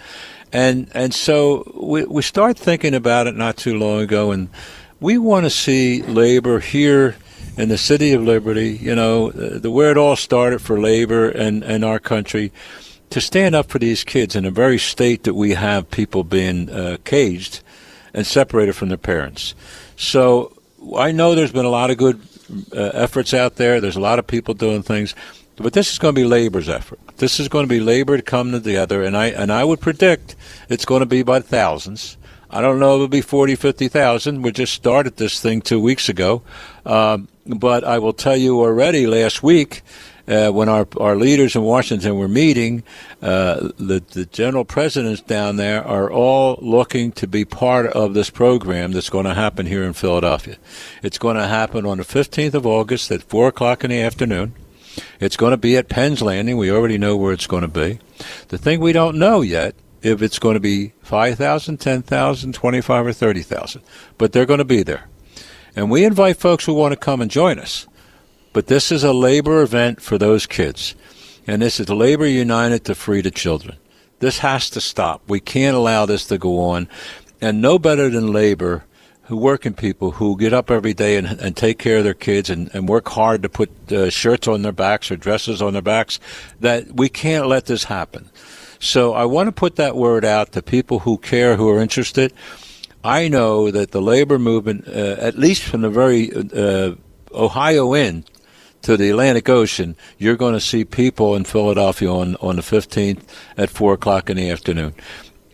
And 0.52 0.90
and 0.94 1.14
so 1.14 1.70
we 1.80 2.04
we 2.06 2.22
start 2.22 2.58
thinking 2.58 2.94
about 2.94 3.28
it 3.28 3.36
not 3.36 3.56
too 3.56 3.78
long 3.78 4.00
ago, 4.00 4.32
and 4.32 4.48
we 5.00 5.16
want 5.16 5.44
to 5.44 5.50
see 5.50 6.02
labor 6.02 6.58
here 6.58 7.14
in 7.56 7.68
the 7.68 7.78
city 7.78 8.12
of 8.14 8.22
Liberty. 8.22 8.70
You 8.70 8.96
know, 8.96 9.30
uh, 9.30 9.58
the 9.58 9.70
where 9.70 9.92
it 9.92 9.96
all 9.96 10.16
started 10.16 10.60
for 10.60 10.80
labor 10.80 11.28
and 11.28 11.62
and 11.62 11.84
our 11.84 12.00
country 12.00 12.50
to 13.10 13.20
stand 13.20 13.54
up 13.54 13.68
for 13.68 13.78
these 13.78 14.04
kids 14.04 14.34
in 14.34 14.44
the 14.44 14.50
very 14.50 14.78
state 14.78 15.24
that 15.24 15.34
we 15.34 15.52
have 15.52 15.90
people 15.90 16.24
being 16.24 16.70
uh, 16.70 16.96
caged 17.04 17.60
and 18.12 18.26
separated 18.26 18.74
from 18.74 18.88
their 18.88 18.98
parents. 18.98 19.54
So 19.96 20.52
I 20.96 21.12
know 21.12 21.34
there's 21.34 21.52
been 21.52 21.64
a 21.64 21.70
lot 21.70 21.90
of 21.90 21.98
good 21.98 22.20
uh, 22.72 22.90
efforts 22.94 23.32
out 23.34 23.56
there. 23.56 23.80
There's 23.80 23.96
a 23.96 24.00
lot 24.00 24.18
of 24.18 24.26
people 24.26 24.54
doing 24.54 24.82
things, 24.82 25.14
but 25.56 25.72
this 25.72 25.92
is 25.92 25.98
going 25.98 26.14
to 26.14 26.20
be 26.20 26.26
labor's 26.26 26.68
effort. 26.68 26.98
This 27.16 27.38
is 27.38 27.48
going 27.48 27.64
to 27.64 27.68
be 27.68 27.80
labor 27.80 28.16
to 28.16 28.22
come 28.22 28.52
together, 28.52 29.02
and 29.02 29.16
I 29.16 29.26
and 29.26 29.52
I 29.52 29.64
would 29.64 29.80
predict 29.80 30.34
it's 30.68 30.84
going 30.84 31.00
to 31.00 31.06
be 31.06 31.22
by 31.22 31.40
thousands. 31.40 32.16
I 32.50 32.60
don't 32.60 32.78
know 32.78 32.92
if 32.92 32.96
it'll 32.98 33.08
be 33.08 33.20
40, 33.20 33.56
50,000. 33.56 34.42
We 34.42 34.52
just 34.52 34.74
started 34.74 35.16
this 35.16 35.40
thing 35.40 35.60
two 35.60 35.80
weeks 35.80 36.08
ago. 36.08 36.42
Um, 36.86 37.26
but 37.46 37.82
I 37.82 37.98
will 37.98 38.12
tell 38.12 38.36
you 38.36 38.60
already 38.60 39.08
last 39.08 39.42
week, 39.42 39.82
uh, 40.26 40.50
when 40.50 40.68
our, 40.68 40.86
our 40.98 41.16
leaders 41.16 41.54
in 41.54 41.62
Washington 41.62 42.16
were 42.16 42.28
meeting, 42.28 42.82
uh, 43.20 43.68
the, 43.78 44.02
the 44.12 44.26
general 44.26 44.64
presidents 44.64 45.20
down 45.20 45.56
there 45.56 45.84
are 45.86 46.10
all 46.10 46.58
looking 46.62 47.12
to 47.12 47.26
be 47.26 47.44
part 47.44 47.86
of 47.86 48.14
this 48.14 48.30
program 48.30 48.92
that's 48.92 49.10
going 49.10 49.26
to 49.26 49.34
happen 49.34 49.66
here 49.66 49.84
in 49.84 49.92
Philadelphia. 49.92 50.56
It's 51.02 51.18
going 51.18 51.36
to 51.36 51.46
happen 51.46 51.86
on 51.86 51.98
the 51.98 52.04
15th 52.04 52.54
of 52.54 52.66
August 52.66 53.10
at 53.10 53.22
4 53.22 53.48
o'clock 53.48 53.84
in 53.84 53.90
the 53.90 54.00
afternoon. 54.00 54.54
It's 55.20 55.36
going 55.36 55.50
to 55.50 55.56
be 55.56 55.76
at 55.76 55.88
Penn's 55.88 56.22
Landing. 56.22 56.56
We 56.56 56.70
already 56.70 56.98
know 56.98 57.16
where 57.16 57.32
it's 57.32 57.46
going 57.46 57.62
to 57.62 57.68
be. 57.68 57.98
The 58.48 58.58
thing 58.58 58.80
we 58.80 58.92
don't 58.92 59.18
know 59.18 59.40
yet 59.40 59.74
if 60.02 60.22
it's 60.22 60.38
going 60.38 60.54
to 60.54 60.60
be 60.60 60.92
5,000, 61.00 61.78
10,000, 61.78 62.52
25 62.52 63.06
or 63.06 63.12
30,000. 63.12 63.82
But 64.18 64.32
they're 64.32 64.46
going 64.46 64.58
to 64.58 64.64
be 64.64 64.82
there. 64.82 65.08
And 65.74 65.90
we 65.90 66.04
invite 66.04 66.36
folks 66.36 66.66
who 66.66 66.74
want 66.74 66.92
to 66.92 66.96
come 66.96 67.20
and 67.20 67.30
join 67.30 67.58
us. 67.58 67.86
But 68.54 68.68
this 68.68 68.92
is 68.92 69.02
a 69.02 69.12
labor 69.12 69.62
event 69.62 70.00
for 70.00 70.16
those 70.16 70.46
kids. 70.46 70.94
And 71.44 71.60
this 71.60 71.80
is 71.80 71.90
Labor 71.90 72.26
United 72.26 72.84
to 72.84 72.94
Free 72.94 73.20
the 73.20 73.32
Children. 73.32 73.76
This 74.20 74.38
has 74.38 74.70
to 74.70 74.80
stop. 74.80 75.22
We 75.28 75.40
can't 75.40 75.76
allow 75.76 76.06
this 76.06 76.24
to 76.28 76.38
go 76.38 76.60
on. 76.60 76.88
And 77.40 77.60
no 77.60 77.80
better 77.80 78.08
than 78.08 78.32
labor 78.32 78.84
who 79.24 79.36
working 79.36 79.74
people 79.74 80.12
who 80.12 80.38
get 80.38 80.52
up 80.52 80.70
every 80.70 80.94
day 80.94 81.16
and, 81.16 81.26
and 81.26 81.56
take 81.56 81.80
care 81.80 81.98
of 81.98 82.04
their 82.04 82.14
kids 82.14 82.48
and, 82.48 82.72
and 82.72 82.88
work 82.88 83.08
hard 83.08 83.42
to 83.42 83.48
put 83.48 83.70
uh, 83.92 84.08
shirts 84.08 84.46
on 84.46 84.62
their 84.62 84.72
backs 84.72 85.10
or 85.10 85.16
dresses 85.16 85.60
on 85.60 85.72
their 85.72 85.82
backs, 85.82 86.20
that 86.60 86.94
we 86.94 87.08
can't 87.08 87.48
let 87.48 87.66
this 87.66 87.84
happen. 87.84 88.30
So 88.78 89.14
I 89.14 89.24
want 89.24 89.48
to 89.48 89.52
put 89.52 89.76
that 89.76 89.96
word 89.96 90.24
out 90.24 90.52
to 90.52 90.62
people 90.62 91.00
who 91.00 91.18
care, 91.18 91.56
who 91.56 91.68
are 91.70 91.80
interested. 91.80 92.32
I 93.02 93.26
know 93.26 93.72
that 93.72 93.90
the 93.90 94.00
labor 94.00 94.38
movement, 94.38 94.86
uh, 94.86 95.16
at 95.18 95.36
least 95.36 95.64
from 95.64 95.80
the 95.80 95.90
very 95.90 96.30
uh, 96.32 96.94
Ohio 97.34 97.94
end 97.94 98.30
to 98.84 98.96
the 98.96 99.10
Atlantic 99.10 99.48
Ocean, 99.48 99.96
you're 100.18 100.36
going 100.36 100.54
to 100.54 100.60
see 100.60 100.84
people 100.84 101.34
in 101.34 101.44
Philadelphia 101.44 102.10
on, 102.10 102.36
on 102.36 102.56
the 102.56 102.62
15th 102.62 103.22
at 103.56 103.70
4 103.70 103.94
o'clock 103.94 104.30
in 104.30 104.36
the 104.36 104.50
afternoon. 104.50 104.94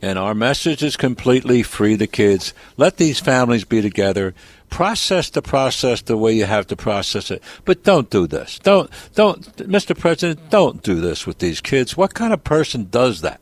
And 0.02 0.18
our 0.18 0.34
message 0.34 0.82
is 0.82 0.96
completely 0.96 1.62
free 1.62 1.94
the 1.94 2.06
kids. 2.06 2.54
Let 2.76 2.96
these 2.96 3.20
families 3.20 3.64
be 3.64 3.82
together. 3.82 4.34
Process 4.68 5.30
the 5.30 5.42
process 5.42 6.02
the 6.02 6.16
way 6.16 6.32
you 6.32 6.46
have 6.46 6.66
to 6.68 6.76
process 6.76 7.30
it. 7.30 7.42
But 7.64 7.84
don't 7.84 8.10
do 8.10 8.26
this. 8.26 8.58
Don't, 8.60 8.90
don't, 9.14 9.44
Mr. 9.58 9.96
President, 9.96 10.50
don't 10.50 10.82
do 10.82 11.00
this 11.00 11.26
with 11.26 11.38
these 11.38 11.60
kids. 11.60 11.96
What 11.96 12.14
kind 12.14 12.32
of 12.32 12.42
person 12.42 12.88
does 12.90 13.20
that? 13.20 13.40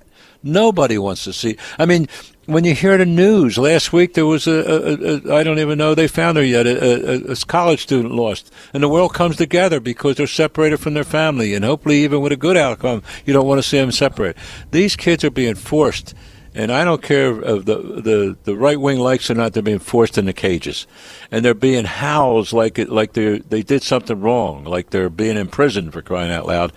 Nobody 0.48 0.98
wants 0.98 1.24
to 1.24 1.32
see. 1.32 1.56
I 1.78 1.86
mean, 1.86 2.08
when 2.46 2.64
you 2.64 2.74
hear 2.74 2.96
the 2.96 3.04
news, 3.04 3.58
last 3.58 3.92
week 3.92 4.14
there 4.14 4.24
was 4.24 4.46
a, 4.46 4.52
a, 4.52 5.32
a 5.32 5.36
I 5.36 5.42
don't 5.42 5.58
even 5.58 5.76
know 5.76 5.94
they 5.94 6.08
found 6.08 6.38
her 6.38 6.42
yet, 6.42 6.66
a, 6.66 7.30
a, 7.30 7.36
college 7.46 7.82
student 7.82 8.14
lost. 8.14 8.50
And 8.72 8.82
the 8.82 8.88
world 8.88 9.12
comes 9.12 9.36
together 9.36 9.80
because 9.80 10.16
they're 10.16 10.26
separated 10.26 10.78
from 10.78 10.94
their 10.94 11.04
family. 11.04 11.54
And 11.54 11.64
hopefully, 11.64 12.02
even 12.04 12.22
with 12.22 12.32
a 12.32 12.36
good 12.36 12.56
outcome, 12.56 13.02
you 13.26 13.34
don't 13.34 13.46
want 13.46 13.58
to 13.58 13.62
see 13.68 13.76
them 13.76 13.92
separate. 13.92 14.38
These 14.70 14.96
kids 14.96 15.24
are 15.24 15.30
being 15.30 15.54
forced 15.56 16.14
and 16.54 16.72
I 16.72 16.84
don't 16.84 17.02
care 17.02 17.40
if 17.40 17.64
the 17.64 17.76
the, 17.76 18.36
the 18.44 18.56
right 18.56 18.80
wing 18.80 18.98
likes 18.98 19.30
or 19.30 19.34
not, 19.34 19.52
they're 19.52 19.62
being 19.62 19.78
forced 19.78 20.18
into 20.18 20.32
cages, 20.32 20.86
and 21.30 21.44
they're 21.44 21.54
being 21.54 21.84
housed 21.84 22.52
like 22.52 22.78
it 22.78 22.88
like 22.88 23.12
they 23.12 23.38
they 23.38 23.62
did 23.62 23.82
something 23.82 24.20
wrong, 24.20 24.64
like 24.64 24.90
they're 24.90 25.10
being 25.10 25.36
imprisoned 25.36 25.92
for 25.92 26.02
crying 26.02 26.32
out 26.32 26.46
loud, 26.46 26.72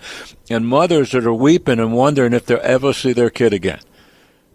and 0.50 0.66
mothers 0.66 1.12
that 1.12 1.26
are 1.26 1.34
weeping 1.34 1.78
and 1.78 1.94
wondering 1.94 2.32
if 2.32 2.46
they'll 2.46 2.60
ever 2.62 2.92
see 2.92 3.12
their 3.12 3.30
kid 3.30 3.52
again, 3.52 3.80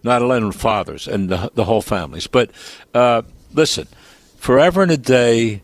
not 0.02 0.22
alone 0.22 0.52
fathers 0.52 1.08
and 1.08 1.28
the 1.28 1.50
the 1.54 1.64
whole 1.64 1.82
families. 1.82 2.26
But 2.26 2.50
uh, 2.94 3.22
listen, 3.52 3.88
forever 4.36 4.82
and 4.82 4.92
a 4.92 4.98
day. 4.98 5.62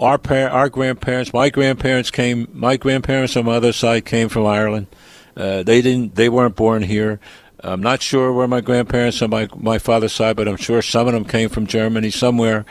Our 0.00 0.18
par- 0.18 0.50
our 0.50 0.68
grandparents, 0.68 1.32
my 1.32 1.48
grandparents 1.48 2.10
came. 2.10 2.48
My 2.52 2.76
grandparents 2.76 3.36
on 3.36 3.44
my 3.44 3.54
other 3.54 3.72
side 3.72 4.04
came 4.04 4.28
from 4.28 4.46
Ireland. 4.46 4.88
Uh, 5.36 5.62
they 5.62 5.80
didn't. 5.80 6.16
They 6.16 6.28
weren't 6.28 6.56
born 6.56 6.82
here. 6.82 7.20
I'm 7.62 7.80
not 7.80 8.02
sure 8.02 8.32
where 8.32 8.48
my 8.48 8.60
grandparents 8.60 9.22
on 9.22 9.30
my, 9.30 9.48
my 9.56 9.78
father's 9.78 10.12
side, 10.12 10.36
but 10.36 10.48
I'm 10.48 10.56
sure 10.56 10.82
some 10.82 11.06
of 11.06 11.12
them 11.12 11.24
came 11.24 11.48
from 11.48 11.66
Germany 11.66 12.10
somewhere. 12.10 12.64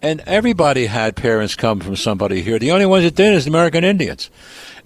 And 0.00 0.20
everybody 0.26 0.86
had 0.86 1.14
parents 1.14 1.54
come 1.54 1.78
from 1.78 1.94
somebody 1.94 2.42
here. 2.42 2.58
The 2.58 2.72
only 2.72 2.86
ones 2.86 3.04
that 3.04 3.14
didn't 3.14 3.34
is 3.34 3.44
the 3.44 3.50
American 3.50 3.84
Indians. 3.84 4.30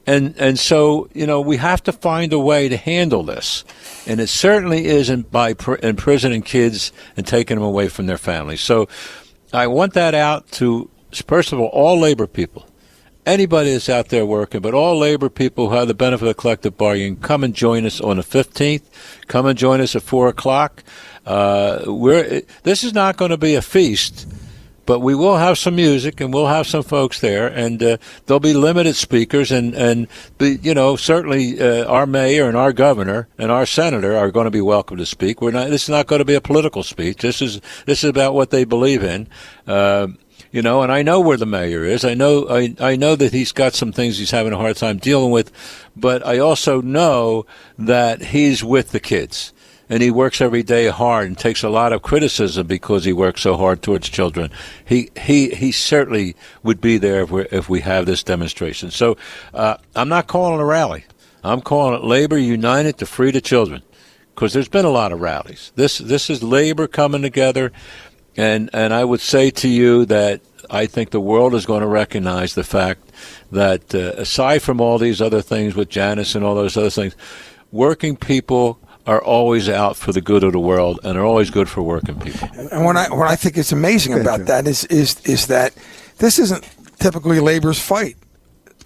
And, 0.06 0.36
and 0.38 0.58
so, 0.58 1.08
you 1.14 1.26
know, 1.26 1.40
we 1.40 1.56
have 1.56 1.82
to 1.84 1.92
find 1.92 2.32
a 2.32 2.38
way 2.38 2.68
to 2.68 2.76
handle 2.76 3.22
this. 3.22 3.64
And 4.06 4.20
it 4.20 4.28
certainly 4.28 4.86
isn't 4.86 5.32
by 5.32 5.54
pr- 5.54 5.76
imprisoning 5.82 6.42
kids 6.42 6.92
and 7.16 7.26
taking 7.26 7.56
them 7.56 7.64
away 7.64 7.88
from 7.88 8.06
their 8.06 8.18
families. 8.18 8.60
So 8.60 8.88
I 9.52 9.66
want 9.66 9.94
that 9.94 10.14
out 10.14 10.50
to, 10.52 10.90
first 11.26 11.52
of 11.52 11.58
all, 11.58 11.68
all 11.68 11.98
labor 11.98 12.26
people 12.26 12.68
anybody 13.26 13.72
that's 13.72 13.88
out 13.88 14.08
there 14.08 14.24
working, 14.24 14.60
but 14.60 14.72
all 14.72 14.98
labor 14.98 15.28
people 15.28 15.68
who 15.68 15.74
have 15.74 15.88
the 15.88 15.94
benefit 15.94 16.28
of 16.28 16.36
collective 16.36 16.78
bargaining, 16.78 17.16
come 17.16 17.44
and 17.44 17.54
join 17.54 17.84
us 17.84 18.00
on 18.00 18.16
the 18.16 18.22
15th. 18.22 18.82
Come 19.26 19.46
and 19.46 19.58
join 19.58 19.80
us 19.80 19.96
at 19.96 20.02
4 20.02 20.28
o'clock. 20.28 20.82
Uh, 21.26 21.82
we're, 21.86 22.42
this 22.62 22.84
is 22.84 22.94
not 22.94 23.16
going 23.16 23.32
to 23.32 23.36
be 23.36 23.56
a 23.56 23.62
feast, 23.62 24.28
but 24.86 25.00
we 25.00 25.16
will 25.16 25.36
have 25.36 25.58
some 25.58 25.74
music 25.74 26.20
and 26.20 26.32
we'll 26.32 26.46
have 26.46 26.66
some 26.66 26.84
folks 26.84 27.18
there, 27.18 27.48
and 27.48 27.82
uh, 27.82 27.96
there'll 28.24 28.38
be 28.38 28.54
limited 28.54 28.94
speakers, 28.94 29.50
and, 29.50 29.74
and 29.74 30.06
be, 30.38 30.58
you 30.62 30.72
know, 30.72 30.94
certainly 30.94 31.60
uh, 31.60 31.84
our 31.86 32.06
mayor 32.06 32.46
and 32.46 32.56
our 32.56 32.72
governor 32.72 33.26
and 33.36 33.50
our 33.50 33.66
senator 33.66 34.16
are 34.16 34.30
going 34.30 34.44
to 34.44 34.50
be 34.52 34.60
welcome 34.60 34.96
to 34.98 35.06
speak. 35.06 35.42
We're 35.42 35.50
not, 35.50 35.70
this 35.70 35.82
is 35.82 35.88
not 35.88 36.06
going 36.06 36.20
to 36.20 36.24
be 36.24 36.34
a 36.34 36.40
political 36.40 36.84
speech. 36.84 37.18
This 37.18 37.42
is, 37.42 37.60
this 37.86 38.04
is 38.04 38.10
about 38.10 38.34
what 38.34 38.50
they 38.50 38.64
believe 38.64 39.02
in. 39.02 39.28
You 40.56 40.62
know, 40.62 40.80
and 40.80 40.90
I 40.90 41.02
know 41.02 41.20
where 41.20 41.36
the 41.36 41.44
mayor 41.44 41.84
is. 41.84 42.02
I 42.02 42.14
know 42.14 42.48
I, 42.48 42.74
I 42.80 42.96
know 42.96 43.14
that 43.14 43.34
he's 43.34 43.52
got 43.52 43.74
some 43.74 43.92
things 43.92 44.16
he's 44.16 44.30
having 44.30 44.54
a 44.54 44.56
hard 44.56 44.78
time 44.78 44.96
dealing 44.96 45.30
with, 45.30 45.52
but 45.94 46.24
I 46.26 46.38
also 46.38 46.80
know 46.80 47.44
that 47.78 48.22
he's 48.22 48.64
with 48.64 48.92
the 48.92 48.98
kids 48.98 49.52
and 49.90 50.02
he 50.02 50.10
works 50.10 50.40
every 50.40 50.62
day 50.62 50.86
hard 50.86 51.26
and 51.26 51.36
takes 51.36 51.62
a 51.62 51.68
lot 51.68 51.92
of 51.92 52.00
criticism 52.00 52.66
because 52.66 53.04
he 53.04 53.12
works 53.12 53.42
so 53.42 53.58
hard 53.58 53.82
towards 53.82 54.08
children. 54.08 54.50
He 54.82 55.10
he 55.14 55.50
he 55.50 55.72
certainly 55.72 56.34
would 56.62 56.80
be 56.80 56.96
there 56.96 57.20
if 57.20 57.30
we 57.30 57.42
if 57.52 57.68
we 57.68 57.82
have 57.82 58.06
this 58.06 58.22
demonstration. 58.22 58.90
So 58.90 59.18
uh, 59.52 59.76
I'm 59.94 60.08
not 60.08 60.26
calling 60.26 60.58
a 60.58 60.64
rally. 60.64 61.04
I'm 61.44 61.60
calling 61.60 62.00
it 62.00 62.02
Labor 62.02 62.38
United 62.38 62.96
to 62.96 63.04
Free 63.04 63.30
the 63.30 63.42
Children 63.42 63.82
because 64.34 64.54
there's 64.54 64.68
been 64.68 64.86
a 64.86 64.90
lot 64.90 65.12
of 65.12 65.20
rallies. 65.20 65.70
This 65.76 65.98
this 65.98 66.30
is 66.30 66.42
labor 66.42 66.86
coming 66.86 67.20
together. 67.20 67.72
And 68.36 68.70
and 68.72 68.92
I 68.92 69.04
would 69.04 69.20
say 69.20 69.50
to 69.50 69.68
you 69.68 70.04
that 70.06 70.40
I 70.70 70.86
think 70.86 71.10
the 71.10 71.20
world 71.20 71.54
is 71.54 71.66
going 71.66 71.80
to 71.80 71.86
recognize 71.86 72.54
the 72.54 72.64
fact 72.64 73.00
that 73.50 73.94
uh, 73.94 74.12
aside 74.16 74.62
from 74.62 74.80
all 74.80 74.98
these 74.98 75.22
other 75.22 75.42
things 75.42 75.74
with 75.74 75.88
Janus 75.88 76.34
and 76.34 76.44
all 76.44 76.54
those 76.54 76.76
other 76.76 76.90
things, 76.90 77.16
working 77.72 78.16
people 78.16 78.78
are 79.06 79.22
always 79.22 79.68
out 79.68 79.96
for 79.96 80.12
the 80.12 80.20
good 80.20 80.42
of 80.42 80.52
the 80.52 80.58
world 80.58 80.98
and 81.04 81.16
are 81.16 81.24
always 81.24 81.50
good 81.50 81.68
for 81.68 81.82
working 81.82 82.18
people. 82.18 82.48
And 82.72 82.84
what 82.84 82.96
I 82.96 83.08
what 83.08 83.28
I 83.28 83.36
think 83.36 83.56
is 83.56 83.72
amazing 83.72 84.18
about 84.18 84.46
that 84.46 84.66
is 84.66 84.84
is 84.86 85.20
is 85.24 85.46
that 85.46 85.72
this 86.18 86.38
isn't 86.38 86.68
typically 86.98 87.40
labor's 87.40 87.80
fight. 87.80 88.16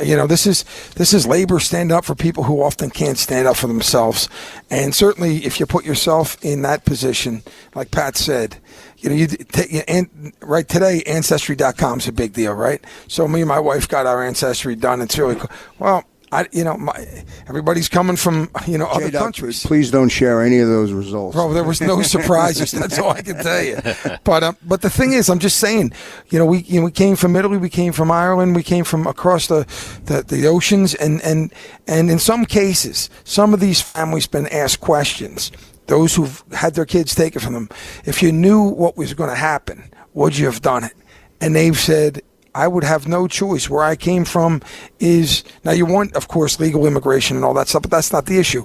You 0.03 0.17
know, 0.17 0.27
this 0.27 0.47
is 0.47 0.65
this 0.97 1.13
is 1.13 1.27
labor 1.27 1.59
stand 1.61 1.93
up 1.93 2.05
for 2.05 2.15
people 2.15 2.45
who 2.45 2.63
often 2.63 2.91
can't 2.91 3.19
stand 3.19 3.47
up 3.47 3.57
for 3.57 3.67
themselves. 3.67 4.29
And 4.71 4.95
certainly 4.95 5.45
if 5.45 5.61
you 5.61 5.67
put 5.67 5.85
yourself 5.85 6.37
in 6.43 6.63
that 6.63 6.85
position, 6.85 7.43
like 7.75 7.91
Pat 7.91 8.17
said, 8.17 8.57
you 9.01 9.09
know, 9.09 9.17
you 9.17 9.27
take 9.27 9.85
and 9.89 10.33
right 10.41 10.69
today, 10.69 11.03
ancestry.com 11.07 11.99
is 11.99 12.09
a 12.09 12.13
big 12.13 12.33
deal, 12.33 12.53
right? 12.53 12.85
So 13.09 13.27
me 13.27 13.41
and 13.41 13.49
my 13.49 13.59
wife 13.59 13.89
got 13.89 14.07
our 14.07 14.23
ancestry 14.23 14.77
done. 14.77 15.01
It's 15.01 15.19
really 15.19 15.37
cool. 15.37 15.51
Well, 15.79 16.05
I, 16.33 16.47
you 16.53 16.63
know, 16.63 16.77
my, 16.77 17.25
everybody's 17.49 17.89
coming 17.89 18.15
from 18.15 18.51
you 18.69 18.79
know 18.79 18.87
other 18.87 19.11
countries. 19.11 19.67
Please 19.67 19.91
don't 19.91 20.11
share 20.11 20.43
any 20.43 20.59
of 20.59 20.69
those 20.69 20.93
results, 20.93 21.35
bro. 21.35 21.53
There 21.53 21.65
was 21.65 21.81
no 21.81 22.03
surprises. 22.17 22.71
that's 22.71 22.99
all 22.99 23.11
I 23.11 23.23
can 23.23 23.43
tell 23.43 23.63
you. 23.63 23.79
But 24.23 24.45
um, 24.45 24.57
but 24.63 24.83
the 24.83 24.91
thing 24.91 25.13
is, 25.13 25.29
I'm 25.29 25.41
just 25.41 25.59
saying, 25.59 25.93
you 26.29 26.39
know, 26.39 26.47
we 26.47 26.59
you 26.59 26.81
know, 26.81 26.85
we 26.85 26.93
came 26.93 27.17
from 27.17 27.35
Italy, 27.35 27.57
we 27.57 27.71
came 27.71 27.93
from 27.93 28.13
Ireland, 28.13 28.55
we 28.55 28.63
came 28.63 28.85
from 28.85 29.09
across 29.09 29.49
the, 29.49 29.67
the, 30.05 30.23
the 30.23 30.47
oceans, 30.47 30.95
and 30.95 31.21
and 31.23 31.53
and 31.89 32.11
in 32.11 32.21
some 32.21 32.45
cases, 32.45 33.11
some 33.25 33.53
of 33.53 33.59
these 33.59 33.81
families 33.81 34.29
been 34.29 34.47
asked 34.49 34.81
questions 34.81 35.51
those 35.91 36.15
who've 36.15 36.43
had 36.53 36.75
their 36.75 36.87
kids 36.87 37.15
taken 37.15 37.41
from 37.41 37.53
them, 37.53 37.69
if 38.05 38.23
you 38.23 38.31
knew 38.31 38.63
what 38.63 38.97
was 38.97 39.13
going 39.13 39.29
to 39.29 39.37
happen, 39.37 39.91
would 40.15 40.39
you 40.39 40.47
have 40.47 40.63
done 40.63 40.85
it? 40.85 40.95
And 41.41 41.55
they've 41.55 41.77
said, 41.77 42.23
I 42.55 42.69
would 42.69 42.85
have 42.85 43.09
no 43.09 43.27
choice. 43.27 43.69
Where 43.69 43.83
I 43.83 43.97
came 43.97 44.25
from 44.25 44.63
is 45.01 45.43
now 45.65 45.73
you 45.73 45.87
want, 45.87 46.15
of 46.15 46.29
course, 46.29 46.61
legal 46.61 46.87
immigration 46.87 47.37
and 47.37 47.45
all 47.45 47.55
that 47.55 47.69
stuff, 47.69 47.83
but 47.83 47.91
that's 47.91 48.13
not 48.13 48.27
the 48.27 48.39
issue. 48.39 48.65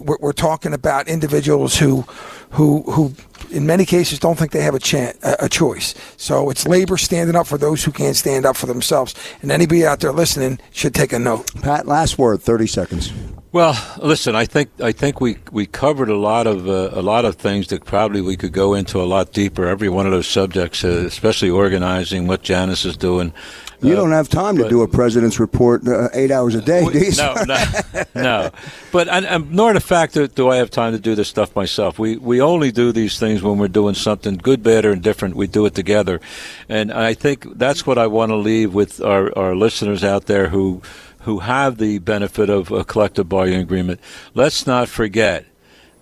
We're, 0.00 0.32
talking 0.32 0.72
about 0.72 1.08
individuals 1.08 1.76
who, 1.78 2.02
who, 2.50 2.82
who, 2.90 3.14
in 3.50 3.66
many 3.66 3.84
cases, 3.84 4.18
don't 4.18 4.38
think 4.38 4.52
they 4.52 4.62
have 4.62 4.74
a 4.74 4.78
chance, 4.78 5.18
a 5.22 5.48
choice. 5.48 5.94
So 6.16 6.48
it's 6.50 6.66
labor 6.66 6.96
standing 6.96 7.36
up 7.36 7.46
for 7.46 7.58
those 7.58 7.84
who 7.84 7.92
can't 7.92 8.16
stand 8.16 8.46
up 8.46 8.56
for 8.56 8.66
themselves. 8.66 9.14
And 9.42 9.52
anybody 9.52 9.86
out 9.86 10.00
there 10.00 10.12
listening 10.12 10.58
should 10.72 10.94
take 10.94 11.12
a 11.12 11.18
note. 11.18 11.52
Pat, 11.62 11.86
last 11.86 12.18
word, 12.18 12.40
thirty 12.40 12.66
seconds. 12.66 13.12
Well, 13.52 13.76
listen, 13.98 14.34
I 14.34 14.46
think 14.46 14.70
I 14.80 14.92
think 14.92 15.20
we, 15.20 15.36
we 15.50 15.66
covered 15.66 16.08
a 16.08 16.16
lot 16.16 16.46
of 16.46 16.66
uh, 16.66 16.88
a 16.92 17.02
lot 17.02 17.26
of 17.26 17.36
things 17.36 17.66
that 17.66 17.84
probably 17.84 18.22
we 18.22 18.34
could 18.34 18.52
go 18.52 18.72
into 18.72 18.98
a 18.98 19.04
lot 19.04 19.32
deeper. 19.32 19.66
Every 19.66 19.90
one 19.90 20.06
of 20.06 20.12
those 20.12 20.26
subjects, 20.26 20.82
uh, 20.82 20.88
especially 21.06 21.50
organizing, 21.50 22.26
what 22.26 22.42
Janus 22.42 22.86
is 22.86 22.96
doing. 22.96 23.34
You 23.82 23.92
uh, 23.92 23.96
don't 23.96 24.12
have 24.12 24.30
time 24.30 24.56
to 24.56 24.68
do 24.70 24.80
a 24.80 24.88
president's 24.88 25.38
report 25.38 25.86
uh, 25.86 26.08
eight 26.14 26.30
hours 26.30 26.54
a 26.54 26.62
day, 26.62 26.88
do 26.90 26.98
you? 26.98 27.12
No, 27.14 27.34
no, 27.46 27.64
no. 28.14 28.50
But 28.90 29.08
and, 29.08 29.26
and 29.26 29.52
nor 29.52 29.74
the 29.74 29.80
fact 29.80 30.14
that 30.14 30.34
do 30.34 30.48
I 30.48 30.56
have 30.56 30.70
time 30.70 30.94
to 30.94 30.98
do 30.98 31.14
this 31.14 31.28
stuff 31.28 31.54
myself. 31.54 31.98
We 31.98 32.16
we 32.16 32.40
only 32.40 32.72
do 32.72 32.90
these 32.90 33.18
things 33.18 33.42
when 33.42 33.58
we're 33.58 33.68
doing 33.68 33.94
something 33.94 34.38
good, 34.38 34.62
bad, 34.62 34.86
or 34.86 34.92
indifferent. 34.92 35.36
We 35.36 35.46
do 35.46 35.66
it 35.66 35.74
together, 35.74 36.22
and 36.70 36.90
I 36.90 37.12
think 37.12 37.58
that's 37.58 37.86
what 37.86 37.98
I 37.98 38.06
want 38.06 38.30
to 38.30 38.36
leave 38.36 38.72
with 38.72 39.02
our, 39.02 39.36
our 39.36 39.54
listeners 39.54 40.02
out 40.02 40.24
there 40.24 40.48
who 40.48 40.80
who 41.22 41.40
have 41.40 41.78
the 41.78 41.98
benefit 41.98 42.50
of 42.50 42.70
a 42.70 42.84
collective 42.84 43.28
bargaining 43.28 43.60
agreement, 43.60 44.00
let's 44.34 44.66
not 44.66 44.88
forget 44.88 45.46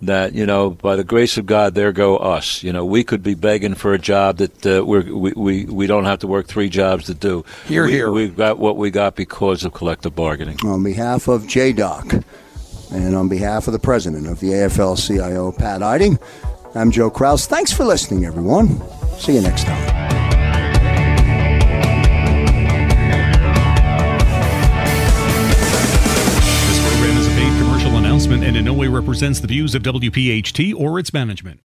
that 0.01 0.33
you 0.33 0.45
know 0.45 0.71
by 0.71 0.95
the 0.95 1.03
grace 1.03 1.37
of 1.37 1.45
God 1.45 1.75
there 1.75 1.91
go 1.91 2.17
us. 2.17 2.63
You 2.63 2.73
know 2.73 2.85
we 2.85 3.03
could 3.03 3.23
be 3.23 3.35
begging 3.35 3.75
for 3.75 3.93
a 3.93 3.99
job 3.99 4.37
that 4.37 4.65
uh, 4.65 4.85
we're, 4.85 5.03
we 5.03 5.31
we 5.33 5.65
we 5.65 5.87
don't 5.87 6.05
have 6.05 6.19
to 6.19 6.27
work 6.27 6.47
three 6.47 6.69
jobs 6.69 7.05
to 7.05 7.13
do. 7.13 7.45
Here 7.67 7.85
we, 7.85 7.91
here. 7.91 8.11
we've 8.11 8.35
got 8.35 8.57
what 8.57 8.77
we 8.77 8.89
got 8.89 9.15
because 9.15 9.63
of 9.63 9.73
collective 9.73 10.15
bargaining. 10.15 10.57
On 10.65 10.83
behalf 10.83 11.27
of 11.27 11.43
JDoc 11.43 12.23
and 12.91 13.15
on 13.15 13.29
behalf 13.29 13.67
of 13.67 13.73
the 13.73 13.79
president 13.79 14.27
of 14.27 14.39
the 14.39 14.49
AFL-CIO 14.49 15.53
Pat 15.53 15.81
Eiding 15.81 16.19
I'm 16.75 16.91
Joe 16.91 17.09
Krause 17.09 17.47
thanks 17.47 17.71
for 17.71 17.85
listening 17.85 18.25
everyone. 18.25 18.81
See 19.17 19.35
you 19.35 19.41
next 19.41 19.65
time 19.65 20.10
represents 29.01 29.39
the 29.39 29.47
views 29.47 29.73
of 29.73 29.81
WPHT 29.81 30.75
or 30.75 30.99
its 30.99 31.11
management. 31.11 31.61